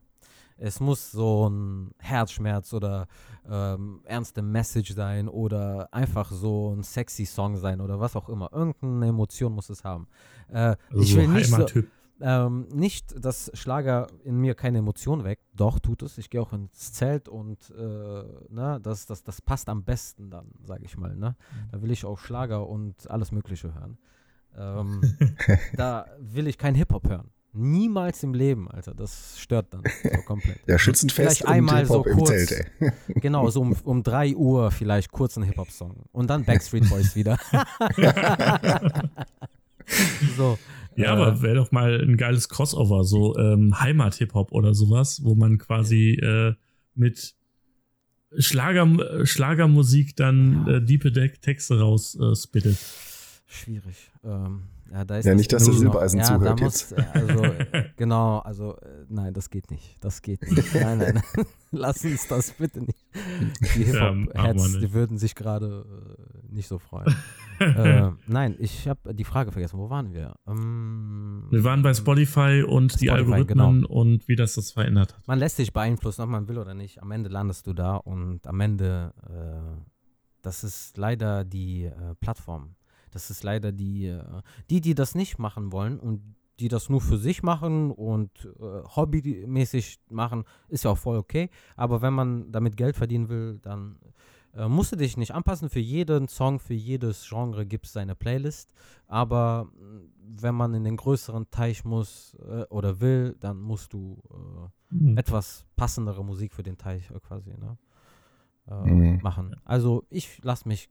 Es 0.58 0.80
muss 0.82 1.12
so 1.12 1.50
ein 1.50 1.92
Herzschmerz 2.00 2.74
oder 2.74 3.08
ähm, 3.50 4.02
ernste 4.04 4.42
Message 4.42 4.94
sein 4.94 5.30
oder 5.30 5.88
einfach 5.94 6.32
so 6.32 6.76
ein 6.76 6.84
sexy 6.84 7.26
Song 7.26 7.56
sein 7.56 7.80
oder 7.80 8.00
was 8.00 8.16
auch 8.16 8.28
immer. 8.28 8.52
Irgendeine 8.52 9.08
Emotion 9.08 9.54
muss 9.54 9.70
es 9.70 9.84
haben. 9.86 10.08
Äh, 10.50 10.76
also 10.90 11.02
ich 11.02 11.16
will 11.16 11.28
so 11.28 11.32
nicht, 11.32 11.50
so, 11.50 11.82
ähm, 12.20 12.68
nicht, 12.74 13.24
dass 13.24 13.50
Schlager 13.54 14.08
in 14.26 14.36
mir 14.38 14.54
keine 14.54 14.80
Emotion 14.80 15.24
weckt. 15.24 15.44
Doch, 15.54 15.80
tut 15.80 16.04
es. 16.04 16.18
Ich 16.18 16.30
gehe 16.30 16.42
auch 16.42 16.52
ins 16.52 16.92
Zelt 16.92 17.30
und 17.30 17.70
äh, 17.72 18.24
ne, 18.50 18.80
das, 18.84 19.06
das, 19.06 19.24
das 19.24 19.42
passt 19.42 19.70
am 19.70 19.86
besten 19.86 20.30
dann, 20.30 20.52
sage 20.66 20.84
ich 20.84 20.98
mal. 20.98 21.16
Ne? 21.16 21.38
Da 21.72 21.82
will 21.82 21.92
ich 21.92 22.04
auch 22.04 22.20
Schlager 22.20 22.68
und 22.68 23.10
alles 23.10 23.32
Mögliche 23.32 23.74
hören. 23.74 23.98
Ähm, 24.60 25.02
da 25.76 26.06
will 26.20 26.48
ich 26.48 26.58
kein 26.58 26.76
Hip-Hop 26.76 27.08
hören. 27.08 27.30
Niemals 27.52 28.22
im 28.22 28.36
Leben, 28.36 28.70
Alter. 28.70 28.94
Das 28.94 29.40
stört 29.40 29.74
dann 29.74 29.82
so 30.04 30.22
komplett. 30.22 30.60
Ja, 30.68 30.78
Schützenfest 30.78 31.40
vielleicht 31.40 31.48
einmal 31.48 31.86
so 31.86 32.04
kurz, 32.04 32.30
Zelt, 32.30 32.72
ey. 32.80 32.92
Genau, 33.16 33.50
so 33.50 33.62
um, 33.62 33.76
um 33.84 34.04
3 34.04 34.36
Uhr 34.36 34.70
vielleicht 34.70 35.12
kurz 35.12 35.36
ein 35.36 35.44
Hip-Hop-Song. 35.44 36.04
Und 36.12 36.30
dann 36.30 36.46
Backstreet 36.46 36.88
Boys 36.90 37.16
wieder. 37.16 37.40
so. 40.38 40.60
Ja, 40.96 41.06
äh, 41.06 41.08
aber 41.08 41.42
wäre 41.42 41.56
doch 41.56 41.72
mal 41.72 42.00
ein 42.02 42.18
geiles 42.18 42.50
Crossover, 42.50 43.04
so 43.04 43.36
ähm, 43.38 43.80
Heimat-Hip-Hop 43.80 44.52
oder 44.52 44.76
sowas, 44.76 45.22
wo 45.24 45.34
man 45.34 45.58
quasi 45.58 46.20
äh, 46.22 46.54
mit 46.94 47.34
Schlager, 48.38 49.26
Schlagermusik 49.26 50.16
dann 50.16 50.66
ja. 50.68 50.76
äh, 50.76 50.86
diepe 50.86 51.12
Texte 51.12 51.80
raus 51.80 52.16
äh, 52.20 52.36
spittet. 52.36 52.78
Schwierig. 53.52 54.12
Ähm, 54.24 54.62
ja, 54.92 55.04
da 55.04 55.20
ja 55.20 55.34
nicht, 55.34 55.52
dass 55.52 55.66
der 55.66 55.74
Silbereisen 55.74 56.20
ja, 56.20 56.26
zuhört 56.26 56.60
da 56.60 56.64
muss, 56.64 56.92
jetzt. 56.92 56.94
Also, 57.16 57.42
genau, 57.98 58.38
also 58.40 58.78
äh, 58.78 59.06
nein, 59.10 59.34
das 59.34 59.50
geht 59.50 59.72
nicht. 59.72 59.96
Das 60.02 60.22
geht 60.22 60.44
nicht. 60.44 60.74
Nein, 60.76 61.00
nein, 61.00 61.16
nein. 61.16 61.46
Lass 61.72 62.06
uns 62.06 62.28
das 62.28 62.52
bitte 62.52 62.82
nicht. 62.82 63.08
Die 63.76 63.86
Hip-Hop-Heads, 63.86 64.74
ja, 64.74 64.80
die 64.80 64.94
würden 64.94 65.18
sich 65.18 65.34
gerade 65.34 65.84
äh, 65.84 66.54
nicht 66.54 66.68
so 66.68 66.78
freuen. 66.78 67.16
äh, 67.60 68.12
nein, 68.28 68.56
ich 68.60 68.88
habe 68.88 69.16
die 69.16 69.24
Frage 69.24 69.52
vergessen. 69.52 69.80
Wo 69.80 69.90
waren 69.90 70.14
wir? 70.14 70.36
Ähm, 70.48 71.48
wir 71.50 71.64
waren 71.64 71.82
bei 71.82 71.96
Spotify 71.96 72.64
und 72.68 72.92
Spotify, 72.92 73.00
die 73.00 73.10
Algorithmen 73.10 73.82
genau. 73.82 73.88
und 73.88 74.28
wie 74.28 74.36
das 74.36 74.54
das 74.54 74.72
verändert 74.72 75.16
hat. 75.16 75.28
Man 75.28 75.40
lässt 75.40 75.56
sich 75.56 75.74
beeinflussen, 75.74 76.22
ob 76.22 76.30
man 76.30 76.48
will 76.48 76.60
oder 76.60 76.76
nicht. 76.76 77.02
Am 77.02 77.10
Ende 77.10 77.30
landest 77.30 77.66
du 77.66 77.74
da 77.74 77.96
und 77.96 78.46
am 78.46 78.60
Ende, 78.60 79.12
äh, 79.28 79.82
das 80.44 80.64
ist 80.64 80.98
leider 80.98 81.44
die 81.46 81.86
äh, 81.86 82.14
Plattform 82.20 82.76
das 83.12 83.30
ist 83.30 83.44
leider 83.44 83.72
die, 83.72 84.08
äh, 84.08 84.24
die, 84.70 84.82
die 84.82 84.96
das 84.96 85.16
nicht 85.16 85.40
machen 85.40 85.72
wollen 85.72 86.00
und 86.00 86.22
die 86.60 86.68
das 86.68 86.90
nur 86.90 87.02
für 87.02 87.18
sich 87.18 87.42
machen 87.42 87.92
und 87.92 88.32
äh, 88.60 88.84
hobbymäßig 88.96 90.00
machen, 90.10 90.44
ist 90.68 90.84
ja 90.84 90.92
auch 90.92 90.98
voll 90.98 91.18
okay. 91.18 91.50
Aber 91.76 92.02
wenn 92.02 92.14
man 92.14 92.52
damit 92.52 92.76
Geld 92.76 92.98
verdienen 92.98 93.30
will, 93.30 93.60
dann 93.62 93.98
äh, 94.54 94.68
musst 94.68 94.92
du 94.92 94.96
dich 94.96 95.18
nicht 95.18 95.34
anpassen. 95.34 95.70
Für 95.70 95.80
jeden 95.80 96.28
Song, 96.28 96.60
für 96.60 96.74
jedes 96.74 97.28
Genre 97.28 97.66
gibt 97.66 97.86
es 97.86 97.94
seine 97.94 98.16
Playlist. 98.16 98.74
Aber 99.08 99.66
mm, 99.66 100.42
wenn 100.42 100.56
man 100.56 100.74
in 100.74 100.84
den 100.84 100.98
größeren 100.98 101.50
Teich 101.50 101.86
muss 101.86 102.36
äh, 102.46 102.64
oder 102.70 103.00
will, 103.00 103.36
dann 103.40 103.60
musst 103.60 103.94
du 103.94 104.22
äh, 104.30 104.96
mhm. 104.96 105.18
etwas 105.18 105.66
passendere 105.76 106.24
Musik 106.26 106.54
für 106.54 106.64
den 106.64 106.78
Teich 106.78 107.10
äh, 107.12 107.20
quasi 107.20 107.52
ne? 107.52 107.78
mhm. 108.68 109.20
machen. 109.22 109.56
Also 109.64 110.06
ich 110.10 110.44
lasse 110.44 110.68
mich 110.68 110.90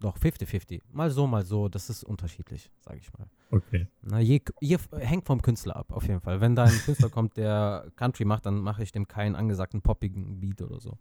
doch, 0.00 0.16
50-50. 0.18 0.80
Mal 0.92 1.10
so, 1.10 1.26
mal 1.26 1.44
so. 1.44 1.68
Das 1.68 1.90
ist 1.90 2.04
unterschiedlich, 2.04 2.70
sage 2.80 2.98
ich 2.98 3.12
mal. 3.18 3.28
Okay. 3.50 3.86
Na, 4.02 4.18
je, 4.18 4.40
je, 4.60 4.78
hängt 4.98 5.26
vom 5.26 5.42
Künstler 5.42 5.76
ab, 5.76 5.92
auf 5.92 6.08
jeden 6.08 6.20
Fall. 6.20 6.40
Wenn 6.40 6.56
da 6.56 6.64
ein 6.64 6.70
Künstler 6.84 7.10
kommt, 7.10 7.36
der 7.36 7.92
Country 7.96 8.24
macht, 8.24 8.46
dann 8.46 8.60
mache 8.60 8.82
ich 8.82 8.92
dem 8.92 9.06
keinen 9.06 9.36
angesagten 9.36 9.82
poppigen 9.82 10.40
Beat 10.40 10.62
oder 10.62 10.80
so. 10.80 10.98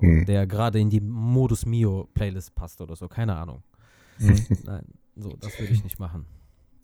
Mhm. 0.00 0.26
Der 0.26 0.46
gerade 0.46 0.80
in 0.80 0.90
die 0.90 1.00
Modus 1.00 1.64
Mio 1.64 2.08
Playlist 2.14 2.54
passt 2.54 2.80
oder 2.80 2.96
so. 2.96 3.08
Keine 3.08 3.36
Ahnung. 3.36 3.62
Mhm. 4.18 4.44
Nein, 4.64 4.84
so, 5.14 5.36
das 5.36 5.58
würde 5.60 5.72
ich 5.72 5.84
nicht 5.84 5.98
machen. 6.00 6.26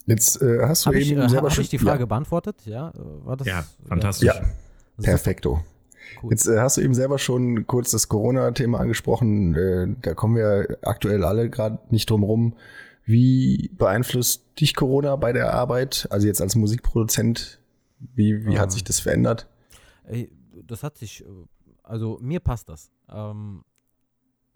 Jetzt 0.06 0.40
äh, 0.40 0.60
hast 0.62 0.84
du 0.84 0.86
Habe 0.88 1.00
ich, 1.00 1.10
eben 1.10 1.20
äh, 1.20 1.28
selber 1.28 1.48
hab 1.48 1.54
schon 1.54 1.64
ich 1.64 1.70
die 1.70 1.78
Frage 1.78 2.06
beantwortet? 2.06 2.64
Ja, 2.66 2.90
äh, 2.90 3.26
war 3.26 3.36
das? 3.36 3.46
Ja, 3.48 3.64
fantastisch. 3.86 4.34
Ja, 4.34 4.44
perfekto. 5.00 5.62
Cool. 6.22 6.30
Jetzt 6.30 6.46
äh, 6.46 6.58
hast 6.58 6.76
du 6.76 6.80
eben 6.80 6.94
selber 6.94 7.18
schon 7.18 7.66
kurz 7.66 7.90
das 7.90 8.08
Corona-Thema 8.08 8.80
angesprochen. 8.80 9.54
Äh, 9.54 9.96
da 10.02 10.14
kommen 10.14 10.36
wir 10.36 10.78
aktuell 10.82 11.24
alle 11.24 11.50
gerade 11.50 11.78
nicht 11.90 12.10
drum 12.10 12.22
rum. 12.22 12.56
Wie 13.04 13.70
beeinflusst 13.76 14.44
dich 14.60 14.74
Corona 14.76 15.16
bei 15.16 15.32
der 15.32 15.52
Arbeit? 15.54 16.06
Also 16.10 16.26
jetzt 16.26 16.40
als 16.40 16.54
Musikproduzent, 16.54 17.60
wie, 17.98 18.46
wie 18.46 18.54
Ähm. 18.54 18.60
hat 18.60 18.72
sich 18.72 18.84
das 18.84 19.00
verändert? 19.00 19.48
Das 20.66 20.82
hat 20.82 20.98
sich, 20.98 21.24
äh, 21.24 21.28
also 21.82 22.18
mir 22.20 22.40
passt 22.40 22.68
das. 22.68 22.90
Ähm, 23.08 23.64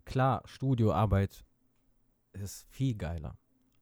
klar, 0.05 0.43
Studioarbeit 0.45 1.45
ist 2.33 2.67
viel 2.69 2.95
geiler, 2.95 3.39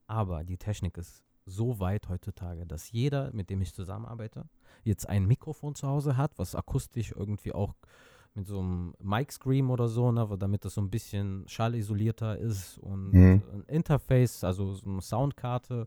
aber 0.06 0.44
die 0.44 0.56
Technik 0.56 0.96
ist 0.96 1.23
so 1.46 1.78
weit 1.80 2.08
heutzutage, 2.08 2.66
dass 2.66 2.90
jeder, 2.92 3.30
mit 3.32 3.50
dem 3.50 3.62
ich 3.62 3.74
zusammenarbeite, 3.74 4.48
jetzt 4.82 5.08
ein 5.08 5.26
Mikrofon 5.26 5.74
zu 5.74 5.86
Hause 5.88 6.16
hat, 6.16 6.32
was 6.38 6.54
akustisch 6.54 7.12
irgendwie 7.16 7.52
auch 7.52 7.74
mit 8.36 8.48
so 8.48 8.58
einem 8.58 8.94
Mic 9.00 9.32
Scream 9.32 9.70
oder 9.70 9.86
so, 9.86 10.10
ne, 10.10 10.28
damit 10.38 10.64
das 10.64 10.74
so 10.74 10.80
ein 10.80 10.90
bisschen 10.90 11.44
schallisolierter 11.46 12.36
ist 12.36 12.78
und 12.78 13.12
Mhm. 13.12 13.42
ein 13.52 13.64
Interface, 13.68 14.42
also 14.42 14.72
so 14.72 14.90
eine 14.90 15.00
Soundkarte 15.00 15.86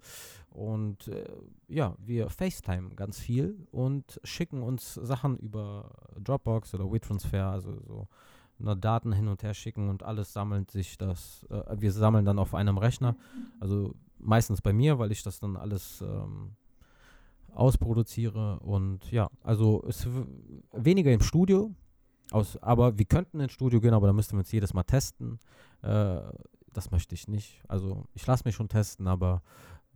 und 0.52 1.10
äh, 1.10 1.26
ja, 1.68 1.96
wir 2.00 2.30
FaceTime 2.30 2.96
ganz 2.96 3.20
viel 3.20 3.68
und 3.72 4.22
schicken 4.24 4.64
uns 4.64 4.94
Sachen 4.94 5.38
über 5.38 5.92
Dropbox 6.24 6.74
oder 6.74 6.90
WeTransfer, 6.90 7.48
also 7.48 7.82
so 7.86 8.08
ne, 8.60 8.78
Daten 8.78 9.12
hin 9.12 9.28
und 9.28 9.44
her 9.44 9.54
schicken 9.54 9.90
und 9.90 10.04
alles 10.04 10.32
sammelt 10.32 10.72
sich 10.72 10.98
das, 10.98 11.46
äh, 11.50 11.76
wir 11.78 11.92
sammeln 11.92 12.24
dann 12.24 12.40
auf 12.40 12.56
einem 12.56 12.78
Rechner, 12.78 13.18
also 13.60 13.94
meistens 14.20 14.62
bei 14.62 14.74
mir, 14.74 15.00
weil 15.00 15.12
ich 15.12 15.24
das 15.24 15.40
dann 15.40 15.56
alles 15.56 16.02
ähm, 16.02 16.56
ausproduziere 17.54 18.60
und 18.60 19.12
ja, 19.12 19.30
also 19.44 19.84
es 19.88 20.08
weniger 20.74 21.12
im 21.12 21.22
Studio, 21.22 21.74
aus, 22.32 22.58
aber 22.58 22.98
wir 22.98 23.06
könnten 23.06 23.40
ins 23.40 23.54
Studio 23.54 23.80
gehen, 23.80 23.94
aber 23.94 24.08
da 24.08 24.14
müssten 24.14 24.34
wir 24.34 24.40
uns 24.40 24.52
jedes 24.52 24.74
Mal 24.74 24.84
testen. 24.84 25.40
Äh, 25.82 26.20
das 26.74 26.92
möchte 26.92 27.16
ich 27.16 27.28
nicht. 27.28 27.62
Also 27.68 28.06
ich 28.14 28.26
lasse 28.28 28.44
mich 28.46 28.56
schon 28.56 28.70
testen, 28.70 29.08
aber 29.08 29.42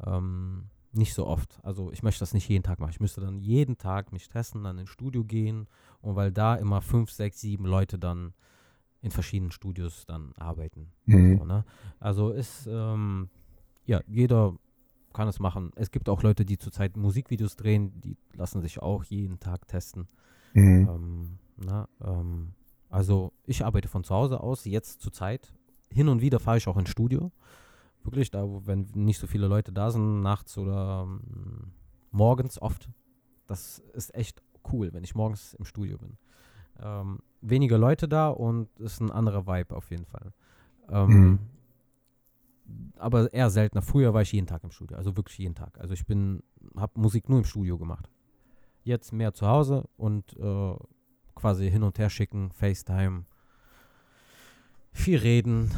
ähm, 0.06 0.70
nicht 0.94 1.14
so 1.14 1.28
oft. 1.28 1.60
Also 1.64 1.92
ich 1.92 2.04
möchte 2.04 2.22
das 2.22 2.34
nicht 2.34 2.48
jeden 2.50 2.64
Tag 2.64 2.80
machen. 2.80 2.92
Ich 2.92 3.00
müsste 3.00 3.22
dann 3.22 3.40
jeden 3.40 3.78
Tag 3.78 4.12
mich 4.12 4.30
testen, 4.30 4.64
dann 4.64 4.78
ins 4.78 4.90
Studio 4.90 5.24
gehen 5.24 5.68
und 6.02 6.16
weil 6.16 6.32
da 6.32 6.56
immer 6.56 6.82
fünf, 6.82 7.12
sechs, 7.12 7.42
sieben 7.42 7.66
Leute 7.66 8.00
dann 8.00 8.34
in 9.02 9.12
verschiedenen 9.12 9.52
Studios 9.52 10.06
dann 10.06 10.34
arbeiten. 10.38 10.92
Mhm. 11.06 11.38
So, 11.38 11.46
ne? 11.46 11.66
Also 12.00 12.32
ist, 12.32 12.68
ähm, 12.68 13.30
ja, 13.86 14.02
jeder 14.08 14.56
kann 15.14 15.28
es 15.28 15.40
machen. 15.40 15.72
Es 15.76 15.92
gibt 15.92 16.10
auch 16.10 16.24
Leute, 16.24 16.46
die 16.46 16.58
zurzeit 16.58 16.96
Musikvideos 16.98 17.56
drehen, 17.56 18.00
die 18.02 18.18
lassen 18.34 18.62
sich 18.62 18.82
auch 18.82 19.04
jeden 19.04 19.40
Tag 19.40 19.68
testen. 19.68 20.08
Mhm. 20.54 20.90
Ähm, 20.90 21.38
na, 21.58 21.88
ähm, 22.04 22.54
also 22.90 23.34
ich 23.46 23.66
arbeite 23.66 23.88
von 23.88 24.04
zu 24.04 24.14
Hause 24.14 24.40
aus, 24.42 24.66
jetzt 24.66 25.02
zur 25.02 25.12
Zeit. 25.12 25.54
Hin 25.90 26.08
und 26.08 26.22
wieder 26.22 26.40
fahre 26.40 26.58
ich 26.58 26.68
auch 26.68 26.78
ins 26.78 26.90
Studio. 26.90 27.32
Wirklich, 28.04 28.32
da, 28.32 28.46
wenn 28.66 28.88
nicht 28.94 29.20
so 29.20 29.28
viele 29.28 29.48
Leute 29.48 29.72
da 29.72 29.92
sind, 29.92 30.22
nachts 30.22 30.58
oder 30.58 31.04
ähm, 31.06 31.74
morgens 32.12 32.62
oft. 32.62 32.90
Das 33.48 33.80
ist 33.94 34.16
echt 34.16 34.42
cool, 34.72 34.94
wenn 34.94 35.04
ich 35.04 35.14
morgens 35.14 35.54
im 35.56 35.66
Studio 35.66 35.98
bin. 35.98 36.18
Ähm, 36.80 37.20
weniger 37.42 37.78
Leute 37.78 38.08
da 38.08 38.30
und 38.30 38.70
ist 38.80 39.02
ein 39.02 39.12
anderer 39.12 39.46
Vibe 39.46 39.76
auf 39.76 39.92
jeden 39.92 40.06
Fall. 40.06 40.34
Ähm, 40.90 41.10
Mhm. 41.10 41.40
Aber 42.98 43.34
eher 43.34 43.50
seltener. 43.50 43.82
Früher 43.82 44.14
war 44.14 44.22
ich 44.22 44.32
jeden 44.32 44.48
Tag 44.48 44.64
im 44.64 44.72
Studio, 44.72 44.98
also 44.98 45.16
wirklich 45.18 45.38
jeden 45.38 45.56
Tag. 45.56 45.80
Also 45.80 45.94
ich 45.94 46.06
bin, 46.06 46.44
habe 46.76 47.00
Musik 47.00 47.30
nur 47.30 47.40
im 47.40 47.46
Studio 47.46 47.78
gemacht. 47.78 48.10
Jetzt 48.84 49.14
mehr 49.14 49.34
zu 49.34 49.48
Hause 49.48 49.88
und 49.98 50.36
äh, 50.38 50.76
quasi 51.36 51.70
hin 51.70 51.84
und 51.84 51.98
her 52.00 52.10
schicken, 52.10 52.52
FaceTime, 52.52 53.26
viel 54.92 55.18
reden, 55.18 55.72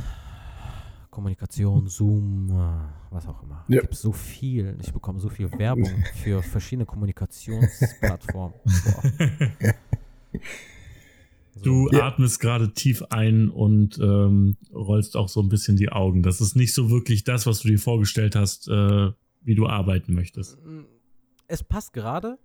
Kommunikation, 1.10 1.88
Zoom, 1.88 2.50
äh, 2.50 3.14
was 3.14 3.28
auch 3.28 3.44
immer. 3.44 3.66
Ja. 3.68 3.78
Es 3.78 3.82
gibt 3.82 3.96
so 3.96 4.12
viel, 4.12 4.78
ich 4.82 4.92
bekomme 4.92 5.20
so 5.20 5.30
viel 5.30 5.52
Werbung 5.60 6.04
für 6.16 6.42
verschiedene 6.42 6.86
Kommunikationsplattformen. 6.86 8.60
Du 11.62 11.90
Ja. 11.92 12.08
atmest 12.08 12.40
gerade 12.40 12.74
tief 12.74 13.04
ein 13.10 13.50
und 13.50 14.00
ähm, 14.00 14.58
rollst 14.74 15.16
auch 15.16 15.30
so 15.30 15.42
ein 15.42 15.50
bisschen 15.50 15.76
die 15.78 15.92
Augen. 15.92 16.24
Das 16.24 16.42
ist 16.42 16.56
nicht 16.56 16.74
so 16.74 16.90
wirklich 16.90 17.24
das, 17.24 17.46
was 17.46 17.60
du 17.60 17.68
dir 17.68 17.80
vorgestellt 17.80 18.36
hast, 18.36 18.68
äh, 18.68 19.12
wie 19.42 19.56
du 19.56 19.68
arbeiten 19.68 20.14
möchtest. 20.14 20.58
Es 21.48 21.64
passt 21.64 21.94
gerade. 21.94 22.40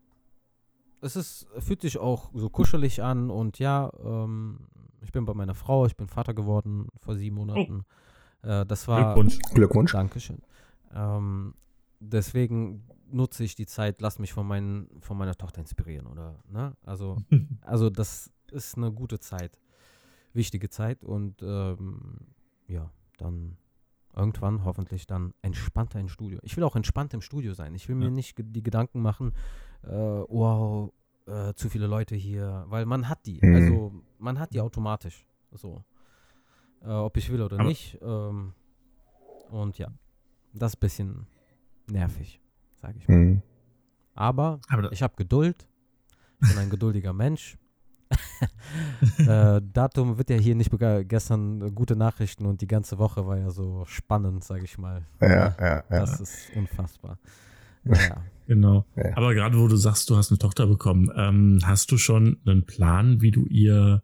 Es 1.00 1.14
ist, 1.16 1.46
fühlt 1.58 1.80
sich 1.80 1.98
auch 1.98 2.30
so 2.34 2.50
kuschelig 2.50 3.02
an 3.02 3.30
und 3.30 3.58
ja, 3.60 3.90
ähm, 4.04 4.66
ich 5.00 5.12
bin 5.12 5.24
bei 5.24 5.32
meiner 5.34 5.54
Frau, 5.54 5.86
ich 5.86 5.96
bin 5.96 6.08
Vater 6.08 6.34
geworden 6.34 6.88
vor 7.00 7.14
sieben 7.14 7.36
Monaten. 7.36 7.84
Äh, 8.42 8.66
das 8.66 8.88
war 8.88 9.14
Glückwunsch. 9.14 9.38
Glückwunsch. 9.54 9.92
Dankeschön. 9.92 10.42
Ähm, 10.92 11.54
deswegen 12.00 12.82
nutze 13.10 13.44
ich 13.44 13.54
die 13.54 13.66
Zeit, 13.66 14.00
lass 14.00 14.18
mich 14.18 14.32
von, 14.32 14.46
meinen, 14.46 14.88
von 15.00 15.16
meiner 15.16 15.36
Tochter 15.36 15.60
inspirieren, 15.60 16.06
oder? 16.06 16.34
Ne? 16.50 16.72
Also, 16.84 17.16
also 17.62 17.90
das 17.90 18.30
ist 18.52 18.76
eine 18.76 18.92
gute 18.92 19.18
Zeit, 19.20 19.58
wichtige 20.32 20.68
Zeit 20.70 21.04
und 21.04 21.42
ähm, 21.42 22.18
ja, 22.66 22.90
dann 23.18 23.56
irgendwann 24.14 24.64
hoffentlich 24.64 25.06
dann 25.06 25.32
entspannter 25.42 26.00
im 26.00 26.08
Studio. 26.08 26.38
Ich 26.42 26.56
will 26.56 26.64
auch 26.64 26.76
entspannt 26.76 27.14
im 27.14 27.20
Studio 27.20 27.54
sein. 27.54 27.74
Ich 27.74 27.88
will 27.88 27.94
mir 27.96 28.06
Ja. 28.06 28.10
nicht 28.10 28.36
die 28.38 28.62
Gedanken 28.62 29.00
machen, 29.00 29.32
äh, 29.82 29.88
wow, 29.90 30.92
äh, 31.26 31.52
zu 31.54 31.68
viele 31.68 31.86
Leute 31.86 32.14
hier, 32.16 32.64
weil 32.68 32.84
man 32.86 33.08
hat 33.08 33.26
die. 33.26 33.38
Mhm. 33.42 33.54
Also 33.54 34.02
man 34.18 34.38
hat 34.38 34.52
die 34.52 34.60
automatisch. 34.60 35.24
So. 35.52 35.84
Äh, 36.82 36.88
ob 36.90 37.16
ich 37.16 37.30
will 37.30 37.42
oder 37.42 37.58
Aber- 37.60 37.68
nicht. 37.68 37.98
Ähm, 38.02 38.54
und 39.50 39.78
ja, 39.78 39.88
das 40.52 40.72
ist 40.72 40.76
ein 40.76 40.80
bisschen 40.80 41.26
nervig, 41.90 42.40
sage 42.76 42.98
ich 42.98 43.08
mal. 43.08 43.16
Mhm. 43.16 43.42
Aber 44.14 44.60
Aber 44.68 44.90
ich 44.92 45.02
habe 45.02 45.14
Geduld. 45.16 45.66
Ich 46.42 46.48
bin 46.50 46.58
ein 46.58 46.70
geduldiger 46.70 47.12
Mensch. 47.12 47.56
äh, 49.18 49.60
Datum 49.72 50.18
wird 50.18 50.30
ja 50.30 50.36
hier 50.36 50.54
nicht 50.54 50.70
bega- 50.72 51.02
gestern 51.02 51.60
äh, 51.62 51.70
gute 51.70 51.96
Nachrichten 51.96 52.46
und 52.46 52.60
die 52.60 52.66
ganze 52.66 52.98
Woche 52.98 53.26
war 53.26 53.36
ja 53.38 53.50
so 53.50 53.84
spannend, 53.86 54.44
sage 54.44 54.64
ich 54.64 54.78
mal. 54.78 55.06
Ja, 55.20 55.28
ja, 55.28 55.54
ja. 55.60 55.82
Das 55.88 56.20
ist 56.20 56.50
unfassbar. 56.56 57.18
Naja. 57.84 58.22
genau. 58.46 58.84
Ja. 58.96 59.16
Aber 59.16 59.34
gerade 59.34 59.58
wo 59.58 59.68
du 59.68 59.76
sagst, 59.76 60.08
du 60.10 60.16
hast 60.16 60.30
eine 60.30 60.38
Tochter 60.38 60.66
bekommen, 60.66 61.10
ähm, 61.16 61.60
hast 61.64 61.90
du 61.92 61.98
schon 61.98 62.38
einen 62.46 62.64
Plan, 62.66 63.20
wie 63.20 63.30
du 63.30 63.44
ihr 63.46 64.02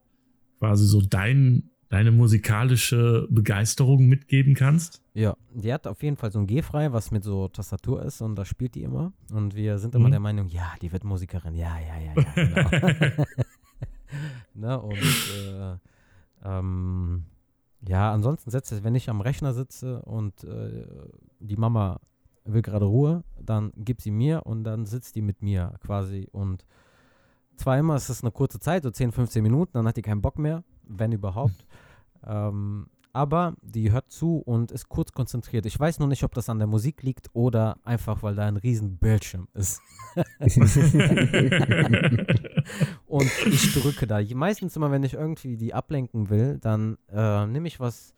quasi 0.59 0.86
so 0.86 1.00
dein, 1.02 1.70
deine 1.88 2.11
musikalische 2.11 3.26
Begeisterung 3.30 4.07
mitgeben 4.07 4.55
kannst? 4.55 5.02
Ja, 5.12 5.36
die 5.55 5.72
hat 5.72 5.86
auf 5.86 6.02
jeden 6.02 6.16
Fall 6.16 6.32
so 6.32 6.40
ein 6.40 6.46
G-frei, 6.46 6.92
was 6.92 7.11
mit 7.11 7.22
so 7.22 7.46
Tastatur 7.48 8.02
ist 8.02 8.20
und 8.20 8.34
da 8.36 8.44
spielt 8.44 8.74
die 8.74 8.82
immer. 8.82 9.12
Und 9.32 9.55
wir 9.55 9.78
sind 9.78 9.94
immer 9.94 10.09
Mhm. 10.09 10.12
der 10.12 10.20
Meinung, 10.20 10.48
ja, 10.48 10.72
die 10.82 10.90
wird 10.90 11.05
Musikerin. 11.05 11.55
Ja, 11.55 11.76
ja, 11.78 12.00
ja, 12.00 12.22
ja, 12.22 12.32
genau. 13.14 13.24
ne? 14.55 14.80
Und 14.80 14.98
äh, 14.98 15.76
ähm, 16.44 17.24
ja, 17.86 18.12
ansonsten 18.12 18.50
setze 18.50 18.76
ich, 18.76 18.84
wenn 18.84 18.94
ich 18.94 19.11
am 19.11 19.20
Rechner 19.20 19.52
sitze 19.52 20.02
und 20.02 20.44
äh, 20.44 20.86
die 21.40 21.57
Mama 21.57 22.00
will 22.44 22.62
gerade 22.62 22.84
Ruhe, 22.84 23.24
dann 23.40 23.72
gibt 23.76 24.02
sie 24.02 24.11
mir 24.11 24.42
und 24.46 24.64
dann 24.64 24.86
sitzt 24.86 25.16
die 25.16 25.22
mit 25.22 25.42
mir 25.42 25.74
quasi. 25.80 26.28
Und 26.32 26.64
zwar 27.57 27.78
immer 27.78 27.96
ist 27.96 28.09
es 28.09 28.22
eine 28.22 28.32
kurze 28.32 28.61
Zeit, 28.61 28.82
so 28.82 28.90
10, 28.90 29.12
15 29.12 29.42
Minuten, 29.42 29.72
dann 29.74 29.86
hat 29.86 29.96
die 29.96 30.02
keinen 30.02 30.22
Bock 30.22 30.38
mehr, 30.38 30.64
wenn 30.82 31.12
überhaupt. 31.12 31.66
ähm, 32.26 32.88
aber 33.14 33.54
die 33.62 33.92
hört 33.92 34.10
zu 34.10 34.38
und 34.38 34.72
ist 34.72 34.88
kurz 34.88 35.12
konzentriert. 35.12 35.64
Ich 35.66 35.78
weiß 35.78 36.00
nur 36.00 36.08
nicht, 36.08 36.24
ob 36.24 36.34
das 36.34 36.48
an 36.48 36.58
der 36.58 36.66
Musik 36.66 37.02
liegt 37.04 37.30
oder 37.32 37.78
einfach, 37.84 38.24
weil 38.24 38.34
da 38.34 38.44
ein 38.46 38.56
riesen 38.56 38.98
Bildschirm 38.98 39.46
ist. 39.54 39.80
und 43.06 43.30
ich 43.46 43.72
drücke 43.72 44.08
da. 44.08 44.20
Meistens 44.34 44.74
immer, 44.74 44.90
wenn 44.90 45.04
ich 45.04 45.14
irgendwie 45.14 45.56
die 45.56 45.72
ablenken 45.74 46.28
will, 46.28 46.58
dann 46.58 46.98
äh, 47.08 47.46
nehme 47.46 47.68
ich 47.68 47.78
was 47.78 48.14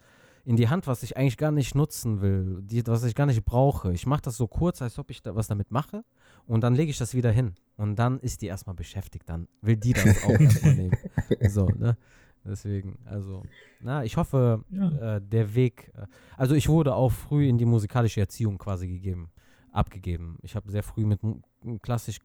in 0.47 0.57
die 0.57 0.71
Hand, 0.71 0.87
was 0.87 1.03
ich 1.03 1.17
eigentlich 1.17 1.37
gar 1.37 1.51
nicht 1.51 1.75
nutzen 1.75 2.23
will, 2.23 2.63
die, 2.63 2.87
was 2.87 3.05
ich 3.05 3.15
gar 3.15 3.27
nicht 3.27 3.45
brauche. 3.45 3.93
Ich 3.93 4.07
mache 4.07 4.23
das 4.23 4.39
so 4.39 4.47
kurz, 4.47 4.81
als 4.81 4.99
ob 4.99 5.11
ich 5.11 5.21
da 5.21 5.35
was 5.35 5.49
damit 5.49 5.71
mache 5.71 6.05
und 6.47 6.63
dann 6.63 6.75
lege 6.75 6.91
ich 6.91 6.97
das 6.97 7.15
wieder 7.15 7.33
hin. 7.33 7.55
Und 7.77 7.97
dann 7.97 8.19
ist 8.21 8.41
die 8.41 8.47
erstmal 8.47 8.77
beschäftigt, 8.77 9.29
dann 9.29 9.49
will 9.61 9.77
die 9.77 9.93
das 9.93 10.25
auch 10.25 10.41
erstmal 10.41 10.75
nehmen. 10.75 10.97
So, 11.49 11.67
ne? 11.67 11.99
Deswegen, 12.47 12.99
also, 13.05 13.43
na, 13.81 14.05
ich 14.05 14.17
hoffe, 14.17 14.65
Ja. 14.71 15.17
äh, 15.17 15.21
der 15.21 15.55
Weg, 15.55 15.93
äh, 15.97 16.07
also 16.37 16.55
ich 16.55 16.69
wurde 16.69 16.95
auch 16.95 17.11
früh 17.13 17.47
in 17.49 17.59
die 17.59 17.65
musikalische 17.65 18.21
Erziehung 18.21 18.59
quasi 18.59 18.87
gegeben, 18.89 19.31
abgegeben. 19.73 20.39
Ich 20.43 20.55
habe 20.55 20.71
sehr 20.71 20.83
früh 20.83 21.05
mit 21.05 21.21
klassisch 21.83 22.19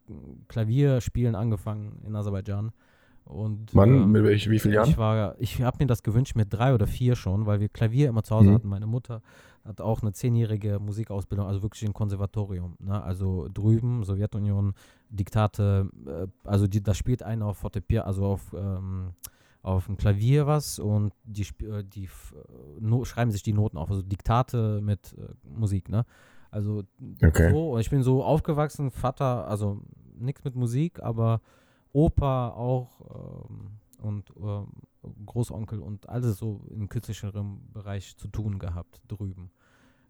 Klavierspielen 0.47 1.36
angefangen 1.36 2.01
in 2.05 2.15
Aserbaidschan 2.15 2.72
Und, 3.24 3.74
Wann? 3.76 3.89
ähm, 4.03 4.11
Mit 4.11 4.24
welch, 4.24 4.49
wie 4.49 4.59
vielen 4.59 4.74
Jahren? 4.74 4.89
Ich, 4.89 4.97
war- 4.97 5.36
ich 5.39 5.61
habe 5.61 5.78
mir 5.80 5.88
das 5.88 6.01
gewünscht 6.03 6.36
mit 6.36 6.51
drei 6.51 6.74
oder 6.74 6.88
vier 6.88 7.15
schon, 7.15 7.45
weil 7.45 7.59
wir 7.59 7.69
Klavier 7.69 8.09
immer 8.09 8.24
zu 8.24 8.36
Hause 8.36 8.49
Mhm. 8.49 8.53
hatten. 8.55 8.67
Meine 8.67 8.88
Mutter 8.88 9.22
hat 9.63 9.80
auch 9.80 10.01
eine 10.01 10.11
zehnjährige 10.11 10.80
Musikausbildung, 10.80 11.45
also 11.45 11.61
wirklich 11.61 11.86
ein 11.86 11.93
Konservatorium. 11.93 12.76
Ne? 12.80 13.01
Also 13.01 13.47
drüben, 13.53 14.03
Sowjetunion, 14.03 14.74
Diktate, 15.09 15.88
äh, 16.07 16.28
also 16.43 16.67
die, 16.67 16.82
da 16.82 16.93
spielt 16.95 17.22
einer 17.24 17.45
auf 17.45 17.57
Fortepiano, 17.57 18.05
also 18.07 18.26
auf, 18.26 18.53
ähm, 18.57 19.11
auf 19.64 19.86
dem 19.86 19.97
Klavier 19.97 20.47
was 20.47 20.80
und 20.80 21.14
die, 21.24 21.45
äh, 21.64 21.84
die 21.84 22.05
äh, 22.05 22.09
no, 22.80 23.05
schreiben 23.05 23.32
sich 23.32 23.43
die 23.43 23.53
Noten 23.53 23.78
auf, 23.78 23.89
also 23.89 24.01
Diktate 24.01 24.82
mit 24.82 25.14
äh, 25.18 25.34
Musik, 25.47 25.89
ne? 25.89 26.05
Also 26.49 26.84
Okay. 27.24 27.49
so, 27.51 27.78
ich 27.78 27.89
bin 27.89 28.03
so 28.03 28.24
aufgewachsen, 28.24 28.91
Vater, 28.91 29.47
also 29.47 29.82
nichts 30.18 30.43
mit 30.43 30.55
Musik, 30.55 31.01
aber 31.01 31.41
Opa 31.93 32.49
auch 32.49 33.45
ähm, 33.49 33.80
und 33.99 34.34
ähm, 34.38 34.68
Großonkel 35.26 35.80
und 35.80 36.09
alles 36.09 36.38
so 36.38 36.62
im 36.70 36.89
künstlerischeren 36.89 37.72
Bereich 37.72 38.18
zu 38.18 38.28
tun 38.28 38.59
gehabt 38.59 39.01
drüben, 39.07 39.51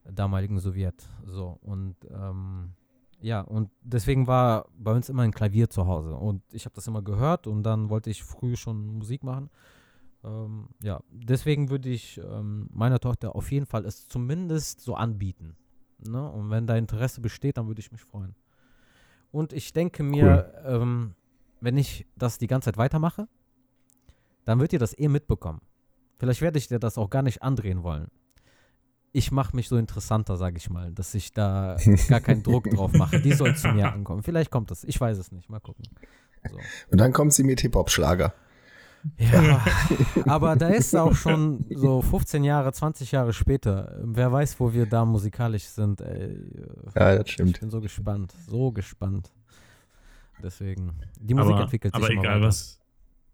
damaligen 0.03 0.59
Sowjet. 0.59 1.07
So 1.25 1.59
und 1.61 1.95
ähm, 2.09 2.73
ja, 3.21 3.41
und 3.41 3.69
deswegen 3.81 4.25
war 4.25 4.67
bei 4.77 4.91
uns 4.91 5.07
immer 5.07 5.21
ein 5.21 5.31
Klavier 5.31 5.69
zu 5.69 5.85
Hause 5.85 6.15
und 6.15 6.41
ich 6.51 6.65
habe 6.65 6.75
das 6.75 6.87
immer 6.87 7.03
gehört 7.03 7.45
und 7.45 7.63
dann 7.63 7.89
wollte 7.89 8.09
ich 8.09 8.23
früh 8.23 8.55
schon 8.55 8.97
Musik 8.97 9.23
machen. 9.23 9.49
Ähm, 10.23 10.69
ja, 10.81 11.01
deswegen 11.11 11.69
würde 11.69 11.89
ich 11.89 12.19
ähm, 12.19 12.67
meiner 12.73 12.99
Tochter 12.99 13.35
auf 13.35 13.51
jeden 13.51 13.67
Fall 13.67 13.85
es 13.85 14.07
zumindest 14.07 14.81
so 14.81 14.95
anbieten. 14.95 15.55
Ne? 15.99 16.29
Und 16.31 16.49
wenn 16.49 16.65
da 16.65 16.75
Interesse 16.75 17.21
besteht, 17.21 17.57
dann 17.57 17.67
würde 17.67 17.79
ich 17.79 17.91
mich 17.91 18.01
freuen. 18.01 18.35
Und 19.31 19.53
ich 19.53 19.71
denke 19.71 20.03
mir, 20.03 20.53
ähm, 20.65 21.13
wenn 21.59 21.77
ich 21.77 22.07
das 22.15 22.39
die 22.39 22.47
ganze 22.47 22.65
Zeit 22.65 22.77
weitermache, 22.77 23.27
dann 24.45 24.59
wird 24.59 24.73
ihr 24.73 24.79
das 24.79 24.97
eh 24.97 25.07
mitbekommen. 25.07 25.61
Vielleicht 26.17 26.41
werde 26.41 26.57
ich 26.57 26.67
dir 26.67 26.79
das 26.79 26.97
auch 26.97 27.09
gar 27.09 27.21
nicht 27.21 27.41
andrehen 27.43 27.83
wollen. 27.83 28.09
Ich 29.13 29.31
mache 29.31 29.55
mich 29.55 29.67
so 29.67 29.77
interessanter, 29.77 30.37
sage 30.37 30.57
ich 30.57 30.69
mal, 30.69 30.91
dass 30.91 31.13
ich 31.15 31.33
da 31.33 31.75
gar 32.07 32.21
keinen 32.21 32.43
Druck 32.43 32.69
drauf 32.69 32.93
mache. 32.93 33.19
Die 33.19 33.33
soll 33.33 33.55
zu 33.55 33.67
mir 33.69 33.91
ankommen. 33.91 34.23
Vielleicht 34.23 34.51
kommt 34.51 34.71
das. 34.71 34.83
Ich 34.85 34.99
weiß 34.99 35.17
es 35.17 35.31
nicht. 35.31 35.49
Mal 35.49 35.59
gucken. 35.59 35.83
So. 36.49 36.57
Und 36.91 36.97
dann 36.99 37.11
kommt 37.13 37.33
sie 37.33 37.43
mit 37.43 37.61
Hip-Hop-Schlager. 37.61 38.33
Ja, 39.17 39.65
aber 40.27 40.55
da 40.55 40.69
ist 40.69 40.95
auch 40.95 41.15
schon 41.15 41.65
so 41.73 42.01
15 42.03 42.43
Jahre, 42.43 42.71
20 42.71 43.11
Jahre 43.11 43.33
später. 43.33 43.99
Wer 44.03 44.31
weiß, 44.31 44.59
wo 44.59 44.73
wir 44.73 44.85
da 44.85 45.05
musikalisch 45.05 45.63
sind. 45.65 46.01
Ey. 46.01 46.37
Ja, 46.95 47.15
das 47.17 47.25
Ich 47.25 47.33
stimmt. 47.33 47.59
bin 47.59 47.69
so 47.71 47.81
gespannt, 47.81 48.33
so 48.47 48.71
gespannt. 48.71 49.31
Deswegen, 50.43 50.93
die 51.19 51.33
Musik 51.33 51.53
aber, 51.53 51.63
entwickelt 51.63 51.93
sich 51.95 52.03
aber 52.03 52.11
immer 52.11 52.21
egal 52.21 52.35
weiter. 52.37 52.47
was. 52.47 52.79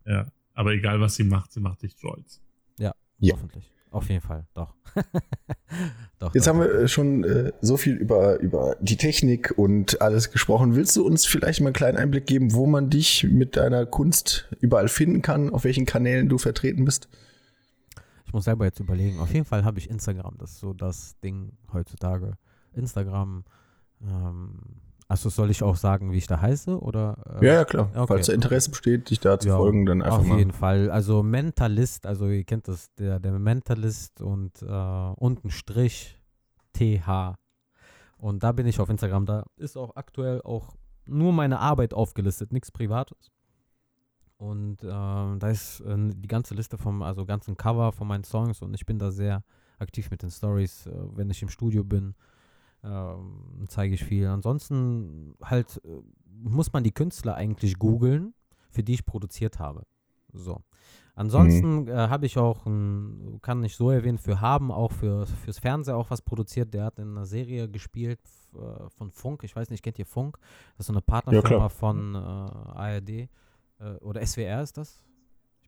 Ja, 0.05 0.25
aber 0.53 0.71
egal 0.71 0.99
was 1.01 1.15
sie 1.15 1.23
macht, 1.23 1.51
sie 1.51 1.59
macht 1.59 1.81
dich 1.81 1.91
stolz. 1.93 2.41
Ja. 2.79 2.93
Hoffentlich. 3.33 3.69
Auf 3.91 4.09
jeden 4.09 4.21
Fall, 4.21 4.45
doch. 4.53 4.73
doch 6.19 6.33
Jetzt 6.33 6.47
doch, 6.47 6.53
haben 6.53 6.59
wir 6.59 6.71
äh, 6.71 6.87
schon 6.87 7.23
äh, 7.23 7.53
so 7.61 7.77
viel 7.77 7.95
über, 7.95 8.39
über 8.39 8.75
die 8.81 8.97
Technik 8.97 9.53
und 9.57 10.01
alles 10.01 10.31
gesprochen. 10.31 10.75
Willst 10.75 10.95
du 10.95 11.05
uns 11.05 11.25
vielleicht 11.25 11.61
mal 11.61 11.67
einen 11.67 11.73
kleinen 11.73 11.97
Einblick 11.97 12.25
geben, 12.25 12.53
wo 12.53 12.65
man 12.65 12.89
dich 12.89 13.23
mit 13.23 13.55
deiner 13.55 13.85
Kunst 13.85 14.49
überall 14.59 14.87
finden 14.87 15.21
kann, 15.21 15.49
auf 15.49 15.63
welchen 15.63 15.85
Kanälen 15.85 16.29
du 16.29 16.37
vertreten 16.37 16.85
bist? 16.85 17.07
Ich 18.25 18.33
muss 18.33 18.43
selber 18.43 18.65
jetzt 18.65 18.79
überlegen. 18.79 19.19
Auf 19.19 19.33
jeden 19.33 19.45
Fall 19.45 19.63
habe 19.63 19.79
ich 19.79 19.89
Instagram. 19.89 20.35
Das 20.37 20.51
ist 20.51 20.59
so 20.59 20.73
das 20.73 21.17
Ding 21.19 21.53
heutzutage. 21.71 22.33
Instagram. 22.73 23.45
Ähm, 24.01 24.59
also 25.07 25.29
soll 25.29 25.49
ich 25.51 25.63
auch 25.63 25.75
sagen, 25.77 26.11
wie 26.11 26.17
ich 26.17 26.27
da 26.27 26.41
heiße? 26.41 26.79
Oder, 26.79 27.39
äh, 27.41 27.45
Ja, 27.45 27.53
ja, 27.53 27.65
klar. 27.65 27.89
okay. 27.95 28.07
Falls 28.07 28.27
da 28.27 28.33
Interesse 28.33 28.69
besteht, 28.71 29.09
dich 29.09 29.19
da 29.19 29.39
zu 29.39 29.47
Ja, 29.47 29.57
folgen, 29.57 29.85
dann 29.85 30.01
einfach 30.01 30.19
Auf 30.19 30.25
mal. 30.25 30.37
jeden 30.37 30.51
Fall. 30.51 30.89
Also 30.91 31.23
Mentalist, 31.23 32.05
also 32.05 32.27
ihr 32.27 32.43
kennt 32.43 32.67
das, 32.67 32.93
der, 32.95 33.19
der 33.19 33.31
Mentalist 33.39 34.21
und 34.21 34.61
äh, 34.61 34.65
unten 35.15 35.49
Strich 35.49 36.19
TH. 36.73 37.35
Und 38.17 38.43
da 38.43 38.51
bin 38.51 38.67
ich 38.67 38.79
auf 38.79 38.89
Instagram. 38.89 39.25
Da 39.25 39.45
ist 39.57 39.77
auch 39.77 39.95
aktuell 39.95 40.41
auch 40.41 40.75
nur 41.05 41.31
meine 41.31 41.59
Arbeit 41.59 41.93
aufgelistet, 41.93 42.51
nichts 42.51 42.71
Privates. 42.71 43.31
Und 44.37 44.83
ähm, 44.83 45.39
da 45.39 45.49
ist 45.49 45.79
äh, 45.81 45.95
die 45.97 46.27
ganze 46.27 46.53
Liste 46.53 46.77
vom, 46.77 47.01
also 47.01 47.25
ganzen 47.25 47.55
Cover 47.57 47.91
von 47.91 48.07
meinen 48.07 48.23
Songs 48.23 48.61
und 48.61 48.73
ich 48.75 48.85
bin 48.85 48.99
da 48.99 49.09
sehr 49.09 49.43
aktiv 49.79 50.11
mit 50.11 50.21
den 50.21 50.29
Stories, 50.29 50.85
äh, 50.85 50.91
wenn 51.15 51.29
ich 51.31 51.41
im 51.41 51.49
Studio 51.49 51.83
bin, 51.83 52.13
ähm, 52.87 53.65
zeige 53.67 53.93
ich 53.95 54.03
viel. 54.03 54.27
Ansonsten 54.27 55.35
halt 55.43 55.81
äh, 55.83 56.01
muss 56.25 56.71
man 56.73 56.83
die 56.83 56.91
Künstler 56.91 57.35
eigentlich 57.35 57.77
googeln, 57.77 58.33
für 58.69 58.83
die 58.83 58.93
ich 58.93 59.05
produziert 59.05 59.59
habe. 59.59 59.83
So. 60.33 60.61
Ansonsten 61.15 61.87
äh, 61.87 61.93
habe 61.93 62.27
ich 62.27 62.37
auch, 62.37 62.67
ein, 62.67 63.39
kann 63.41 63.63
ich 63.63 63.75
so 63.75 63.89
erwähnen, 63.89 64.19
für 64.19 64.39
Haben 64.39 64.71
auch 64.71 64.91
für, 64.91 65.25
fürs 65.25 65.57
Fernsehen 65.57 65.95
auch 65.95 66.11
was 66.11 66.21
produziert. 66.21 66.73
Der 66.75 66.85
hat 66.85 66.99
in 66.99 67.09
einer 67.09 67.25
Serie 67.25 67.67
gespielt 67.67 68.19
äh, 68.53 68.87
von 68.89 69.09
Funk. 69.09 69.43
Ich 69.43 69.55
weiß 69.55 69.71
nicht, 69.71 69.81
kennt 69.83 69.97
ihr 69.97 70.05
Funk? 70.05 70.37
Das 70.77 70.83
ist 70.83 70.87
so 70.87 70.93
eine 70.93 71.01
Partnerfirma 71.01 71.41
klar. 71.41 71.69
von 71.71 72.13
äh, 72.13 72.17
ARD 72.17 73.09
äh, 73.09 73.27
oder 74.01 74.23
SWR 74.23 74.61
ist 74.61 74.77
das? 74.77 75.06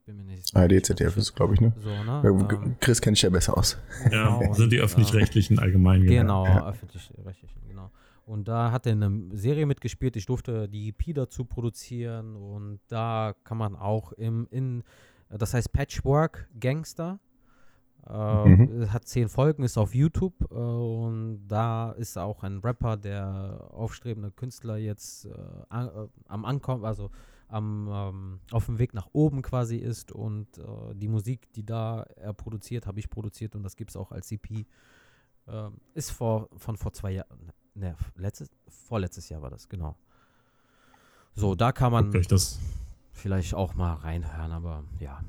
Ich 0.10 0.16
bin 0.16 0.26
mir 0.26 0.32
nicht 0.36 0.56
ARD, 0.56 0.84
ZDF 0.86 1.18
ist, 1.18 1.36
glaube 1.36 1.54
ich, 1.54 1.62
ne? 1.62 1.72
so, 1.78 1.90
ne? 1.90 2.22
Ja, 2.24 2.30
Ähm, 2.64 2.76
Chris 2.80 3.00
kennt 3.00 3.16
sich 3.18 3.24
ja 3.24 3.30
besser 3.30 3.56
aus. 3.58 3.78
Ja, 4.12 4.40
Genau, 4.40 4.54
sind 4.54 4.72
die 4.72 4.80
öffentlich-rechtlichen 4.80 5.60
allgemein 5.60 6.02
Genau, 6.06 6.46
genannt. 6.46 6.66
öffentlich-rechtlich, 6.66 7.56
genau. 7.68 7.92
Und 8.26 8.48
da 8.48 8.72
hat 8.72 8.88
er 8.88 8.94
eine 8.94 9.22
Serie 9.34 9.66
mitgespielt. 9.68 10.16
Ich 10.16 10.26
durfte 10.26 10.68
die 10.68 10.90
EP 10.90 11.14
dazu 11.14 11.46
produzieren 11.46 12.36
und 12.36 12.80
da 12.88 13.36
kann 13.44 13.58
man 13.60 13.76
auch 13.76 14.12
im, 14.14 14.48
in, 14.50 14.84
das 15.30 15.54
heißt 15.54 15.72
Patchwork 15.74 16.50
Gangster. 16.60 17.20
Äh, 18.08 18.46
Mhm. 18.50 18.92
Hat 18.92 19.08
zehn 19.08 19.30
Folgen, 19.30 19.62
ist 19.62 19.78
auf 19.78 19.94
YouTube 19.94 20.34
äh, 20.52 20.56
und 20.56 21.48
da 21.48 21.92
ist 21.92 22.18
auch 22.18 22.42
ein 22.44 22.60
Rapper, 22.60 22.98
der 22.98 23.68
aufstrebende 23.72 24.32
Künstler 24.32 24.78
jetzt 24.78 25.26
äh, 25.26 25.30
an, 25.70 25.88
äh, 25.88 26.08
am 26.28 26.46
Ankommen, 26.46 26.86
also 26.86 27.12
am, 27.50 27.90
ähm, 27.92 28.40
auf 28.52 28.68
dem 28.68 28.80
Weg 28.80 28.94
nach 28.94 29.08
oben 29.12 29.42
quasi 29.42 29.78
ist 29.78 30.12
und 30.12 30.58
äh, 30.58 30.96
die 30.96 31.08
Musik, 31.08 31.52
die 31.54 31.66
da 31.66 32.04
er 32.16 32.34
produziert, 32.34 32.86
habe 32.86 33.00
ich 33.00 33.10
produziert 33.10 33.56
und 33.56 33.64
das 33.64 33.76
gibt 33.76 33.92
es 33.92 33.98
auch 33.98 34.12
als 34.12 34.32
EP. 34.32 34.66
Ähm, 35.48 35.78
ist 35.94 36.12
vor, 36.12 36.50
von 36.58 36.78
vor 36.78 36.94
zwei 36.94 37.12
Jahren, 37.12 37.52
ne, 37.74 37.96
letztes, 38.16 38.50
vorletztes 38.68 39.30
Jahr 39.30 39.42
war 39.42 39.50
das, 39.50 39.68
genau. 39.68 39.98
So, 41.36 41.56
da 41.56 41.72
kann 41.72 41.92
man 41.92 42.12
das. 42.12 42.60
vielleicht 43.12 43.54
auch 43.54 43.74
mal 43.74 43.94
reinhören, 43.94 44.52
aber 44.52 44.84
ja. 45.00 45.22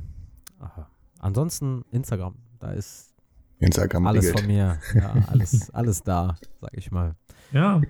Aha. 0.59 0.91
Ansonsten 1.19 1.85
Instagram, 1.91 2.35
da 2.59 2.73
ist 2.73 3.15
Instagram 3.59 4.07
alles 4.07 4.27
regelt. 4.27 4.41
von 4.41 4.47
mir, 4.47 4.79
ja, 4.95 5.15
alles, 5.29 5.71
alles 5.71 6.03
da, 6.03 6.37
sag 6.61 6.71
ich 6.75 6.91
mal. 6.91 7.15
Ja, 7.53 7.81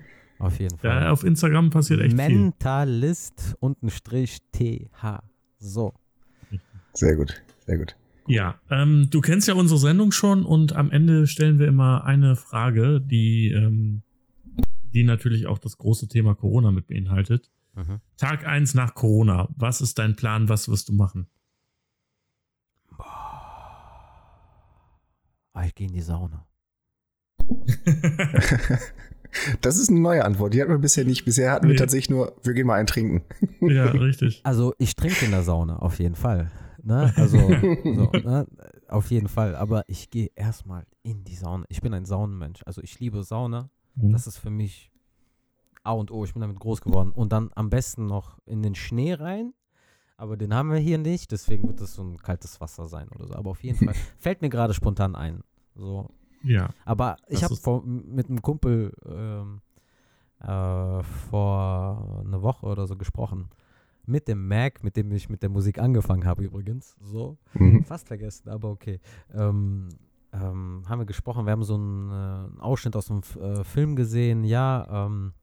Auf 0.41 0.59
jeden 0.59 0.75
ja, 0.81 0.91
Fall. 0.91 1.07
auf 1.07 1.23
Instagram 1.23 1.69
passiert 1.69 2.01
echt 2.01 2.19
viel. 2.19 2.29
Mentalist 2.29 3.55
unten 3.59 3.89
Strich 3.89 4.39
TH. 4.51 5.21
So. 5.59 5.93
Sehr 6.93 7.15
gut, 7.15 7.41
sehr 7.65 7.77
gut. 7.77 7.95
Ja, 8.27 8.59
ähm, 8.69 9.07
du 9.09 9.21
kennst 9.21 9.47
ja 9.47 9.53
unsere 9.53 9.79
Sendung 9.79 10.11
schon 10.11 10.43
und 10.45 10.73
am 10.73 10.91
Ende 10.91 11.27
stellen 11.27 11.59
wir 11.59 11.67
immer 11.67 12.05
eine 12.05 12.35
Frage, 12.35 13.01
die, 13.01 13.51
ähm, 13.51 14.03
die 14.93 15.03
natürlich 15.03 15.47
auch 15.47 15.59
das 15.59 15.77
große 15.77 16.07
Thema 16.07 16.35
Corona 16.35 16.71
mit 16.71 16.87
beinhaltet. 16.87 17.49
Mhm. 17.75 17.99
Tag 18.17 18.45
1 18.45 18.73
nach 18.73 18.95
Corona. 18.95 19.47
Was 19.55 19.81
ist 19.81 19.99
dein 19.99 20.15
Plan? 20.15 20.49
Was 20.49 20.69
wirst 20.69 20.89
du 20.89 20.93
machen? 20.93 21.27
Ah, 25.53 25.65
ich 25.65 25.75
gehe 25.75 25.87
in 25.87 25.93
die 25.93 26.01
Sauna. 26.01 26.47
Das 29.61 29.77
ist 29.77 29.89
eine 29.89 30.01
neue 30.01 30.25
Antwort. 30.25 30.53
Die 30.53 30.61
hatten 30.61 30.71
wir 30.71 30.77
bisher 30.77 31.05
nicht. 31.05 31.23
Bisher 31.23 31.51
hatten 31.53 31.65
wir 31.67 31.73
Nee. 31.73 31.79
tatsächlich 31.79 32.09
nur, 32.09 32.35
wir 32.43 32.53
gehen 32.53 32.67
mal 32.67 32.75
einen 32.75 32.87
trinken. 32.87 33.23
ja, 33.61 33.85
richtig. 33.85 34.41
Also 34.43 34.73
ich 34.77 34.93
trinke 34.95 35.23
in 35.23 35.31
der 35.31 35.43
Sauna, 35.43 35.77
auf 35.77 35.99
jeden 35.99 36.15
Fall. 36.15 36.51
Ne? 36.83 37.13
Also, 37.15 37.37
so, 37.83 38.11
ne? 38.11 38.45
auf 38.89 39.09
jeden 39.09 39.29
Fall. 39.29 39.55
Aber 39.55 39.85
ich 39.87 40.09
gehe 40.09 40.29
erstmal 40.35 40.85
in 41.03 41.23
die 41.23 41.35
Sauna. 41.35 41.63
Ich 41.69 41.79
bin 41.81 41.93
ein 41.93 42.03
Saunenmensch. 42.03 42.61
Also 42.65 42.81
ich 42.81 42.99
liebe 42.99 43.23
Sauna. 43.23 43.69
Mhm. 43.95 44.11
Das 44.11 44.27
ist 44.27 44.37
für 44.37 44.49
mich 44.49 44.91
A 45.83 45.93
und 45.93 46.11
O. 46.11 46.25
Ich 46.25 46.33
bin 46.33 46.41
damit 46.41 46.59
groß 46.59 46.81
geworden. 46.81 47.11
Und 47.13 47.31
dann 47.31 47.51
am 47.55 47.69
besten 47.69 48.07
noch 48.07 48.37
in 48.45 48.61
den 48.61 48.75
Schnee 48.75 49.13
rein. 49.13 49.53
Aber 50.17 50.35
den 50.35 50.53
haben 50.53 50.71
wir 50.71 50.77
hier 50.77 50.97
nicht. 50.97 51.31
Deswegen 51.31 51.69
wird 51.69 51.79
es 51.79 51.93
so 51.93 52.03
ein 52.03 52.17
kaltes 52.17 52.59
Wasser 52.59 52.85
sein 52.87 53.07
oder 53.07 53.27
so. 53.27 53.35
Aber 53.35 53.51
auf 53.51 53.63
jeden 53.63 53.77
Fall 53.85 53.95
fällt 54.19 54.41
mir 54.41 54.49
gerade 54.49 54.73
spontan 54.73 55.15
ein. 55.15 55.41
So. 55.73 56.09
Ja. 56.43 56.69
Aber 56.85 57.17
ich 57.27 57.43
habe 57.43 57.81
mit 57.85 58.29
einem 58.29 58.41
Kumpel 58.41 58.93
ähm, 59.05 59.61
äh, 60.39 61.03
vor 61.03 62.23
einer 62.25 62.41
Woche 62.41 62.65
oder 62.65 62.87
so 62.87 62.95
gesprochen. 62.95 63.49
Mit 64.05 64.27
dem 64.27 64.47
Mac, 64.47 64.83
mit 64.83 64.97
dem 64.97 65.11
ich 65.11 65.29
mit 65.29 65.43
der 65.43 65.49
Musik 65.49 65.77
angefangen 65.77 66.25
habe 66.25 66.43
übrigens. 66.43 66.95
So. 67.03 67.37
Mhm. 67.53 67.83
Fast 67.85 68.07
vergessen, 68.07 68.49
aber 68.49 68.69
okay. 68.69 68.99
Ähm, 69.33 69.89
ähm, 70.33 70.83
haben 70.87 70.99
wir 70.99 71.05
gesprochen, 71.05 71.45
wir 71.45 71.51
haben 71.51 71.63
so 71.63 71.75
einen, 71.75 72.09
äh, 72.09 72.13
einen 72.13 72.59
Ausschnitt 72.59 72.95
aus 72.95 73.11
einem 73.11 73.19
F- 73.19 73.35
äh, 73.35 73.63
Film 73.63 73.95
gesehen, 73.95 74.43
ja, 74.43 75.05
ähm, 75.05 75.33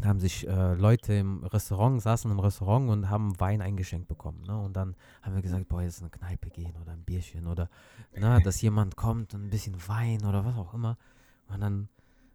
da 0.00 0.08
haben 0.08 0.20
sich 0.20 0.48
äh, 0.48 0.74
Leute 0.74 1.12
im 1.14 1.44
Restaurant, 1.44 2.00
saßen 2.00 2.30
im 2.30 2.40
Restaurant 2.40 2.88
und 2.88 3.10
haben 3.10 3.38
Wein 3.38 3.60
eingeschenkt 3.60 4.08
bekommen. 4.08 4.42
Ne? 4.46 4.58
Und 4.58 4.74
dann 4.74 4.96
haben 5.22 5.34
wir 5.34 5.42
gesagt, 5.42 5.68
boah, 5.68 5.82
jetzt 5.82 6.00
eine 6.00 6.10
Kneipe 6.10 6.50
gehen 6.50 6.74
oder 6.80 6.92
ein 6.92 7.04
Bierchen 7.04 7.46
oder 7.46 7.68
na, 8.16 8.40
dass 8.44 8.60
jemand 8.62 8.96
kommt 8.96 9.34
und 9.34 9.44
ein 9.44 9.50
bisschen 9.50 9.76
Wein 9.86 10.24
oder 10.24 10.44
was 10.44 10.56
auch 10.56 10.74
immer. 10.74 10.96
Und 11.48 11.60
dann, 11.60 11.88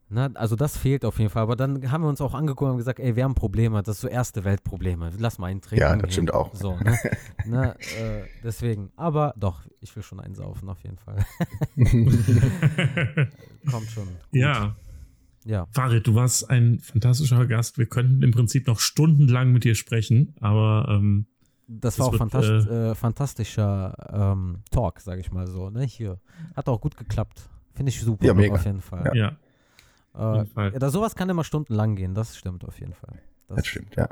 na, 0.08 0.30
also 0.36 0.56
das 0.56 0.78
fehlt 0.78 1.04
auf 1.04 1.18
jeden 1.18 1.32
Fall. 1.32 1.44
Aber 1.44 1.56
dann 1.56 1.92
haben 1.92 2.04
wir 2.04 2.10
uns 2.10 2.22
auch 2.22 2.36
angeguckt 2.36 2.72
und 2.72 2.78
gesagt, 2.78 3.00
ey, 3.00 3.16
wir 3.16 3.24
haben 3.24 3.36
Probleme, 3.36 3.82
das 3.82 3.96
ist 3.96 4.02
so 4.02 4.08
erste 4.08 4.46
Weltprobleme. 4.46 5.12
Lass 5.18 5.40
mal 5.40 5.48
einen 5.48 5.62
trinken. 5.62 5.82
Ja, 5.82 5.94
das 5.94 6.04
gehen. 6.04 6.12
stimmt 6.12 6.34
auch. 6.34 6.54
So, 6.54 6.78
ne? 6.78 6.98
ne, 7.46 7.76
äh, 8.00 8.24
deswegen, 8.44 8.92
aber 8.96 9.34
doch, 9.36 9.66
ich 9.82 9.94
will 9.96 10.04
schon 10.04 10.20
einsaufen 10.20 10.70
auf 10.70 10.82
jeden 10.84 11.00
Fall. 11.00 11.26
Kommt 13.70 13.90
schon. 13.90 14.06
Gut. 14.06 14.16
Ja, 14.32 14.76
Ja. 15.48 15.68
Farid, 15.72 16.06
du 16.08 16.14
warst 16.16 16.50
ein 16.50 16.80
fantastischer 16.80 17.46
Gast. 17.46 17.78
Wir 17.78 17.86
könnten 17.86 18.22
im 18.22 18.32
Prinzip 18.32 18.68
noch 18.68 18.80
stundenlang 18.80 19.54
mit 19.54 19.64
dir 19.64 19.76
sprechen, 19.76 20.34
aber 20.42 20.88
ähm, 20.90 21.26
Das 21.68 21.96
Das 21.96 22.00
war 22.00 22.08
auch 22.08 22.12
wird, 22.12 22.20
fantast 22.20 22.68
äh, 22.70 22.96
fantastischer 22.96 23.96
ähm, 24.14 24.58
Talk, 24.72 25.00
sage 25.00 25.22
ich 25.22 25.32
mal 25.32 25.48
so. 25.48 25.70
Ne? 25.70 25.84
Hier. 25.84 26.20
Hat 26.56 26.68
auch 26.68 26.82
gut 26.82 26.98
geklappt. 26.98 27.50
Finde 27.74 27.90
ich 27.92 28.02
super 28.02 28.26
Ja, 28.26 28.34
mega. 28.34 28.56
auf 28.56 28.66
jeden 28.66 28.82
Fall. 28.82 29.12
ja, 29.16 29.38
auf 30.14 30.36
Äh, 30.36 30.38
jeden 30.40 30.48
Fall. 30.54 30.74
ja, 30.74 30.80
da 30.80 30.90
sowas 30.90 31.16
kann 31.16 31.30
immer 31.30 31.44
stundenlang 31.44 31.96
gehen, 31.96 32.14
das 32.14 32.38
stimmt 32.38 32.66
auf 32.66 32.80
jeden 32.80 32.94
Fall. 32.94 33.20
Das, 33.48 33.58
Das 33.58 33.68
stimmt, 33.68 33.96
ja. 33.96 34.10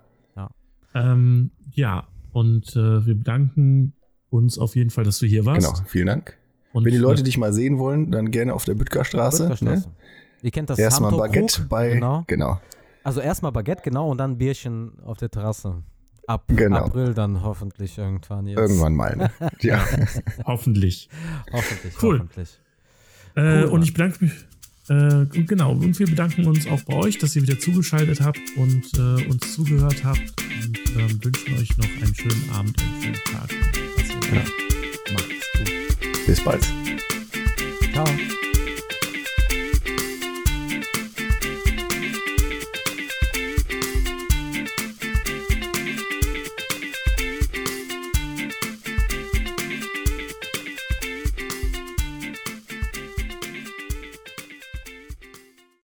Ähm, 0.93 1.51
ja, 1.71 2.07
und 2.31 2.73
äh, 2.77 3.05
wir 3.05 3.15
bedanken 3.15 3.93
uns 4.29 4.57
auf 4.57 4.77
jeden 4.77 4.91
Fall, 4.91 5.03
dass 5.03 5.19
du 5.19 5.25
hier 5.25 5.45
warst. 5.45 5.67
Genau, 5.73 5.86
vielen 5.89 6.07
Dank. 6.07 6.38
Und 6.71 6.86
Wenn 6.86 6.93
die 6.93 6.97
Leute 6.97 7.19
äh, 7.19 7.23
dich 7.25 7.38
mal 7.38 7.51
sehen 7.51 7.77
wollen, 7.79 8.11
dann 8.11 8.31
gerne 8.31 8.53
auf 8.53 8.63
der 8.63 8.75
Büttgerstraße. 8.75 9.49
Ne? 9.61 9.83
Ihr 10.41 10.51
kennt 10.51 10.69
das 10.69 10.77
Erstmal 10.79 11.11
Baguette 11.11 11.63
bei. 11.63 11.93
Genau. 11.93 12.23
genau. 12.27 12.59
Also 13.03 13.21
erstmal 13.21 13.51
Baguette, 13.51 13.81
genau, 13.83 14.09
und 14.09 14.17
dann 14.17 14.38
Bierchen 14.38 14.93
auf 15.03 15.17
der 15.17 15.29
Terrasse. 15.29 15.83
Ab 16.27 16.45
Genau. 16.47 16.86
April 16.86 17.13
dann 17.13 17.43
hoffentlich 17.43 17.97
irgendwann 17.99 18.47
jetzt. 18.47 18.57
Irgendwann 18.57 18.95
mal. 18.95 19.15
Ne? 19.15 19.31
ja. 19.61 19.86
hoffentlich. 20.45 21.07
Hoffentlich, 21.51 21.93
Cool. 22.01 22.19
hoffentlich. 22.19 22.59
Äh, 23.36 23.41
Cool, 23.41 23.63
und 23.65 23.71
Mann. 23.73 23.83
ich 23.83 23.93
bedanke 23.93 24.25
mich. 24.25 24.33
Äh, 24.88 24.93
und 24.93 25.47
genau, 25.47 25.71
und 25.71 25.97
wir 25.99 26.07
bedanken 26.07 26.45
uns 26.47 26.67
auch 26.67 26.81
bei 26.83 26.95
euch, 26.95 27.17
dass 27.19 27.36
ihr 27.36 27.41
wieder 27.43 27.59
zugeschaltet 27.59 28.21
habt 28.21 28.39
und 28.57 28.86
äh, 28.97 29.27
uns 29.27 29.53
zugehört 29.53 30.03
habt 30.03 30.19
und 30.63 30.79
ähm, 30.97 31.23
wünschen 31.23 31.53
euch 31.59 31.77
noch 31.77 31.86
einen 31.86 32.13
schönen 32.15 32.49
Abend 32.51 32.81
und 32.81 32.88
einen 32.88 33.01
schönen 33.03 33.23
Tag. 33.25 33.51
Ja. 34.31 34.36
macht. 34.38 34.53
Macht's 35.13 35.51
gut. 35.57 36.25
Bis 36.25 36.43
bald. 36.43 36.63
Ciao. 37.93 38.05